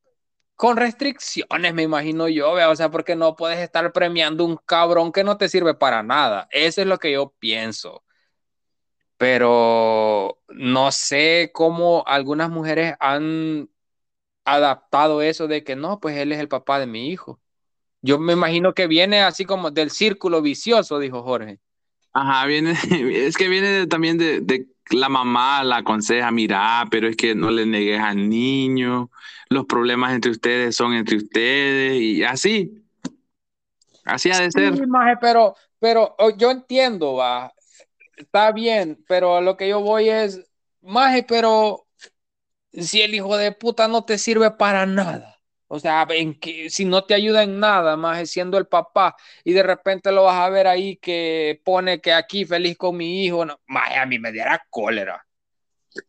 con 0.57 0.77
restricciones, 0.77 1.73
me 1.73 1.83
imagino 1.85 2.27
yo, 2.29 2.55
vea, 2.55 2.71
o 2.71 2.77
sea, 2.77 2.91
porque 2.91 3.15
no 3.15 3.37
puedes 3.37 3.61
estar 3.61 3.93
premiando 3.93 4.45
un 4.45 4.57
cabrón 4.67 5.13
que 5.13 5.23
no 5.23 5.37
te 5.39 5.49
sirve 5.49 5.75
para 5.75 6.03
nada. 6.03 6.49
Eso 6.51 6.81
es 6.81 6.89
lo 6.89 6.99
que 6.99 7.13
yo 7.13 7.35
pienso. 7.39 8.03
Pero 9.17 10.41
no 10.49 10.91
sé 10.91 11.51
cómo 11.55 12.03
algunas 12.07 12.51
mujeres 12.51 12.95
han 12.99 13.69
adaptado 14.45 15.23
eso 15.23 15.47
de 15.49 15.65
que 15.65 15.77
no, 15.77 16.01
pues 16.01 16.17
él 16.17 16.33
es 16.33 16.41
el 16.41 16.49
papá 16.49 16.79
de 16.79 16.87
mi 16.87 17.09
hijo. 17.09 17.41
Yo 18.01 18.19
me 18.19 18.33
imagino 18.33 18.75
que 18.75 18.87
viene 18.87 19.23
así 19.23 19.45
como 19.45 19.71
del 19.71 19.91
círculo 19.91 20.43
vicioso, 20.43 20.99
dijo 20.99 21.23
Jorge. 21.23 21.61
Ajá, 22.13 22.47
viene, 22.47 22.73
es 23.27 23.37
que 23.37 23.49
viene 23.49 23.87
también 23.87 24.19
de, 24.19 24.41
de 24.41 24.67
la 24.91 25.09
mamá 25.09 25.63
la 25.65 25.79
aconseja, 25.79 26.31
mira, 26.31 26.85
pero 26.91 27.09
es 27.09 27.17
que 27.17 27.35
no 27.35 27.51
le 27.51 27.67
negues 27.67 28.01
al 28.01 28.29
niño, 28.29 29.11
los 29.49 29.67
problemas 29.67 30.13
entre 30.13 30.31
ustedes 30.31 30.75
son 30.77 30.95
entre 30.95 31.17
ustedes 31.17 32.01
y 32.01 32.25
así. 32.25 32.83
Así 34.05 34.31
ha 34.31 34.41
de 34.41 34.51
ser. 34.51 34.77
Sí, 34.77 34.87
maje, 34.87 35.17
pero, 35.21 35.55
pero 35.79 36.15
oh, 36.19 36.31
yo 36.31 36.51
entiendo, 36.51 37.15
va, 37.15 37.53
está 38.17 38.51
bien, 38.53 39.03
pero 39.07 39.41
lo 39.41 39.57
que 39.57 39.69
yo 39.69 39.81
voy 39.81 40.09
es, 40.09 40.45
maje, 40.81 41.23
pero 41.23 41.87
si 42.73 43.03
el 43.03 43.15
hijo 43.15 43.37
de 43.37 43.53
puta 43.53 43.89
no 43.89 44.05
te 44.05 44.19
sirve 44.19 44.51
para 44.53 44.87
nada, 44.87 45.39
o 45.69 45.79
sea, 45.79 46.07
en 46.11 46.39
que, 46.39 46.71
si 46.71 46.85
no 46.85 47.05
te 47.05 47.15
ayuda 47.15 47.43
en 47.43 47.59
nada, 47.61 47.97
maje, 47.97 48.27
siendo 48.27 48.59
el 48.59 48.67
papá, 48.67 49.17
y 49.45 49.53
de 49.53 49.63
repente 49.63 50.13
lo 50.13 50.25
vas 50.25 50.37
a 50.37 50.51
ver 50.51 50.67
ahí 50.67 50.97
que 50.97 51.61
pone 51.65 52.01
que 52.01 52.13
aquí 52.13 52.45
feliz 52.45 52.77
con 52.77 52.97
mi 52.97 53.25
hijo, 53.25 53.45
no, 53.45 53.59
maje, 53.67 53.97
a 53.99 54.07
mí 54.07 54.19
me 54.19 54.33
diera 54.33 54.63
cólera. 54.71 55.25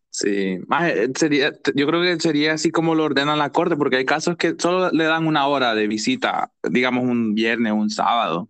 Sí, 0.09 0.59
más 0.67 0.89
eh, 0.91 1.09
sería, 1.15 1.51
yo 1.73 1.87
creo 1.87 2.01
que 2.01 2.19
sería 2.19 2.53
así 2.53 2.69
como 2.71 2.93
lo 2.93 3.03
ordena 3.05 3.35
la 3.35 3.51
corte, 3.51 3.75
porque 3.75 3.97
hay 3.97 4.05
casos 4.05 4.37
que 4.37 4.55
solo 4.59 4.91
le 4.91 5.05
dan 5.05 5.25
una 5.25 5.47
hora 5.47 5.73
de 5.73 5.87
visita, 5.87 6.51
digamos 6.61 7.03
un 7.03 7.33
viernes, 7.33 7.73
un 7.73 7.89
sábado, 7.89 8.47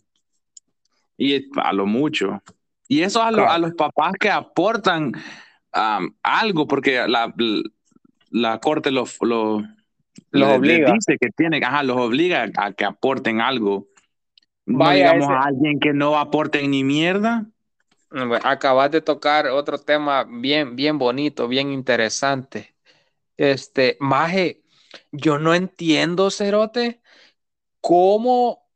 y 1.17 1.47
a 1.55 1.73
lo 1.73 1.85
mucho. 1.85 2.41
Y 2.87 3.01
eso 3.01 3.23
a, 3.23 3.31
lo- 3.31 3.49
a 3.49 3.57
los 3.57 3.73
papás 3.75 4.13
que 4.19 4.29
aportan 4.29 5.13
algo, 6.21 6.67
porque 6.67 7.07
la, 7.07 7.33
la 8.33 8.59
corte 8.59 8.91
los, 8.91 9.17
los, 9.21 9.63
Los 10.31 10.49
les- 10.49 10.61
les 10.61 10.79
obliga. 10.79 10.85
dice 10.85 11.17
que 11.19 11.29
tienen, 11.35 11.63
ajá, 11.63 11.83
los 11.83 11.97
obliga 11.97 12.47
a 12.57 12.73
que 12.73 12.85
aporten 12.85 13.41
algo. 13.41 13.87
no 14.65 14.79
Vaya, 14.79 14.91
digamos 14.91 15.27
ese- 15.27 15.33
a 15.33 15.43
alguien 15.43 15.79
que 15.79 15.93
no 15.93 16.17
aporte 16.19 16.67
ni 16.67 16.83
mierda. 16.83 17.45
Bueno, 18.09 18.35
Acabas 18.43 18.91
de 18.91 19.01
tocar 19.01 19.47
otro 19.47 19.77
tema 19.79 20.23
bien, 20.25 20.75
bien 20.75 20.97
bonito, 20.99 21.47
bien 21.47 21.71
interesante. 21.71 22.75
Este, 23.37 23.97
Maje, 23.99 24.63
yo 25.11 25.39
no 25.39 25.53
entiendo, 25.55 26.31
Cerote, 26.31 27.01
cómo 27.81 28.69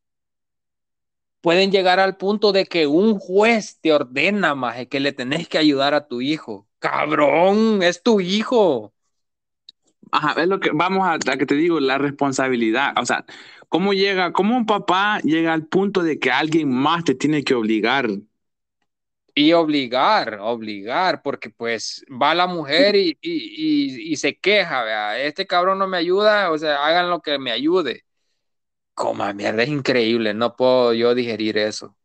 pueden 1.41 1.72
llegar 1.72 1.99
al 1.99 2.16
punto 2.18 2.51
de 2.51 2.66
que 2.66 2.86
un 2.88 3.18
juez 3.20 3.80
te 3.82 3.91
ordena, 3.93 4.53
Maje, 4.55 4.88
que 4.88 4.99
le 4.99 5.14
tenés 5.14 5.47
que 5.47 5.58
ayudar 5.58 5.93
a 5.95 6.08
tu 6.08 6.22
hijo. 6.22 6.68
Cabrón, 6.80 7.84
es 7.84 8.01
tu 8.01 8.20
hijo. 8.20 8.93
Ajá, 10.12 10.41
es 10.41 10.47
lo 10.47 10.60
que 10.60 10.72
vamos 10.74 11.08
a, 11.08 11.14
a 11.14 11.38
que 11.38 11.45
te 11.45 11.55
digo, 11.55 11.80
la 11.80 11.97
responsabilidad. 11.97 12.93
O 12.99 13.05
sea, 13.05 13.26
¿cómo 13.70 13.93
llega, 13.93 14.34
cómo 14.34 14.55
un 14.58 14.66
papá 14.66 15.20
llega 15.22 15.53
al 15.53 15.66
punto 15.68 16.03
de 16.03 16.20
que 16.20 16.32
alguien 16.32 16.70
más 16.72 17.03
te 17.03 17.16
tiene 17.16 17.43
que 17.43 17.55
obligar? 17.55 18.08
Y 19.36 19.53
obligar, 19.53 20.39
obligar, 20.41 21.22
porque 21.22 21.51
pues 21.51 22.03
va 22.10 22.34
la 22.34 22.47
mujer 22.47 22.95
y, 22.95 23.18
y, 23.22 23.32
y, 24.01 24.12
y 24.14 24.16
se 24.16 24.36
queja, 24.39 24.84
vea, 24.84 25.20
este 25.22 25.45
cabrón 25.45 25.78
no 25.78 25.88
me 25.88 25.97
ayuda, 25.97 26.51
o 26.51 26.58
sea, 26.58 26.84
hagan 26.86 27.10
lo 27.12 27.22
que 27.22 27.38
me 27.38 27.51
ayude. 27.51 28.03
Coma 28.95 29.32
mierda, 29.34 29.64
es 29.64 29.70
increíble, 29.70 30.34
no 30.34 30.55
puedo 30.58 30.93
yo 30.93 31.16
digerir 31.16 31.58
eso. 31.58 31.95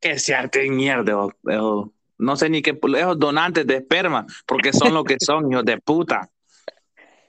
Que 0.00 0.18
se 0.18 0.34
arte 0.34 0.68
mierda, 0.70 1.16
o- 1.18 1.32
o- 1.44 1.92
no 2.20 2.36
sé 2.36 2.48
ni 2.48 2.62
qué, 2.62 2.78
esos 2.96 3.18
donantes 3.18 3.66
de 3.66 3.76
esperma, 3.76 4.26
porque 4.46 4.72
son 4.72 4.94
lo 4.94 5.04
que 5.04 5.16
son, 5.18 5.50
hijos 5.50 5.64
de 5.64 5.78
puta. 5.78 6.30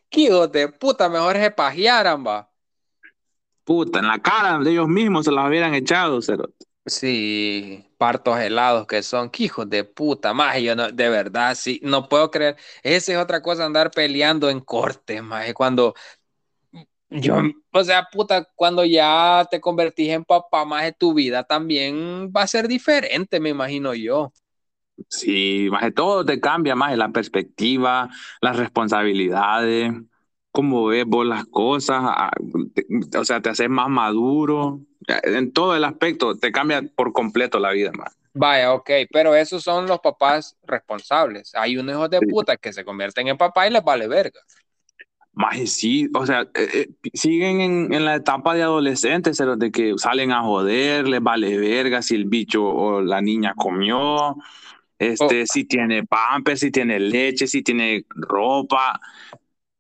¿Qué 0.10 0.22
hijos 0.22 0.52
de 0.52 0.68
puta? 0.68 1.10
Mejor 1.10 1.38
se 1.38 1.52
pajearan, 1.52 2.26
va. 2.26 2.50
Puta, 3.64 4.00
en 4.00 4.08
la 4.08 4.20
cara 4.20 4.60
de 4.60 4.72
ellos 4.72 4.88
mismos 4.88 5.26
se 5.26 5.32
las 5.32 5.48
hubieran 5.48 5.74
echado, 5.74 6.22
cero. 6.22 6.50
Sí, 6.86 7.86
partos 7.98 8.40
helados 8.40 8.88
que 8.88 9.04
son, 9.04 9.30
qué 9.30 9.44
hijos 9.44 9.70
de 9.70 9.84
puta, 9.84 10.34
más 10.34 10.60
yo 10.60 10.76
no, 10.76 10.92
de 10.92 11.10
verdad, 11.10 11.56
sí, 11.56 11.80
no 11.84 12.10
puedo 12.10 12.32
creer. 12.32 12.58
Esa 12.82 13.14
es 13.14 13.18
otra 13.20 13.42
cosa, 13.42 13.66
andar 13.66 13.92
peleando 13.92 14.50
en 14.50 14.60
corte, 14.60 15.22
más 15.22 15.54
cuando 15.54 15.94
yo, 17.12 17.36
o 17.72 17.84
sea, 17.84 18.08
puta, 18.12 18.48
cuando 18.56 18.86
ya 18.86 19.46
te 19.52 19.60
convertís 19.60 20.10
en 20.10 20.24
papá, 20.24 20.64
más 20.66 20.92
tu 20.98 21.14
vida 21.14 21.44
también 21.44 22.32
va 22.36 22.44
a 22.44 22.48
ser 22.48 22.68
diferente, 22.68 23.40
me 23.40 23.50
imagino 23.50 23.94
yo. 23.94 24.32
Sí, 25.10 25.68
más 25.72 25.84
de 25.84 25.92
todo 25.92 26.26
te 26.26 26.40
cambia 26.40 26.76
más 26.76 26.96
la 26.98 27.10
perspectiva, 27.10 28.10
las 28.42 28.58
responsabilidades, 28.58 29.94
cómo 30.52 30.86
ves 30.86 31.06
vos 31.06 31.26
las 31.26 31.46
cosas, 31.46 32.02
ah, 32.04 32.32
o 33.18 33.26
sea, 33.26 33.42
te 33.42 33.50
haces 33.50 33.70
más 33.70 33.90
maduro, 33.90 34.82
en 35.24 35.52
todo 35.52 35.76
el 35.76 35.84
aspecto 35.84 36.36
te 36.38 36.52
cambia 36.52 36.82
por 36.96 37.14
completo 37.14 37.60
la 37.60 37.72
vida 37.72 37.92
más. 37.94 38.16
Vaya, 38.34 38.74
ok, 38.74 38.90
pero 39.12 39.36
esos 39.36 39.64
son 39.64 39.88
los 39.88 40.00
papás 40.00 40.58
responsables. 40.64 41.54
Hay 41.56 41.78
unos 41.78 41.96
hijos 41.96 42.10
de 42.10 42.20
Sí. 42.20 42.26
puta 42.28 42.58
que 42.58 42.72
se 42.74 42.86
convierten 42.86 43.28
en 43.28 43.38
papá 43.38 43.68
y 43.68 43.72
les 43.72 43.84
vale 43.84 44.08
verga. 44.08 44.40
Más 45.34 45.58
sí, 45.72 46.10
o 46.14 46.26
sea, 46.26 46.42
eh, 46.54 46.70
eh, 46.74 46.88
siguen 47.14 47.62
en, 47.62 47.94
en 47.94 48.04
la 48.06 48.16
etapa 48.16 48.54
de 48.54 48.64
adolescentes, 48.64 49.38
pero 49.38 49.56
de 49.56 49.72
que 49.72 49.94
salen 49.98 50.32
a 50.34 50.42
joder, 50.44 51.08
les 51.08 51.22
vale 51.24 51.58
verga 51.58 52.02
si 52.02 52.16
el 52.16 52.26
bicho 52.26 52.66
o 52.66 53.02
la 53.02 53.22
niña 53.22 53.54
comió, 53.56 54.36
este, 55.02 55.48
si 55.48 55.66
tiene 55.66 56.06
pampers, 56.06 56.60
si 56.60 56.70
tiene 56.72 57.00
leche, 57.00 57.48
si 57.48 57.64
tiene 57.64 58.06
ropa. 58.10 59.00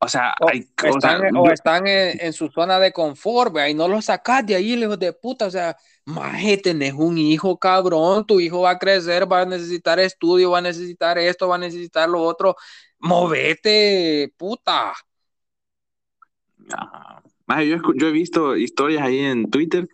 O 0.03 0.07
sea, 0.07 0.33
O 0.39 0.47
hay 0.47 0.63
sea, 0.79 0.89
están, 0.89 1.35
o 1.37 1.45
yo- 1.45 1.51
están 1.51 1.85
en, 1.85 2.19
en 2.19 2.33
su 2.33 2.49
zona 2.49 2.79
de 2.79 2.91
confort, 2.91 3.53
vea, 3.53 3.69
y 3.69 3.75
no 3.75 3.87
los 3.87 4.05
sacas 4.05 4.43
de 4.47 4.55
ahí, 4.55 4.73
hijos 4.73 4.97
de 4.97 5.13
puta. 5.13 5.45
O 5.45 5.51
sea, 5.51 5.77
maje, 6.05 6.57
tenés 6.57 6.93
un 6.93 7.19
hijo, 7.19 7.59
cabrón. 7.59 8.25
Tu 8.25 8.39
hijo 8.39 8.61
va 8.61 8.71
a 8.71 8.79
crecer, 8.79 9.31
va 9.31 9.41
a 9.41 9.45
necesitar 9.45 9.99
estudio, 9.99 10.49
va 10.51 10.57
a 10.57 10.61
necesitar 10.61 11.19
esto, 11.19 11.47
va 11.47 11.55
a 11.55 11.59
necesitar 11.59 12.09
lo 12.09 12.21
otro. 12.23 12.55
Movete, 12.97 14.33
puta. 14.37 14.93
Maje, 17.45 17.67
yo, 17.67 17.77
yo 17.95 18.07
he 18.07 18.11
visto 18.11 18.55
historias 18.55 19.03
ahí 19.03 19.19
en 19.19 19.51
Twitter 19.51 19.87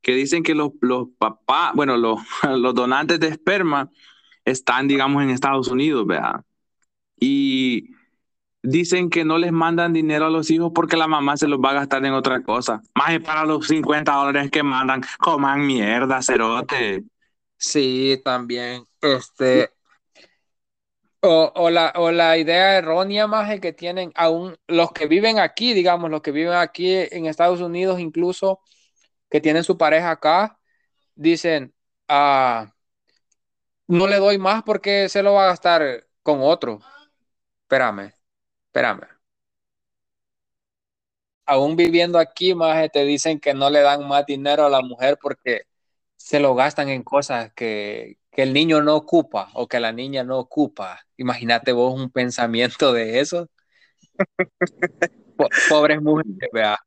que 0.00 0.12
dicen 0.14 0.42
que 0.42 0.54
los, 0.54 0.70
los 0.80 1.08
papás, 1.18 1.72
bueno, 1.74 1.96
los, 1.96 2.18
los 2.56 2.74
donantes 2.74 3.20
de 3.20 3.28
esperma 3.28 3.90
están, 4.44 4.88
digamos, 4.88 5.22
en 5.22 5.30
Estados 5.30 5.68
Unidos, 5.68 6.06
¿verdad? 6.06 6.44
Y 7.18 7.90
dicen 8.62 9.10
que 9.10 9.24
no 9.24 9.38
les 9.38 9.52
mandan 9.52 9.92
dinero 9.92 10.26
a 10.26 10.30
los 10.30 10.50
hijos 10.50 10.72
porque 10.74 10.96
la 10.96 11.06
mamá 11.06 11.36
se 11.36 11.48
los 11.48 11.58
va 11.58 11.70
a 11.70 11.74
gastar 11.74 12.04
en 12.04 12.12
otra 12.12 12.42
cosa. 12.42 12.82
Más 12.94 13.18
para 13.20 13.44
los 13.44 13.66
50 13.66 14.12
dólares 14.12 14.50
que 14.50 14.62
mandan, 14.62 15.02
coman 15.18 15.66
mierda, 15.66 16.22
cerote. 16.22 17.04
Sí, 17.56 18.20
también. 18.24 18.84
Este. 19.00 19.70
O, 21.24 21.52
o 21.54 21.70
la, 21.70 21.92
o 21.94 22.10
la 22.10 22.36
idea 22.36 22.78
errónea, 22.78 23.28
maje, 23.28 23.60
que 23.60 23.72
tienen 23.72 24.10
aún 24.16 24.56
los 24.66 24.90
que 24.90 25.06
viven 25.06 25.38
aquí, 25.38 25.72
digamos, 25.72 26.10
los 26.10 26.20
que 26.20 26.32
viven 26.32 26.54
aquí 26.54 26.92
en 26.92 27.26
Estados 27.26 27.60
Unidos, 27.60 28.00
incluso 28.00 28.60
que 29.30 29.40
tienen 29.40 29.62
su 29.62 29.78
pareja 29.78 30.10
acá, 30.10 30.58
dicen, 31.14 31.72
ah, 32.08 32.71
no 33.88 34.06
le 34.06 34.16
doy 34.16 34.38
más 34.38 34.62
porque 34.62 35.08
se 35.08 35.22
lo 35.22 35.34
va 35.34 35.44
a 35.44 35.46
gastar 35.48 36.06
con 36.22 36.40
otro. 36.42 36.80
Espérame, 37.64 38.14
espérame. 38.66 39.08
Aún 41.46 41.76
viviendo 41.76 42.18
aquí, 42.18 42.54
maje, 42.54 42.88
te 42.88 43.04
dicen 43.04 43.40
que 43.40 43.52
no 43.54 43.68
le 43.70 43.80
dan 43.80 44.06
más 44.08 44.24
dinero 44.26 44.64
a 44.64 44.70
la 44.70 44.80
mujer 44.80 45.18
porque 45.20 45.62
se 46.16 46.38
lo 46.40 46.54
gastan 46.54 46.88
en 46.88 47.02
cosas 47.02 47.52
que, 47.54 48.18
que 48.30 48.42
el 48.42 48.52
niño 48.52 48.80
no 48.82 48.94
ocupa 48.96 49.50
o 49.54 49.66
que 49.68 49.80
la 49.80 49.92
niña 49.92 50.22
no 50.24 50.38
ocupa. 50.38 51.00
Imagínate 51.16 51.72
vos 51.72 51.94
un 52.00 52.10
pensamiento 52.10 52.92
de 52.92 53.20
eso. 53.20 53.48
Po- 55.36 55.48
pobres 55.68 56.00
mujeres, 56.02 56.48
vea. 56.52 56.78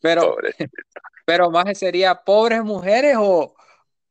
Pero, 0.00 0.22
Pobre. 0.34 0.54
pero 1.24 1.50
más 1.50 1.78
sería 1.78 2.14
pobres 2.24 2.62
mujeres 2.64 3.16
o, 3.18 3.54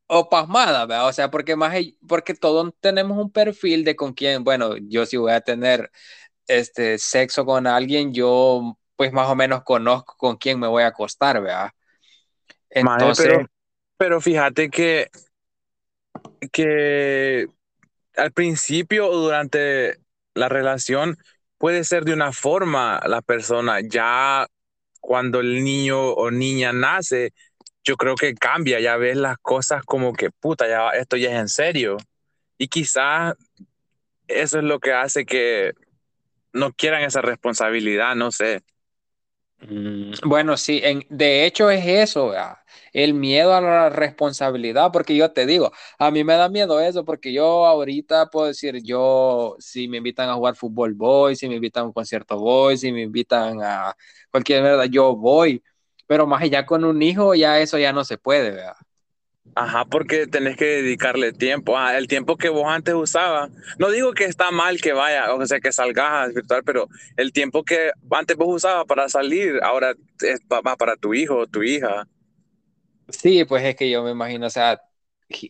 o 0.06 0.28
pasmadas, 0.28 0.86
¿verdad? 0.86 1.08
O 1.08 1.12
sea, 1.12 1.30
porque 1.30 1.56
más 1.56 1.74
porque 2.06 2.34
todos 2.34 2.72
tenemos 2.80 3.18
un 3.18 3.30
perfil 3.30 3.84
de 3.84 3.96
con 3.96 4.12
quién, 4.12 4.44
bueno, 4.44 4.76
yo 4.76 5.06
si 5.06 5.16
voy 5.16 5.32
a 5.32 5.40
tener 5.40 5.90
este 6.46 6.98
sexo 6.98 7.44
con 7.44 7.66
alguien, 7.66 8.12
yo 8.14 8.78
pues 8.96 9.12
más 9.12 9.28
o 9.28 9.34
menos 9.34 9.62
conozco 9.62 10.14
con 10.16 10.36
quién 10.36 10.58
me 10.58 10.68
voy 10.68 10.82
a 10.82 10.88
acostar, 10.88 11.42
¿verdad? 11.42 11.70
Entonces, 12.70 13.26
pero, 13.26 13.46
pero 13.96 14.20
fíjate 14.20 14.70
que, 14.70 15.08
que 16.52 17.48
al 18.16 18.32
principio 18.32 19.08
o 19.08 19.16
durante 19.16 19.98
la 20.34 20.48
relación 20.48 21.16
puede 21.58 21.84
ser 21.84 22.04
de 22.04 22.12
una 22.12 22.32
forma 22.32 23.00
la 23.06 23.22
persona, 23.22 23.80
ya 23.80 24.46
cuando 25.00 25.40
el 25.40 25.62
niño 25.62 26.10
o 26.10 26.30
niña 26.30 26.72
nace, 26.72 27.32
yo 27.86 27.96
creo 27.98 28.16
que 28.16 28.34
cambia, 28.36 28.80
ya 28.80 28.98
ves 28.98 29.16
las 29.18 29.38
cosas 29.38 29.84
como 29.86 30.14
que 30.14 30.30
puta, 30.32 30.68
ya 30.68 30.90
esto 30.92 31.18
ya 31.18 31.30
es 31.32 31.40
en 31.40 31.48
serio. 31.50 31.98
Y 32.58 32.68
quizás 32.68 33.34
eso 34.28 34.58
es 34.58 34.64
lo 34.64 34.80
que 34.80 34.92
hace 34.92 35.26
que 35.26 35.74
no 36.52 36.72
quieran 36.74 37.02
esa 37.04 37.22
responsabilidad, 37.22 38.16
no 38.16 38.32
sé. 38.32 38.62
Mm, 39.60 40.12
Bueno, 40.24 40.56
sí, 40.58 40.80
en, 40.84 41.04
de 41.08 41.46
hecho 41.46 41.70
es 41.70 41.84
eso, 41.86 42.28
¿verdad? 42.28 42.58
El 42.92 43.14
miedo 43.14 43.54
a 43.54 43.60
la 43.60 43.88
responsabilidad, 43.88 44.92
porque 44.92 45.16
yo 45.16 45.32
te 45.32 45.46
digo, 45.46 45.72
a 45.98 46.10
mí 46.10 46.24
me 46.24 46.34
da 46.34 46.48
miedo 46.50 46.78
eso, 46.80 47.04
porque 47.04 47.32
yo 47.32 47.66
ahorita 47.66 48.26
puedo 48.30 48.46
decir, 48.48 48.82
yo, 48.84 49.56
si 49.58 49.88
me 49.88 49.96
invitan 49.98 50.28
a 50.28 50.34
jugar 50.34 50.56
fútbol, 50.56 50.94
voy, 50.94 51.36
si 51.36 51.48
me 51.48 51.56
invitan 51.56 51.84
a 51.84 51.86
un 51.86 51.92
concierto, 51.92 52.38
voy, 52.38 52.76
si 52.76 52.92
me 52.92 53.02
invitan 53.02 53.62
a 53.62 53.94
cualquier 54.30 54.62
verdad, 54.62 54.84
yo 54.90 55.16
voy, 55.16 55.62
pero 56.06 56.26
más 56.26 56.42
allá 56.42 56.66
con 56.66 56.84
un 56.84 57.02
hijo, 57.02 57.34
ya 57.34 57.60
eso 57.60 57.78
ya 57.78 57.92
no 57.92 58.04
se 58.04 58.18
puede, 58.18 58.50
¿verdad? 58.50 58.76
Ajá, 59.54 59.86
porque 59.86 60.26
tenés 60.26 60.56
que 60.56 60.66
dedicarle 60.66 61.32
tiempo. 61.32 61.78
Ah, 61.78 61.96
el 61.96 62.08
tiempo 62.08 62.36
que 62.36 62.48
vos 62.50 62.66
antes 62.66 62.94
usabas. 62.94 63.50
No 63.78 63.90
digo 63.90 64.12
que 64.12 64.24
está 64.24 64.50
mal 64.50 64.80
que 64.80 64.92
vaya, 64.92 65.32
o 65.34 65.46
sea, 65.46 65.60
que 65.60 65.72
salgas 65.72 66.12
a 66.12 66.26
disfrutar, 66.26 66.62
pero 66.64 66.88
el 67.16 67.32
tiempo 67.32 67.64
que 67.64 67.90
antes 68.10 68.36
vos 68.36 68.54
usabas 68.56 68.84
para 68.84 69.08
salir, 69.08 69.58
ahora 69.62 69.94
es 70.20 70.40
va 70.52 70.76
para 70.76 70.96
tu 70.96 71.14
hijo 71.14 71.38
o 71.38 71.46
tu 71.46 71.62
hija. 71.62 72.06
Sí, 73.08 73.44
pues 73.44 73.64
es 73.64 73.76
que 73.76 73.88
yo 73.90 74.02
me 74.02 74.10
imagino, 74.10 74.46
o 74.46 74.50
sea, 74.50 74.80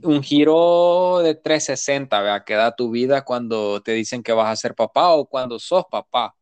un 0.03 0.23
giro 0.23 1.21
de 1.23 1.35
360, 1.35 2.21
¿verdad? 2.23 2.45
Que 2.45 2.55
da 2.55 2.77
tu 2.77 2.91
vida 2.91 3.25
cuando 3.25 3.81
te 3.83 3.93
dicen 3.93 4.23
que 4.23 4.33
vas 4.33 4.51
a 4.51 4.57
ser 4.57 4.75
papá 4.75 5.11
o 5.15 5.27
cuando 5.27 5.59
sos 5.59 5.85
papá. 5.91 6.35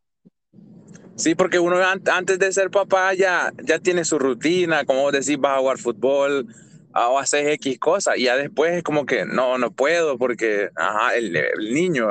Sí, 1.17 1.33
porque 1.35 1.59
uno 1.59 1.77
an- 1.77 2.01
antes 2.11 2.39
de 2.39 2.51
ser 2.51 2.69
papá 2.69 3.13
ya, 3.13 3.53
ya 3.63 3.79
tiene 3.79 4.03
su 4.03 4.19
rutina, 4.19 4.83
como 4.85 5.11
decís, 5.11 5.37
vas 5.39 5.57
a 5.57 5.59
jugar 5.59 5.77
fútbol 5.77 6.47
o 6.93 7.19
haces 7.19 7.47
X 7.55 7.79
cosas, 7.79 8.17
y 8.17 8.23
ya 8.25 8.35
después 8.37 8.73
es 8.73 8.83
como 8.83 9.05
que 9.05 9.25
no, 9.25 9.57
no 9.57 9.71
puedo 9.71 10.17
porque, 10.17 10.69
ajá, 10.75 11.15
el, 11.15 11.35
el 11.35 11.73
niño. 11.73 12.07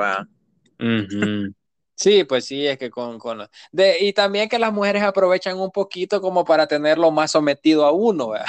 Ujú. 0.79 1.53
Sí, 1.97 2.25
pues 2.25 2.43
sí, 2.43 2.67
es 2.67 2.77
que 2.77 2.89
con, 2.89 3.17
con 3.19 3.47
de, 3.71 3.97
y 4.01 4.11
también 4.11 4.49
que 4.49 4.59
las 4.59 4.73
mujeres 4.73 5.01
aprovechan 5.01 5.57
un 5.57 5.71
poquito 5.71 6.19
como 6.19 6.43
para 6.43 6.67
tenerlo 6.67 7.09
más 7.09 7.31
sometido 7.31 7.85
a 7.85 7.93
uno, 7.93 8.29
¿verdad? 8.31 8.47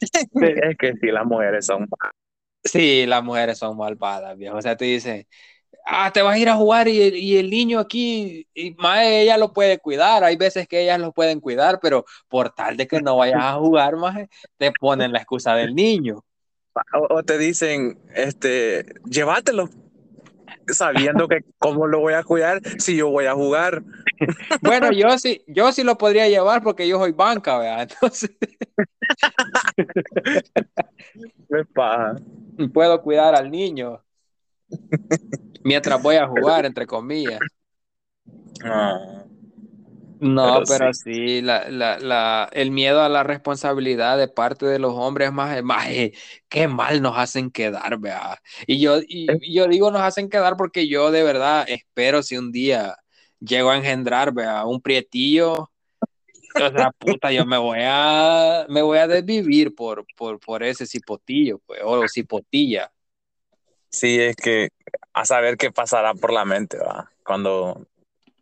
es 0.40 0.76
que 0.78 0.92
sí, 1.00 1.06
las 1.10 1.24
mujeres 1.26 1.66
son. 1.66 1.86
Sí, 2.64 3.06
las 3.06 3.22
mujeres 3.22 3.58
son 3.58 3.76
malvadas, 3.76 4.36
viejo. 4.36 4.56
O 4.56 4.62
sea, 4.62 4.76
te 4.76 4.84
dicen, 4.86 5.26
ah, 5.86 6.10
te 6.12 6.20
vas 6.20 6.34
a 6.34 6.38
ir 6.38 6.48
a 6.48 6.56
jugar 6.56 6.88
y, 6.88 6.98
y 6.98 7.38
el 7.38 7.48
niño 7.48 7.78
aquí, 7.78 8.46
y 8.52 8.72
más 8.74 9.04
ella 9.04 9.38
lo 9.38 9.52
puede 9.52 9.78
cuidar. 9.78 10.24
Hay 10.24 10.36
veces 10.36 10.66
que 10.68 10.82
ellas 10.82 11.00
lo 11.00 11.12
pueden 11.12 11.40
cuidar, 11.40 11.78
pero 11.80 12.04
por 12.28 12.50
tal 12.50 12.76
de 12.76 12.86
que 12.86 13.00
no 13.00 13.16
vayas 13.16 13.42
a 13.42 13.54
jugar, 13.54 13.96
más 13.96 14.16
te 14.58 14.72
ponen 14.72 15.12
la 15.12 15.18
excusa 15.18 15.54
del 15.54 15.74
niño. 15.74 16.24
O, 16.92 17.14
o 17.14 17.22
te 17.22 17.38
dicen, 17.38 17.98
este, 18.14 18.84
llévatelo, 19.06 19.70
sabiendo 20.68 21.28
que 21.28 21.38
cómo 21.58 21.86
lo 21.86 22.00
voy 22.00 22.14
a 22.14 22.22
cuidar 22.24 22.60
si 22.78 22.96
yo 22.96 23.08
voy 23.08 23.26
a 23.26 23.34
jugar. 23.34 23.82
Bueno, 24.60 24.90
yo 24.92 25.18
sí, 25.18 25.42
yo 25.46 25.72
sí 25.72 25.84
lo 25.84 25.96
podría 25.96 26.28
llevar 26.28 26.62
porque 26.62 26.88
yo 26.88 26.98
soy 26.98 27.12
banca, 27.12 27.58
¿verdad? 27.58 27.82
Entonces. 27.90 28.30
Me 31.48 31.64
paja. 31.66 32.16
Puedo 32.72 33.00
cuidar 33.02 33.34
al 33.34 33.50
niño 33.50 34.02
mientras 35.64 36.02
voy 36.02 36.16
a 36.16 36.26
jugar, 36.26 36.64
entre 36.66 36.86
comillas. 36.86 37.40
Ah, 38.64 39.24
No, 40.18 40.54
Pero 40.54 40.64
pero, 40.66 40.92
sí, 40.94 41.42
la, 41.42 41.68
la, 41.68 41.98
la, 41.98 42.48
el 42.52 42.70
miedo 42.70 43.02
a 43.02 43.08
la 43.08 43.22
responsabilidad 43.22 44.16
de 44.16 44.28
parte 44.28 44.64
de 44.64 44.78
los 44.78 44.94
hombres, 44.94 45.30
más, 45.32 45.62
más 45.62 45.88
eh, 45.88 46.12
qué 46.48 46.68
mal 46.68 47.02
nos 47.02 47.18
hacen 47.18 47.50
quedar, 47.50 47.98
vea. 47.98 48.40
Y 48.66 48.80
yo, 48.80 48.98
y, 49.00 49.26
y 49.42 49.54
yo 49.54 49.66
digo 49.66 49.90
nos 49.90 50.00
hacen 50.02 50.30
quedar 50.30 50.56
porque 50.56 50.88
yo 50.88 51.10
de 51.10 51.22
verdad 51.22 51.66
espero 51.68 52.22
si 52.22 52.38
un 52.38 52.50
día 52.50 52.96
llego 53.40 53.70
a 53.70 53.76
engendrar, 53.76 54.32
vea, 54.32 54.64
un 54.64 54.80
prietillo, 54.80 55.52
o 55.52 55.70
sea, 56.54 56.90
puta, 56.98 57.30
yo 57.30 57.44
me 57.44 57.58
voy 57.58 57.80
a, 57.82 58.64
me 58.68 58.80
voy 58.80 58.98
a 58.98 59.06
desvivir 59.06 59.74
por, 59.74 60.06
por, 60.16 60.40
por 60.40 60.62
ese 60.62 60.86
cipotillo, 60.86 61.58
pues, 61.66 61.80
o 61.84 62.06
cipotilla. 62.08 62.90
Sí, 63.96 64.20
es 64.20 64.36
que 64.36 64.68
a 65.14 65.24
saber 65.24 65.56
qué 65.56 65.72
pasará 65.72 66.12
por 66.12 66.30
la 66.30 66.44
mente, 66.44 66.76
¿va? 66.76 67.10
Cuando. 67.24 67.86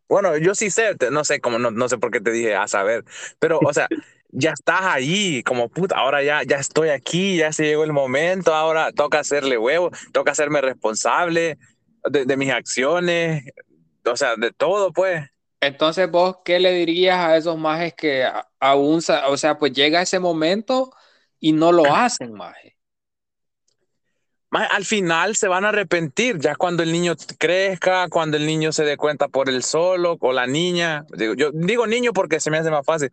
Bueno, 0.09 0.37
yo 0.37 0.53
sí 0.57 0.69
sé, 0.69 0.97
no 1.13 1.23
sé 1.23 1.41
cómo, 1.41 1.61
no, 1.61 1.71
no 1.71 1.89
sé 1.89 1.97
por 1.97 2.11
qué 2.11 2.21
te 2.21 2.33
dije 2.33 2.57
a 2.57 2.67
saber, 2.67 3.05
pero, 3.39 3.61
o 3.61 3.73
sea, 3.73 3.87
ya 4.31 4.51
estás 4.51 4.81
ahí, 4.83 5.45
como 5.45 5.69
puta, 5.69 5.97
ahora 5.97 6.25
ya, 6.25 6.43
ya 6.43 6.57
estoy 6.57 6.89
aquí, 6.89 7.37
ya 7.37 7.53
se 7.53 7.67
llegó 7.67 7.85
el 7.85 7.93
momento, 7.93 8.53
ahora 8.53 8.91
toca 8.91 9.21
hacerle 9.21 9.57
huevo, 9.57 9.93
toca 10.13 10.33
hacerme 10.33 10.61
responsable 10.61 11.57
de, 12.11 12.25
de 12.25 12.37
mis 12.37 12.51
acciones, 12.51 13.45
o 14.05 14.17
sea, 14.17 14.35
de 14.35 14.51
todo, 14.51 14.93
pues. 14.93 15.23
Entonces, 15.61 16.11
vos, 16.11 16.39
¿qué 16.45 16.59
le 16.59 16.73
dirías 16.73 17.19
a 17.19 17.37
esos 17.37 17.57
majes 17.57 17.95
que 17.95 18.29
aún, 18.59 19.01
o 19.29 19.37
sea, 19.37 19.59
pues 19.59 19.73
llega 19.73 20.03
ese 20.03 20.19
momento 20.19 20.91
y 21.39 21.53
no 21.53 21.71
lo 21.71 21.95
hacen, 21.95 22.33
maje? 22.33 22.74
Al 24.55 24.85
final 24.85 25.35
se 25.35 25.49
van 25.49 25.65
a 25.65 25.71
arrepentir, 25.71 26.39
ya 26.39 26.55
cuando 26.55 26.85
el 26.85 26.93
niño 26.93 27.15
crezca, 27.39 28.09
cuando 28.09 28.37
el 28.37 28.47
niño 28.47 28.71
se 28.71 28.85
dé 28.85 28.97
cuenta 28.97 29.27
por 29.27 29.49
él 29.49 29.65
solo, 29.65 30.17
o 30.21 30.33
la 30.33 30.47
niña. 30.47 31.05
Digo, 31.17 31.35
yo 31.35 31.51
digo 31.53 31.89
niño 31.89 32.13
porque 32.13 32.39
se 32.39 32.53
me 32.53 32.59
hace 32.59 32.71
más 32.71 32.87
fácil. 32.87 33.11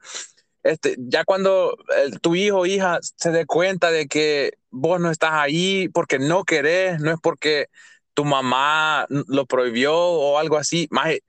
Este, 0.61 0.95
ya 0.99 1.23
cuando 1.23 1.75
eh, 1.97 2.11
tu 2.21 2.35
hijo 2.35 2.59
o 2.59 2.65
hija 2.67 2.99
se 3.01 3.31
dé 3.31 3.47
cuenta 3.47 3.89
de 3.89 4.07
que 4.07 4.53
vos 4.69 4.99
no 4.99 5.09
estás 5.09 5.31
ahí 5.33 5.89
porque 5.89 6.19
no 6.19 6.43
querés, 6.43 6.99
no 6.99 7.09
es 7.09 7.17
porque 7.21 7.67
tu 8.13 8.23
mamá 8.23 9.07
lo 9.09 9.47
prohibió 9.47 9.95
o 9.95 10.37
algo 10.37 10.57
así, 10.57 10.87
maje, 10.91 11.23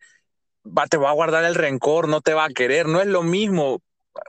va, 0.67 0.87
te 0.89 0.99
va 0.99 1.09
a 1.11 1.15
guardar 1.15 1.45
el 1.45 1.55
rencor, 1.55 2.09
no 2.09 2.21
te 2.21 2.35
va 2.35 2.45
a 2.45 2.51
querer. 2.51 2.87
No 2.87 3.01
es 3.01 3.07
lo 3.07 3.23
mismo 3.23 3.81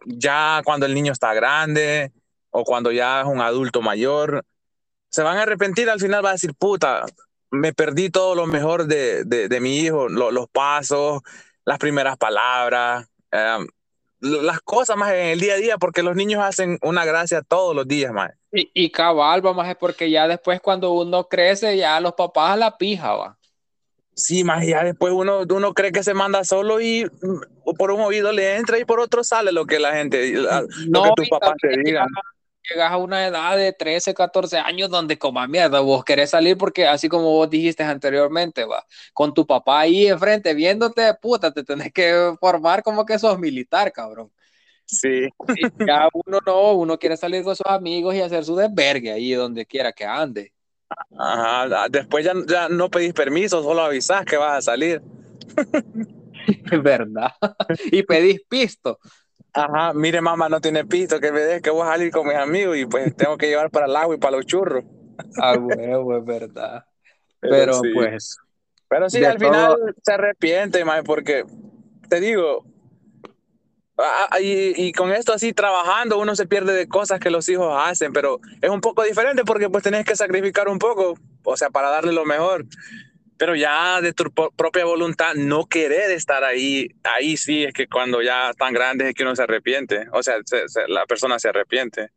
ya 0.06 0.62
cuando 0.64 0.86
el 0.86 0.94
niño 0.94 1.12
está 1.12 1.34
grande 1.34 2.14
o 2.52 2.64
cuando 2.64 2.92
ya 2.92 3.22
es 3.22 3.28
un 3.28 3.42
adulto 3.42 3.82
mayor 3.82 4.46
se 5.14 5.22
van 5.22 5.38
a 5.38 5.44
arrepentir, 5.44 5.92
al 5.92 6.00
final 6.00 6.26
va 6.26 6.30
a 6.30 6.34
decir, 6.34 6.56
puta, 6.56 7.06
me 7.52 7.72
perdí 7.72 8.10
todo 8.10 8.34
lo 8.34 8.48
mejor 8.48 8.88
de, 8.88 9.24
de, 9.26 9.48
de 9.48 9.60
mi 9.60 9.78
hijo, 9.78 10.10
lo- 10.10 10.32
los 10.32 10.48
pasos, 10.50 11.22
las 11.66 11.78
primeras 11.78 12.18
palabras, 12.18 13.08
eh, 13.32 13.60
las 14.22 14.60
cosas 14.62 14.98
más 14.98 15.12
en 15.12 15.28
el 15.28 15.40
día 15.40 15.54
a 15.54 15.58
día, 15.58 15.78
porque 15.78 16.02
los 16.02 16.16
niños 16.16 16.42
hacen 16.44 16.80
una 16.82 17.06
gracia 17.06 17.44
todos 17.44 17.76
los 17.76 17.88
días, 17.88 18.12
más. 18.12 18.32
Y, 18.52 18.72
y 18.74 18.90
cabal, 18.90 19.46
va, 19.46 19.54
maje, 19.54 19.76
porque 19.76 20.10
ya 20.10 20.28
después 20.28 20.60
cuando 20.62 20.92
uno 20.94 21.28
crece, 21.28 21.78
ya 21.78 22.00
los 22.00 22.14
papás 22.14 22.58
la 22.58 22.76
pija, 22.76 23.14
va. 23.14 23.38
Sí, 24.16 24.44
más 24.44 24.66
ya 24.66 24.84
después 24.84 25.14
uno, 25.14 25.42
uno 25.48 25.74
cree 25.76 25.92
que 25.92 26.04
se 26.04 26.16
manda 26.16 26.44
solo 26.44 26.82
y 26.82 27.06
mm, 27.06 27.76
por 27.78 27.92
un 27.92 28.02
oído 28.02 28.32
le 28.32 28.56
entra 28.56 28.80
y 28.80 28.86
por 28.86 29.00
otro 29.00 29.24
sale 29.24 29.52
lo 29.52 29.66
que 29.68 29.78
la 29.80 29.94
gente, 29.94 30.34
la- 30.34 30.62
lo 30.62 31.04
que 31.04 31.12
tus 31.18 31.30
papás 31.30 31.54
te 31.62 31.70
digan. 31.84 32.08
Llegas, 32.70 32.92
a 32.92 32.98
una 32.98 33.28
edad 33.28 33.58
de 33.58 33.74
13, 33.74 34.14
14 34.14 34.58
años 34.58 34.90
donde 34.90 35.18
como 35.18 35.46
mierda, 35.48 35.80
vos 35.82 36.04
querés 36.04 36.30
salir 36.32 36.58
porque 36.58 36.88
así 36.88 37.10
como 37.10 37.26
vos 37.32 37.50
dijiste 37.50 37.84
anteriormente, 37.84 38.66
va, 38.66 38.86
con 39.14 39.34
tu 39.34 39.46
papá 39.48 39.82
ahí 39.82 40.08
enfrente 40.08 40.54
viéndote, 40.54 41.14
puta, 41.16 41.52
te 41.54 41.64
tenés 41.64 41.92
que 41.94 42.36
formar 42.40 42.84
como 42.84 43.06
que 43.06 43.20
sos 43.20 43.40
militar, 43.40 43.92
cabrón. 43.92 44.32
Sí, 44.86 45.30
Y 45.56 45.70
ya 45.86 46.10
uno 46.14 46.40
no, 46.46 46.74
uno 46.74 46.98
quiere 47.00 47.18
salir 47.18 47.44
con 47.44 47.56
sus 47.56 47.66
amigos 47.68 48.16
y 48.16 48.22
hacer 48.22 48.46
su 48.46 48.56
desvergue 48.56 49.12
ahí 49.12 49.34
donde 49.34 49.66
quiera 49.66 49.92
que 49.94 50.06
ande. 50.06 50.54
ajá. 51.18 51.88
Después 51.90 52.26
ya, 52.26 52.34
ya 52.48 52.70
no 52.70 52.90
pedís 52.90 53.14
permiso, 53.14 53.64
solo 53.64 53.82
avisás 53.82 54.26
que 54.26 54.38
vas 54.38 54.58
a 54.60 54.62
salir. 54.72 55.02
¿Verdad? 56.84 57.32
Y 57.92 58.04
pedís 58.04 58.42
pisto. 58.48 59.00
Ajá, 59.54 59.94
mire 59.94 60.20
mamá, 60.20 60.50
no 60.50 60.60
tiene 60.60 60.84
pisto, 60.84 61.20
que 61.20 61.32
me 61.32 61.42
deje 61.42 61.62
que 61.62 61.70
voy 61.70 61.84
a 61.84 61.92
salir 61.92 62.12
con 62.12 62.28
mis 62.28 62.36
amigos 62.36 62.76
y 62.78 62.86
pues 62.86 63.16
tengo 63.16 63.38
que 63.38 63.48
llevar 63.48 63.70
para 63.70 63.86
el 63.86 63.96
agua 63.96 64.16
y 64.16 64.18
para 64.18 64.38
los 64.38 64.46
churros. 64.48 64.84
Ah, 65.40 65.56
huevo, 65.60 66.18
es 66.18 66.26
verdad. 66.26 66.86
Pero 67.40 67.76
sí. 67.76 67.92
pues, 67.94 68.38
Pero 68.88 69.10
sí, 69.10 69.24
al 69.24 69.38
final 69.38 69.78
se 70.02 70.14
arrepiente, 70.14 70.84
porque 71.06 71.46
te 72.10 72.20
digo, 72.20 72.66
ah, 74.00 74.40
y, 74.42 74.88
y 74.88 74.92
con 74.92 75.12
esto 75.12 75.34
así 75.34 75.54
trabajando 75.54 76.20
uno 76.20 76.36
se 76.36 76.48
pierde 76.48 76.74
de 76.74 76.88
cosas 76.88 77.20
que 77.20 77.30
los 77.30 77.48
hijos 77.48 77.76
hacen, 77.78 78.12
pero 78.12 78.40
es 78.60 78.72
un 78.72 78.82
poco 78.82 79.04
diferente 79.04 79.44
porque 79.44 79.70
pues 79.70 79.84
tenés 79.84 80.04
que 80.04 80.16
sacrificar 80.16 80.68
un 80.68 80.80
poco, 80.80 81.16
o 81.44 81.58
sea, 81.58 81.70
para 81.70 81.90
darle 81.90 82.12
lo 82.12 82.26
mejor. 82.26 82.66
Pero 83.38 83.56
ya 83.56 84.00
de 84.02 84.14
tu 84.14 84.26
propia 84.56 84.86
voluntad 84.86 85.34
no 85.36 85.66
querer 85.66 86.12
estar 86.12 86.44
ahí, 86.44 86.88
ahí 87.04 87.36
sí 87.38 87.64
es 87.64 87.74
que 87.74 87.88
cuando 87.88 88.22
ya 88.22 88.52
están 88.52 88.74
grandes 88.74 89.10
es 89.10 89.14
que 89.16 89.24
uno 89.24 89.36
se 89.36 89.44
arrepiente, 89.44 90.06
o 90.12 90.22
sea, 90.24 90.36
se- 90.46 90.68
se- 90.70 90.88
la 90.88 91.06
persona 91.06 91.40
se 91.40 91.50
arrepiente. 91.50 92.10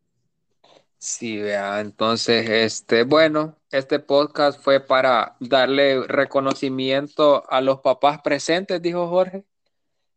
Sí, 0.99 1.39
vea, 1.41 1.81
entonces, 1.81 2.49
este, 2.49 3.05
bueno, 3.05 3.59
este 3.71 3.99
podcast 3.99 4.61
fue 4.63 4.81
para 4.81 5.37
darle 5.41 6.03
reconocimiento 6.07 7.45
a 7.51 7.61
los 7.61 7.81
papás 7.81 8.21
presentes, 8.23 8.81
dijo 8.81 9.09
Jorge, 9.09 9.45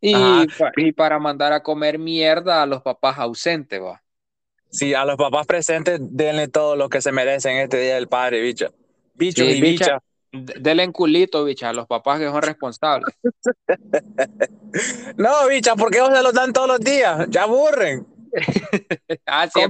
y, 0.01 0.13
Ajá. 0.15 0.71
y 0.77 0.91
para 0.93 1.19
mandar 1.19 1.51
a 1.51 1.61
comer 1.61 1.99
mierda 1.99 2.61
a 2.63 2.65
los 2.65 2.81
papás 2.81 3.17
ausentes, 3.19 3.81
va. 3.81 4.01
Sí, 4.69 4.93
a 4.93 5.03
los 5.03 5.17
papás 5.17 5.45
presentes 5.47 5.99
denle 6.01 6.47
todo 6.47 6.75
lo 6.75 6.89
que 6.89 7.01
se 7.01 7.11
merecen 7.11 7.57
este 7.57 7.79
día 7.81 7.95
del 7.95 8.07
padre, 8.07 8.39
bicha. 8.41 8.71
Bichos 9.15 9.45
Sí, 9.45 9.53
y 9.57 9.61
bicha. 9.61 9.85
bichas. 9.85 10.01
D- 10.31 10.53
Denle 10.59 10.83
en 10.83 10.91
culito, 10.91 11.43
bicha, 11.43 11.69
a 11.69 11.73
los 11.73 11.87
papás 11.87 12.19
que 12.19 12.25
son 12.27 12.41
responsables. 12.41 13.13
No, 15.17 15.47
bicha, 15.49 15.75
¿por 15.75 15.89
qué 15.91 15.97
se 15.97 16.21
los 16.23 16.33
dan 16.33 16.53
todos 16.53 16.67
los 16.67 16.79
días? 16.79 17.25
Ya 17.29 17.43
aburren. 17.43 18.05
Ah, 19.25 19.47
sí, 19.51 19.59
es 19.59 19.67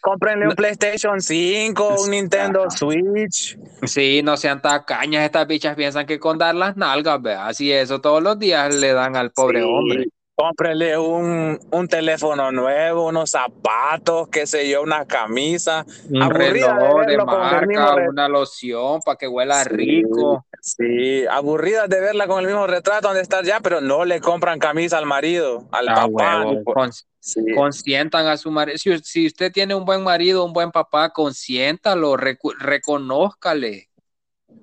Cómprenle 0.00 0.44
un- 0.44 0.50
No. 0.50 0.54
PlayStation 0.54 1.20
5, 1.20 1.96
un 2.04 2.10
Nintendo. 2.12 2.70
Switch. 2.70 3.58
Sí, 3.82 4.22
no 4.22 4.36
sean 4.36 4.62
tacañas, 4.62 5.24
estas 5.24 5.46
bichas 5.48 5.74
piensan 5.74 6.06
que 6.06 6.20
con 6.20 6.38
dar 6.38 6.54
las 6.54 6.76
nalgas, 6.76 7.20
vea, 7.20 7.46
así 7.48 7.72
eso 7.72 8.00
todos 8.00 8.22
los 8.22 8.38
días 8.38 8.72
le 8.74 8.92
dan 8.92 9.16
al 9.16 9.32
pobre 9.32 9.60
Sí. 9.62 9.66
hombre. 9.68 10.06
Cómprenle 10.38 10.98
un, 10.98 11.58
un 11.70 11.88
teléfono 11.88 12.52
nuevo, 12.52 13.06
unos 13.06 13.30
zapatos, 13.30 14.28
qué 14.28 14.46
sé 14.46 14.68
yo, 14.68 14.82
una 14.82 15.06
camisa. 15.06 15.86
Un 16.10 16.22
Aburrida 16.22 16.74
de 17.06 17.06
de 17.16 17.16
marca, 17.24 17.94
re- 17.94 18.08
una 18.10 18.28
loción 18.28 19.00
para 19.00 19.16
que 19.16 19.26
huela 19.28 19.64
Sí. 19.64 19.70
rico. 19.70 20.44
Sí, 20.60 21.24
aburridas 21.26 21.88
de 21.88 22.00
verla 22.00 22.26
con 22.26 22.40
el 22.40 22.46
mismo 22.48 22.66
retrato 22.66 23.08
donde 23.08 23.22
está 23.22 23.42
ya, 23.42 23.60
pero 23.60 23.80
no 23.80 24.04
le 24.04 24.20
compran 24.20 24.58
camisa 24.58 24.98
al 24.98 25.06
marido, 25.06 25.66
al 25.72 25.88
Ah, 25.88 25.94
papá. 25.94 26.08
huevo, 26.40 26.52
ni 26.52 26.62
por- 26.64 26.74
con- 26.74 26.92
Sí. 27.18 27.40
consientan 27.54 28.26
a 28.26 28.36
su 28.36 28.50
marido. 28.50 28.76
Si, 28.76 28.98
si 28.98 29.26
usted 29.28 29.50
tiene 29.50 29.74
un 29.74 29.86
buen 29.86 30.04
marido, 30.04 30.44
un 30.44 30.52
buen 30.52 30.70
papá, 30.70 31.14
consiéntalo, 31.14 32.14
recu- 32.14 32.54
reconózcale. 32.58 33.88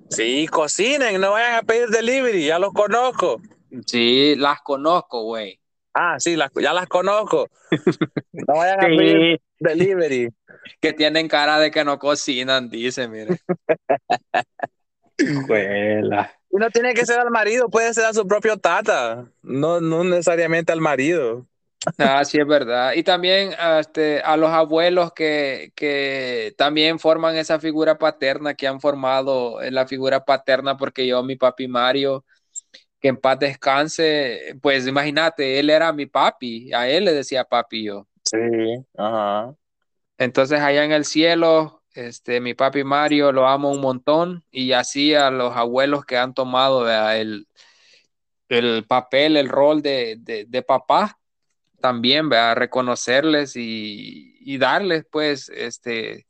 Sí, 0.08 0.46
cocinen, 0.46 1.20
no 1.20 1.32
vayan 1.32 1.56
a 1.56 1.62
pedir 1.62 1.88
delivery, 1.88 2.46
ya 2.46 2.60
los 2.60 2.72
conozco. 2.72 3.40
Sí, 3.86 4.36
las 4.36 4.60
conozco, 4.62 5.22
güey. 5.24 5.58
Ah, 5.94 6.16
sí, 6.18 6.36
las- 6.36 6.50
ya 6.60 6.72
las 6.72 6.86
conozco. 6.88 7.48
No 8.32 8.56
vayan 8.56 8.80
a 8.80 8.88
pedir 8.88 9.28
Sí, 9.38 9.42
delivery. 9.60 10.28
que 10.80 10.92
tienen 10.92 11.28
cara 11.28 11.58
de 11.58 11.70
que 11.70 11.84
no 11.84 11.98
cocinan, 11.98 12.68
dice, 12.68 13.08
mire. 13.08 13.38
Juela. 15.46 16.30
Y 16.50 16.56
no 16.56 16.70
tiene 16.70 16.94
que 16.94 17.04
ser 17.06 17.18
al 17.20 17.30
marido, 17.30 17.68
puede 17.68 17.92
ser 17.94 18.04
a 18.04 18.12
su 18.12 18.26
propio 18.26 18.56
tata, 18.58 19.28
no, 19.42 19.80
no 19.80 20.04
necesariamente 20.04 20.72
al 20.72 20.80
marido. 20.80 21.46
Ah, 21.98 22.24
sí, 22.24 22.38
es 22.40 22.46
verdad. 22.46 22.92
Y 22.94 23.02
también 23.02 23.52
este, 23.78 24.20
a 24.22 24.36
los 24.36 24.50
abuelos 24.50 25.12
que, 25.12 25.72
que 25.76 26.54
también 26.56 26.98
forman 26.98 27.36
esa 27.36 27.60
figura 27.60 27.98
paterna, 27.98 28.54
que 28.54 28.66
han 28.66 28.80
formado 28.80 29.62
en 29.62 29.74
la 29.74 29.86
figura 29.86 30.24
paterna, 30.24 30.76
porque 30.76 31.06
yo, 31.06 31.22
mi 31.22 31.36
papi 31.36 31.68
Mario, 31.68 32.24
que 33.04 33.08
en 33.08 33.18
paz 33.18 33.38
descanse, 33.38 34.56
pues 34.62 34.86
imagínate, 34.86 35.58
él 35.58 35.68
era 35.68 35.92
mi 35.92 36.06
papi, 36.06 36.72
a 36.72 36.88
él 36.88 37.04
le 37.04 37.12
decía 37.12 37.44
papi 37.44 37.84
yo. 37.84 38.06
Sí, 38.22 38.38
ajá. 38.96 39.54
Entonces 40.16 40.58
allá 40.58 40.86
en 40.86 40.92
el 40.92 41.04
cielo, 41.04 41.82
este, 41.92 42.40
mi 42.40 42.54
papi 42.54 42.82
Mario 42.82 43.30
lo 43.30 43.46
amo 43.46 43.70
un 43.70 43.82
montón 43.82 44.42
y 44.50 44.72
así 44.72 45.14
a 45.14 45.30
los 45.30 45.54
abuelos 45.54 46.06
que 46.06 46.16
han 46.16 46.32
tomado 46.32 46.90
el, 47.12 47.46
el 48.48 48.86
papel, 48.86 49.36
el 49.36 49.50
rol 49.50 49.82
de, 49.82 50.16
de, 50.20 50.46
de 50.46 50.62
papá, 50.62 51.18
también, 51.82 52.30
¿verdad? 52.30 52.56
reconocerles 52.56 53.54
y, 53.54 54.38
y, 54.40 54.56
darles 54.56 55.04
pues 55.10 55.50
este 55.50 56.26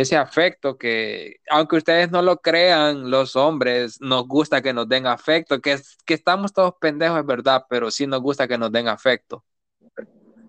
ese 0.00 0.14
afecto 0.14 0.76
que, 0.76 1.36
aunque 1.48 1.76
ustedes 1.76 2.10
no 2.10 2.20
lo 2.20 2.36
crean, 2.36 3.10
los 3.10 3.34
hombres 3.34 3.98
nos 4.02 4.28
gusta 4.28 4.60
que 4.60 4.74
nos 4.74 4.86
den 4.86 5.06
afecto, 5.06 5.62
que, 5.62 5.78
que 6.04 6.12
estamos 6.12 6.52
todos 6.52 6.74
pendejos, 6.78 7.18
es 7.18 7.24
verdad, 7.24 7.64
pero 7.70 7.90
sí 7.90 8.06
nos 8.06 8.20
gusta 8.20 8.46
que 8.46 8.58
nos 8.58 8.70
den 8.70 8.88
afecto. 8.88 9.42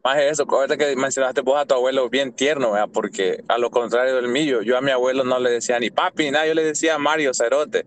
Más 0.04 0.20
eso, 0.20 0.46
ahorita 0.50 0.76
que 0.76 0.94
mencionaste 0.98 1.40
vos 1.40 1.58
a 1.58 1.66
tu 1.66 1.76
abuelo 1.76 2.10
bien 2.10 2.34
tierno, 2.34 2.74
¿verdad? 2.74 2.90
porque 2.92 3.42
a 3.48 3.58
lo 3.58 3.72
contrario 3.72 4.18
del 4.18 4.28
mío, 4.28 4.64
yo 4.64 4.78
a 4.78 4.82
mi 4.82 4.92
abuelo 4.92 5.24
no 5.24 5.40
le 5.40 5.50
decía 5.50 5.80
ni 5.80 5.92
papi, 5.92 6.30
nada, 6.30 6.46
yo 6.46 6.54
le 6.54 6.66
decía 6.66 6.98
Mario 6.98 7.34
Cerote. 7.34 7.86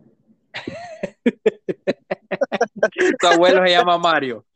tu 3.21 3.27
abuelo 3.27 3.63
se 3.67 3.71
llama 3.71 3.99
Mario. 3.99 4.47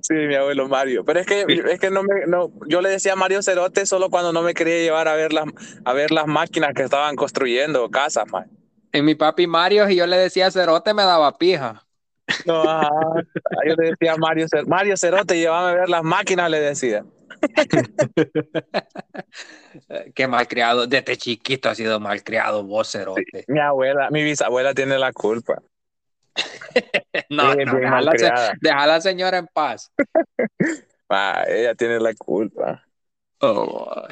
Sí, 0.00 0.14
mi 0.14 0.34
abuelo 0.34 0.68
Mario. 0.68 1.04
Pero 1.04 1.20
es 1.20 1.26
que, 1.26 1.44
es 1.70 1.80
que 1.80 1.90
no 1.90 2.02
me, 2.02 2.26
no, 2.26 2.52
yo 2.66 2.80
le 2.80 2.88
decía 2.88 3.16
Mario 3.16 3.42
Cerote 3.42 3.86
solo 3.86 4.10
cuando 4.10 4.32
no 4.32 4.42
me 4.42 4.54
quería 4.54 4.78
llevar 4.78 5.08
a 5.08 5.14
ver 5.14 5.32
las, 5.32 5.46
a 5.84 5.92
ver 5.92 6.10
las 6.10 6.26
máquinas 6.26 6.74
que 6.74 6.82
estaban 6.82 7.16
construyendo 7.16 7.90
casas, 7.90 8.30
man. 8.30 8.50
En 8.92 9.04
mi 9.04 9.14
papi 9.14 9.46
Mario, 9.46 9.88
y 9.88 9.96
yo 9.96 10.06
le 10.06 10.16
decía 10.16 10.50
Cerote, 10.50 10.94
me 10.94 11.02
daba 11.02 11.36
pija. 11.36 11.84
No, 12.46 12.62
ajá. 12.62 12.90
yo 13.66 13.74
le 13.76 13.90
decía 13.90 14.16
Mario, 14.16 14.46
Mario 14.66 14.96
Cerote, 14.96 15.38
llévame 15.38 15.70
a 15.70 15.74
ver 15.74 15.88
las 15.88 16.02
máquinas, 16.02 16.50
le 16.50 16.60
decía. 16.60 17.04
Qué 20.14 20.26
malcriado, 20.26 20.86
desde 20.86 21.16
chiquito 21.16 21.68
ha 21.68 21.74
sido 21.74 22.00
malcriado 22.00 22.64
vos, 22.64 22.90
Cerote. 22.90 23.24
Sí, 23.32 23.44
mi 23.48 23.60
abuela, 23.60 24.08
mi 24.10 24.22
bisabuela 24.22 24.74
tiene 24.74 24.98
la 24.98 25.12
culpa. 25.12 25.62
no, 27.30 27.54
no 27.54 27.74
deja, 27.74 28.00
la, 28.00 28.12
deja, 28.60 28.86
la, 28.86 29.00
señora 29.00 29.38
en 29.38 29.46
paz. 29.46 29.92
ah, 31.08 31.44
ella 31.48 31.74
tiene 31.74 32.00
la 32.00 32.14
culpa. 32.14 32.84
Oh, 33.40 34.06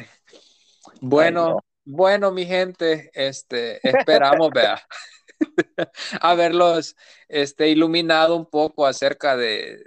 bueno, 1.01 1.47
Ay, 1.47 1.51
no. 1.53 1.65
bueno, 1.85 2.31
mi 2.31 2.47
gente, 2.47 3.11
este, 3.15 3.81
esperamos, 3.87 4.51
vea, 4.55 4.81
haberlos 6.21 6.97
este, 7.29 7.69
iluminado 7.69 8.37
un 8.37 8.47
poco 8.47 8.87
acerca 8.87 9.37
de, 9.37 9.83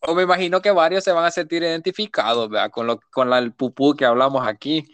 o 0.00 0.14
me 0.14 0.22
imagino 0.22 0.62
que 0.62 0.70
varios 0.70 1.04
se 1.04 1.12
van 1.12 1.24
a 1.24 1.30
sentir 1.30 1.62
identificados, 1.62 2.48
vea, 2.48 2.70
con, 2.70 2.86
lo, 2.86 3.00
con 3.10 3.28
la, 3.28 3.38
el 3.38 3.52
pupú 3.52 3.94
que 3.94 4.06
hablamos 4.06 4.46
aquí. 4.46 4.86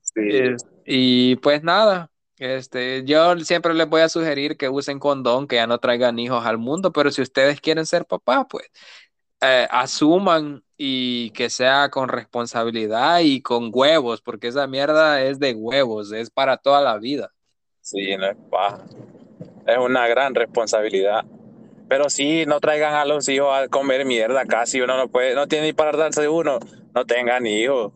Sí. 0.00 0.22
Eh, 0.30 0.56
y 0.86 1.36
pues 1.36 1.62
nada, 1.62 2.10
este, 2.38 3.04
yo 3.04 3.38
siempre 3.38 3.74
les 3.74 3.88
voy 3.88 4.02
a 4.02 4.08
sugerir 4.08 4.56
que 4.56 4.68
usen 4.68 4.98
condón, 4.98 5.46
que 5.46 5.56
ya 5.56 5.66
no 5.66 5.78
traigan 5.78 6.18
hijos 6.18 6.44
al 6.44 6.58
mundo, 6.58 6.92
pero 6.92 7.10
si 7.10 7.22
ustedes 7.22 7.60
quieren 7.60 7.86
ser 7.86 8.04
papás, 8.04 8.46
pues 8.50 8.70
eh, 9.40 9.66
asuman 9.70 10.62
y 10.76 11.30
que 11.30 11.50
sea 11.50 11.88
con 11.90 12.08
responsabilidad 12.08 13.20
y 13.20 13.40
con 13.40 13.70
huevos, 13.72 14.20
porque 14.20 14.48
esa 14.48 14.66
mierda 14.66 15.22
es 15.22 15.38
de 15.38 15.54
huevos, 15.54 16.12
es 16.12 16.30
para 16.30 16.56
toda 16.56 16.80
la 16.80 16.98
vida. 16.98 17.32
Sí, 17.80 18.16
no 18.16 18.26
es 18.26 18.36
paja. 18.50 18.84
Es 19.66 19.78
una 19.78 20.06
gran 20.08 20.34
responsabilidad. 20.34 21.24
Pero 21.88 22.10
sí, 22.10 22.44
no 22.46 22.60
traigan 22.60 22.94
a 22.94 23.04
los 23.04 23.28
hijos 23.28 23.48
a 23.52 23.68
comer 23.68 24.04
mierda 24.04 24.44
casi, 24.44 24.80
uno 24.80 24.96
no 24.96 25.08
puede, 25.08 25.34
no 25.34 25.46
tiene 25.46 25.68
ni 25.68 25.72
para 25.72 25.96
darse 25.96 26.28
uno, 26.28 26.58
no 26.94 27.04
tengan 27.04 27.46
hijos. 27.46 27.92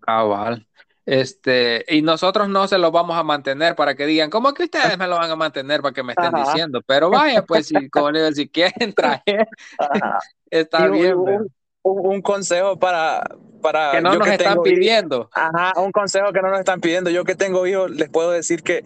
Cabal. 0.00 0.66
Este, 1.06 1.84
y 1.88 2.00
nosotros 2.00 2.48
no 2.48 2.66
se 2.66 2.78
los 2.78 2.90
vamos 2.90 3.16
a 3.18 3.22
mantener 3.22 3.74
para 3.74 3.94
que 3.94 4.06
digan, 4.06 4.30
¿cómo 4.30 4.54
que 4.54 4.64
ustedes 4.64 4.96
me 4.96 5.06
lo 5.06 5.16
van 5.16 5.30
a 5.30 5.36
mantener 5.36 5.82
para 5.82 5.92
que 5.92 6.02
me 6.02 6.12
estén 6.12 6.34
Ajá. 6.34 6.44
diciendo? 6.44 6.80
Pero 6.86 7.10
vaya, 7.10 7.42
pues 7.42 7.66
si, 7.66 7.74
como 7.90 8.10
digo, 8.10 8.30
si 8.32 8.48
quieren 8.48 8.92
traer, 8.94 9.48
está 10.50 10.86
y 10.86 10.90
bien. 10.90 11.16
Un, 11.16 11.52
un, 11.82 12.06
un, 12.06 12.22
consejo 12.22 12.78
para, 12.78 13.22
para 13.60 13.92
que 13.92 14.00
no 14.00 14.14
nos 14.14 14.26
que 14.26 14.34
están 14.34 14.62
pidiendo. 14.62 15.28
Ajá, 15.32 15.78
un 15.78 15.92
consejo 15.92 16.32
que 16.32 16.40
no 16.40 16.48
nos 16.48 16.60
están 16.60 16.80
pidiendo. 16.80 17.10
Yo 17.10 17.24
que 17.24 17.34
tengo 17.34 17.66
hijos, 17.66 17.90
les 17.90 18.08
puedo 18.08 18.30
decir 18.30 18.62
que 18.62 18.84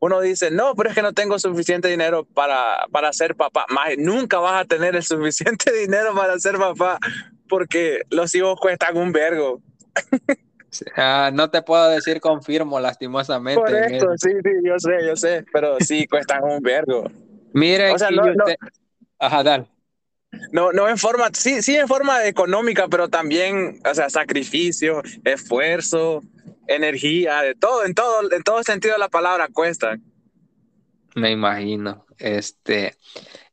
uno 0.00 0.20
dice, 0.20 0.52
no, 0.52 0.76
pero 0.76 0.90
es 0.90 0.94
que 0.94 1.02
no 1.02 1.12
tengo 1.12 1.40
suficiente 1.40 1.88
dinero 1.88 2.24
para, 2.24 2.86
para 2.92 3.12
ser 3.12 3.34
papá. 3.34 3.66
Más, 3.68 3.88
nunca 3.98 4.38
vas 4.38 4.62
a 4.62 4.64
tener 4.64 4.94
el 4.94 5.02
suficiente 5.02 5.72
dinero 5.76 6.14
para 6.14 6.38
ser 6.38 6.56
papá 6.56 6.98
porque 7.48 8.02
los 8.10 8.32
hijos 8.34 8.60
cuestan 8.60 8.96
un 8.96 9.10
vergo. 9.10 9.60
Uh, 10.96 11.32
no 11.32 11.50
te 11.50 11.62
puedo 11.62 11.88
decir 11.88 12.20
confirmo, 12.20 12.78
lastimosamente. 12.78 13.60
Por 13.60 13.74
eso, 13.74 14.06
sí, 14.16 14.30
sí, 14.44 14.50
yo 14.62 14.78
sé, 14.78 15.06
yo 15.06 15.16
sé, 15.16 15.44
pero 15.52 15.76
sí 15.80 16.06
cuestan 16.06 16.44
un 16.44 16.60
vergo. 16.60 17.10
Miren, 17.54 17.94
o 17.94 17.98
sea, 17.98 18.10
no, 18.10 18.22
usted... 18.22 18.34
no, 18.36 18.68
Ajá, 19.18 19.42
dale. 19.42 19.66
No, 20.52 20.72
no 20.72 20.88
en 20.88 20.98
forma, 20.98 21.30
sí, 21.32 21.62
sí 21.62 21.76
en 21.76 21.88
forma 21.88 22.26
económica, 22.26 22.86
pero 22.88 23.08
también, 23.08 23.80
o 23.90 23.94
sea, 23.94 24.10
sacrificio, 24.10 25.02
esfuerzo, 25.24 26.22
energía, 26.66 27.40
de 27.40 27.54
todo, 27.54 27.84
en 27.84 27.94
todo, 27.94 28.30
en 28.30 28.42
todo 28.42 28.62
sentido 28.62 28.94
de 28.94 29.00
la 29.00 29.08
palabra 29.08 29.48
cuestan. 29.52 30.02
Me 31.14 31.30
imagino. 31.30 32.04
Este, 32.18 32.94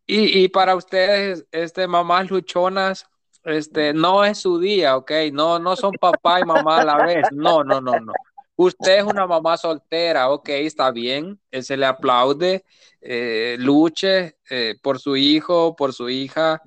y, 0.05 0.43
y 0.43 0.49
para 0.49 0.75
ustedes, 0.75 1.45
este, 1.51 1.87
mamás 1.87 2.29
luchonas, 2.29 3.07
este, 3.45 3.93
no 3.93 4.25
es 4.25 4.39
su 4.39 4.59
día, 4.59 4.97
ok, 4.97 5.11
no, 5.31 5.59
no 5.59 5.75
son 5.75 5.91
papá 5.93 6.39
y 6.39 6.43
mamá 6.43 6.79
a 6.81 6.85
la 6.85 7.05
vez, 7.05 7.27
no, 7.31 7.63
no, 7.63 7.79
no, 7.79 7.99
no. 7.99 8.13
Usted 8.55 8.99
es 8.99 9.03
una 9.03 9.27
mamá 9.27 9.57
soltera, 9.57 10.29
ok, 10.29 10.49
está 10.49 10.89
bien, 10.91 11.39
se 11.51 11.77
le 11.77 11.85
aplaude, 11.85 12.63
eh, 13.01 13.55
luche 13.59 14.37
eh, 14.49 14.75
por 14.81 14.99
su 14.99 15.15
hijo, 15.15 15.75
por 15.75 15.93
su 15.93 16.09
hija, 16.09 16.61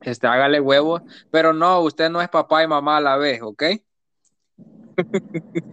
este, 0.00 0.26
hágale 0.26 0.58
huevos, 0.60 1.02
pero 1.30 1.52
no, 1.52 1.80
usted 1.80 2.10
no 2.10 2.20
es 2.20 2.28
papá 2.28 2.64
y 2.64 2.66
mamá 2.66 2.96
a 2.96 3.00
la 3.00 3.16
vez, 3.16 3.40
ok. 3.42 3.62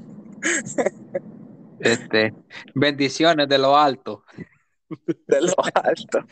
Este, 1.82 2.34
bendiciones 2.75 3.47
de 3.47 3.57
lo 3.57 3.77
alto. 3.77 4.25
De 5.27 5.41
lo 5.41 5.53
alto. 5.73 6.25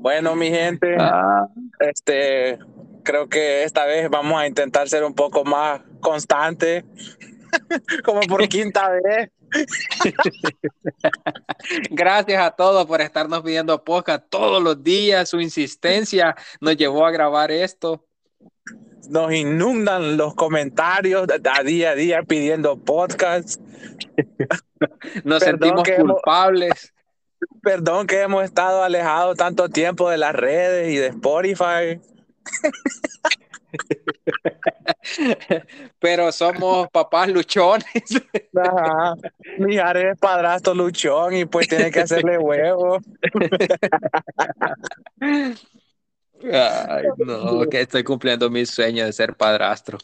Bueno, 0.00 0.34
mi 0.34 0.48
gente, 0.48 0.96
ah. 0.98 1.46
este, 1.78 2.58
creo 3.02 3.28
que 3.28 3.64
esta 3.64 3.84
vez 3.84 4.08
vamos 4.08 4.40
a 4.40 4.46
intentar 4.46 4.88
ser 4.88 5.04
un 5.04 5.14
poco 5.14 5.44
más 5.44 5.82
constante, 6.00 6.84
como 8.04 8.20
por 8.22 8.48
quinta 8.48 8.90
vez. 8.90 9.30
Gracias 11.90 12.42
a 12.42 12.52
todos 12.52 12.86
por 12.86 13.00
estarnos 13.00 13.42
pidiendo 13.42 13.82
podcast 13.84 14.24
todos 14.30 14.62
los 14.62 14.82
días. 14.82 15.28
Su 15.28 15.40
insistencia 15.40 16.36
nos 16.60 16.76
llevó 16.76 17.04
a 17.04 17.10
grabar 17.10 17.50
esto. 17.50 18.06
Nos 19.08 19.32
inundan 19.32 20.16
los 20.16 20.34
comentarios 20.34 21.26
a 21.28 21.62
día 21.62 21.90
a 21.90 21.94
día 21.94 22.22
pidiendo 22.22 22.78
podcast. 22.78 23.60
Nos 25.24 25.42
Perdón 25.42 25.84
sentimos 25.84 25.88
culpables. 25.96 26.92
Perdón 27.62 28.06
que 28.06 28.22
hemos 28.22 28.44
estado 28.44 28.82
alejados 28.82 29.36
tanto 29.36 29.68
tiempo 29.68 30.08
de 30.10 30.18
las 30.18 30.34
redes 30.34 30.92
y 30.92 30.96
de 30.96 31.08
Spotify. 31.08 32.00
Pero 35.98 36.32
somos 36.32 36.88
papás 36.90 37.28
luchones. 37.28 37.84
Ajá. 38.56 39.14
Mi 39.58 39.76
es 39.76 40.18
padrastro 40.18 40.74
luchón 40.74 41.34
y 41.34 41.44
pues 41.44 41.68
tiene 41.68 41.90
que 41.90 42.00
hacerle 42.00 42.38
huevo. 42.38 42.98
Ay, 46.42 47.04
no, 47.18 47.68
que 47.68 47.82
estoy 47.82 48.02
cumpliendo 48.02 48.48
mi 48.50 48.64
sueño 48.66 49.04
de 49.04 49.12
ser 49.12 49.34
padrastro. 49.34 49.98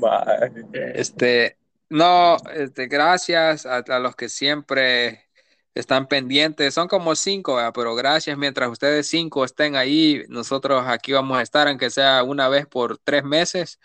Bye. 0.00 0.50
Este, 0.94 1.56
no, 1.90 2.36
este, 2.54 2.86
gracias 2.86 3.66
a, 3.66 3.78
a 3.78 3.98
los 3.98 4.16
que 4.16 4.28
siempre 4.28 5.29
están 5.74 6.06
pendientes, 6.06 6.74
son 6.74 6.88
como 6.88 7.14
cinco, 7.14 7.56
¿verdad? 7.56 7.72
pero 7.74 7.94
gracias, 7.94 8.36
mientras 8.36 8.70
ustedes 8.70 9.06
cinco 9.06 9.44
estén 9.44 9.76
ahí, 9.76 10.24
nosotros 10.28 10.84
aquí 10.86 11.12
vamos 11.12 11.38
a 11.38 11.42
estar, 11.42 11.68
aunque 11.68 11.90
sea 11.90 12.22
una 12.22 12.48
vez 12.48 12.66
por 12.66 12.98
tres 12.98 13.24
meses. 13.24 13.78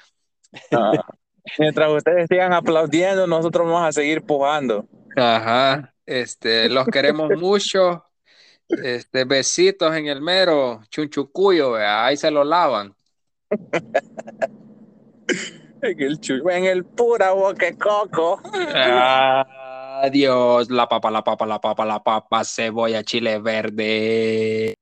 Ah, 0.72 0.92
Mientras 1.60 1.92
ustedes 1.92 2.28
sigan 2.28 2.54
aplaudiendo, 2.54 3.28
nosotros 3.28 3.68
vamos 3.68 3.88
a 3.88 3.92
seguir 3.92 4.24
pujando. 4.24 4.88
Ajá. 5.16 5.94
Este, 6.06 6.70
los 6.70 6.88
queremos 6.88 7.30
mucho. 7.40 8.04
Este, 8.68 9.26
besitos 9.26 9.96
en 9.96 10.08
el 10.08 10.22
mero 10.22 10.82
chunchucuyo, 10.90 11.74
vea, 11.74 12.06
ahí 12.06 12.18
se 12.18 12.32
lo 12.32 12.44
lavan. 12.44 12.96
En 15.82 16.02
el, 16.02 16.20
en 16.50 16.66
el 16.66 16.84
pura 16.84 17.32
boque 17.34 17.78
coco. 17.78 18.42
Adiós, 19.96 20.70
la 20.70 20.86
papa, 20.92 21.10
la 21.12 21.24
papa, 21.24 21.46
la 21.46 21.60
papa, 21.62 21.86
la 21.86 22.00
papa, 22.04 22.44
cebolla, 22.44 23.04
chile 23.04 23.40
verde. 23.40 24.76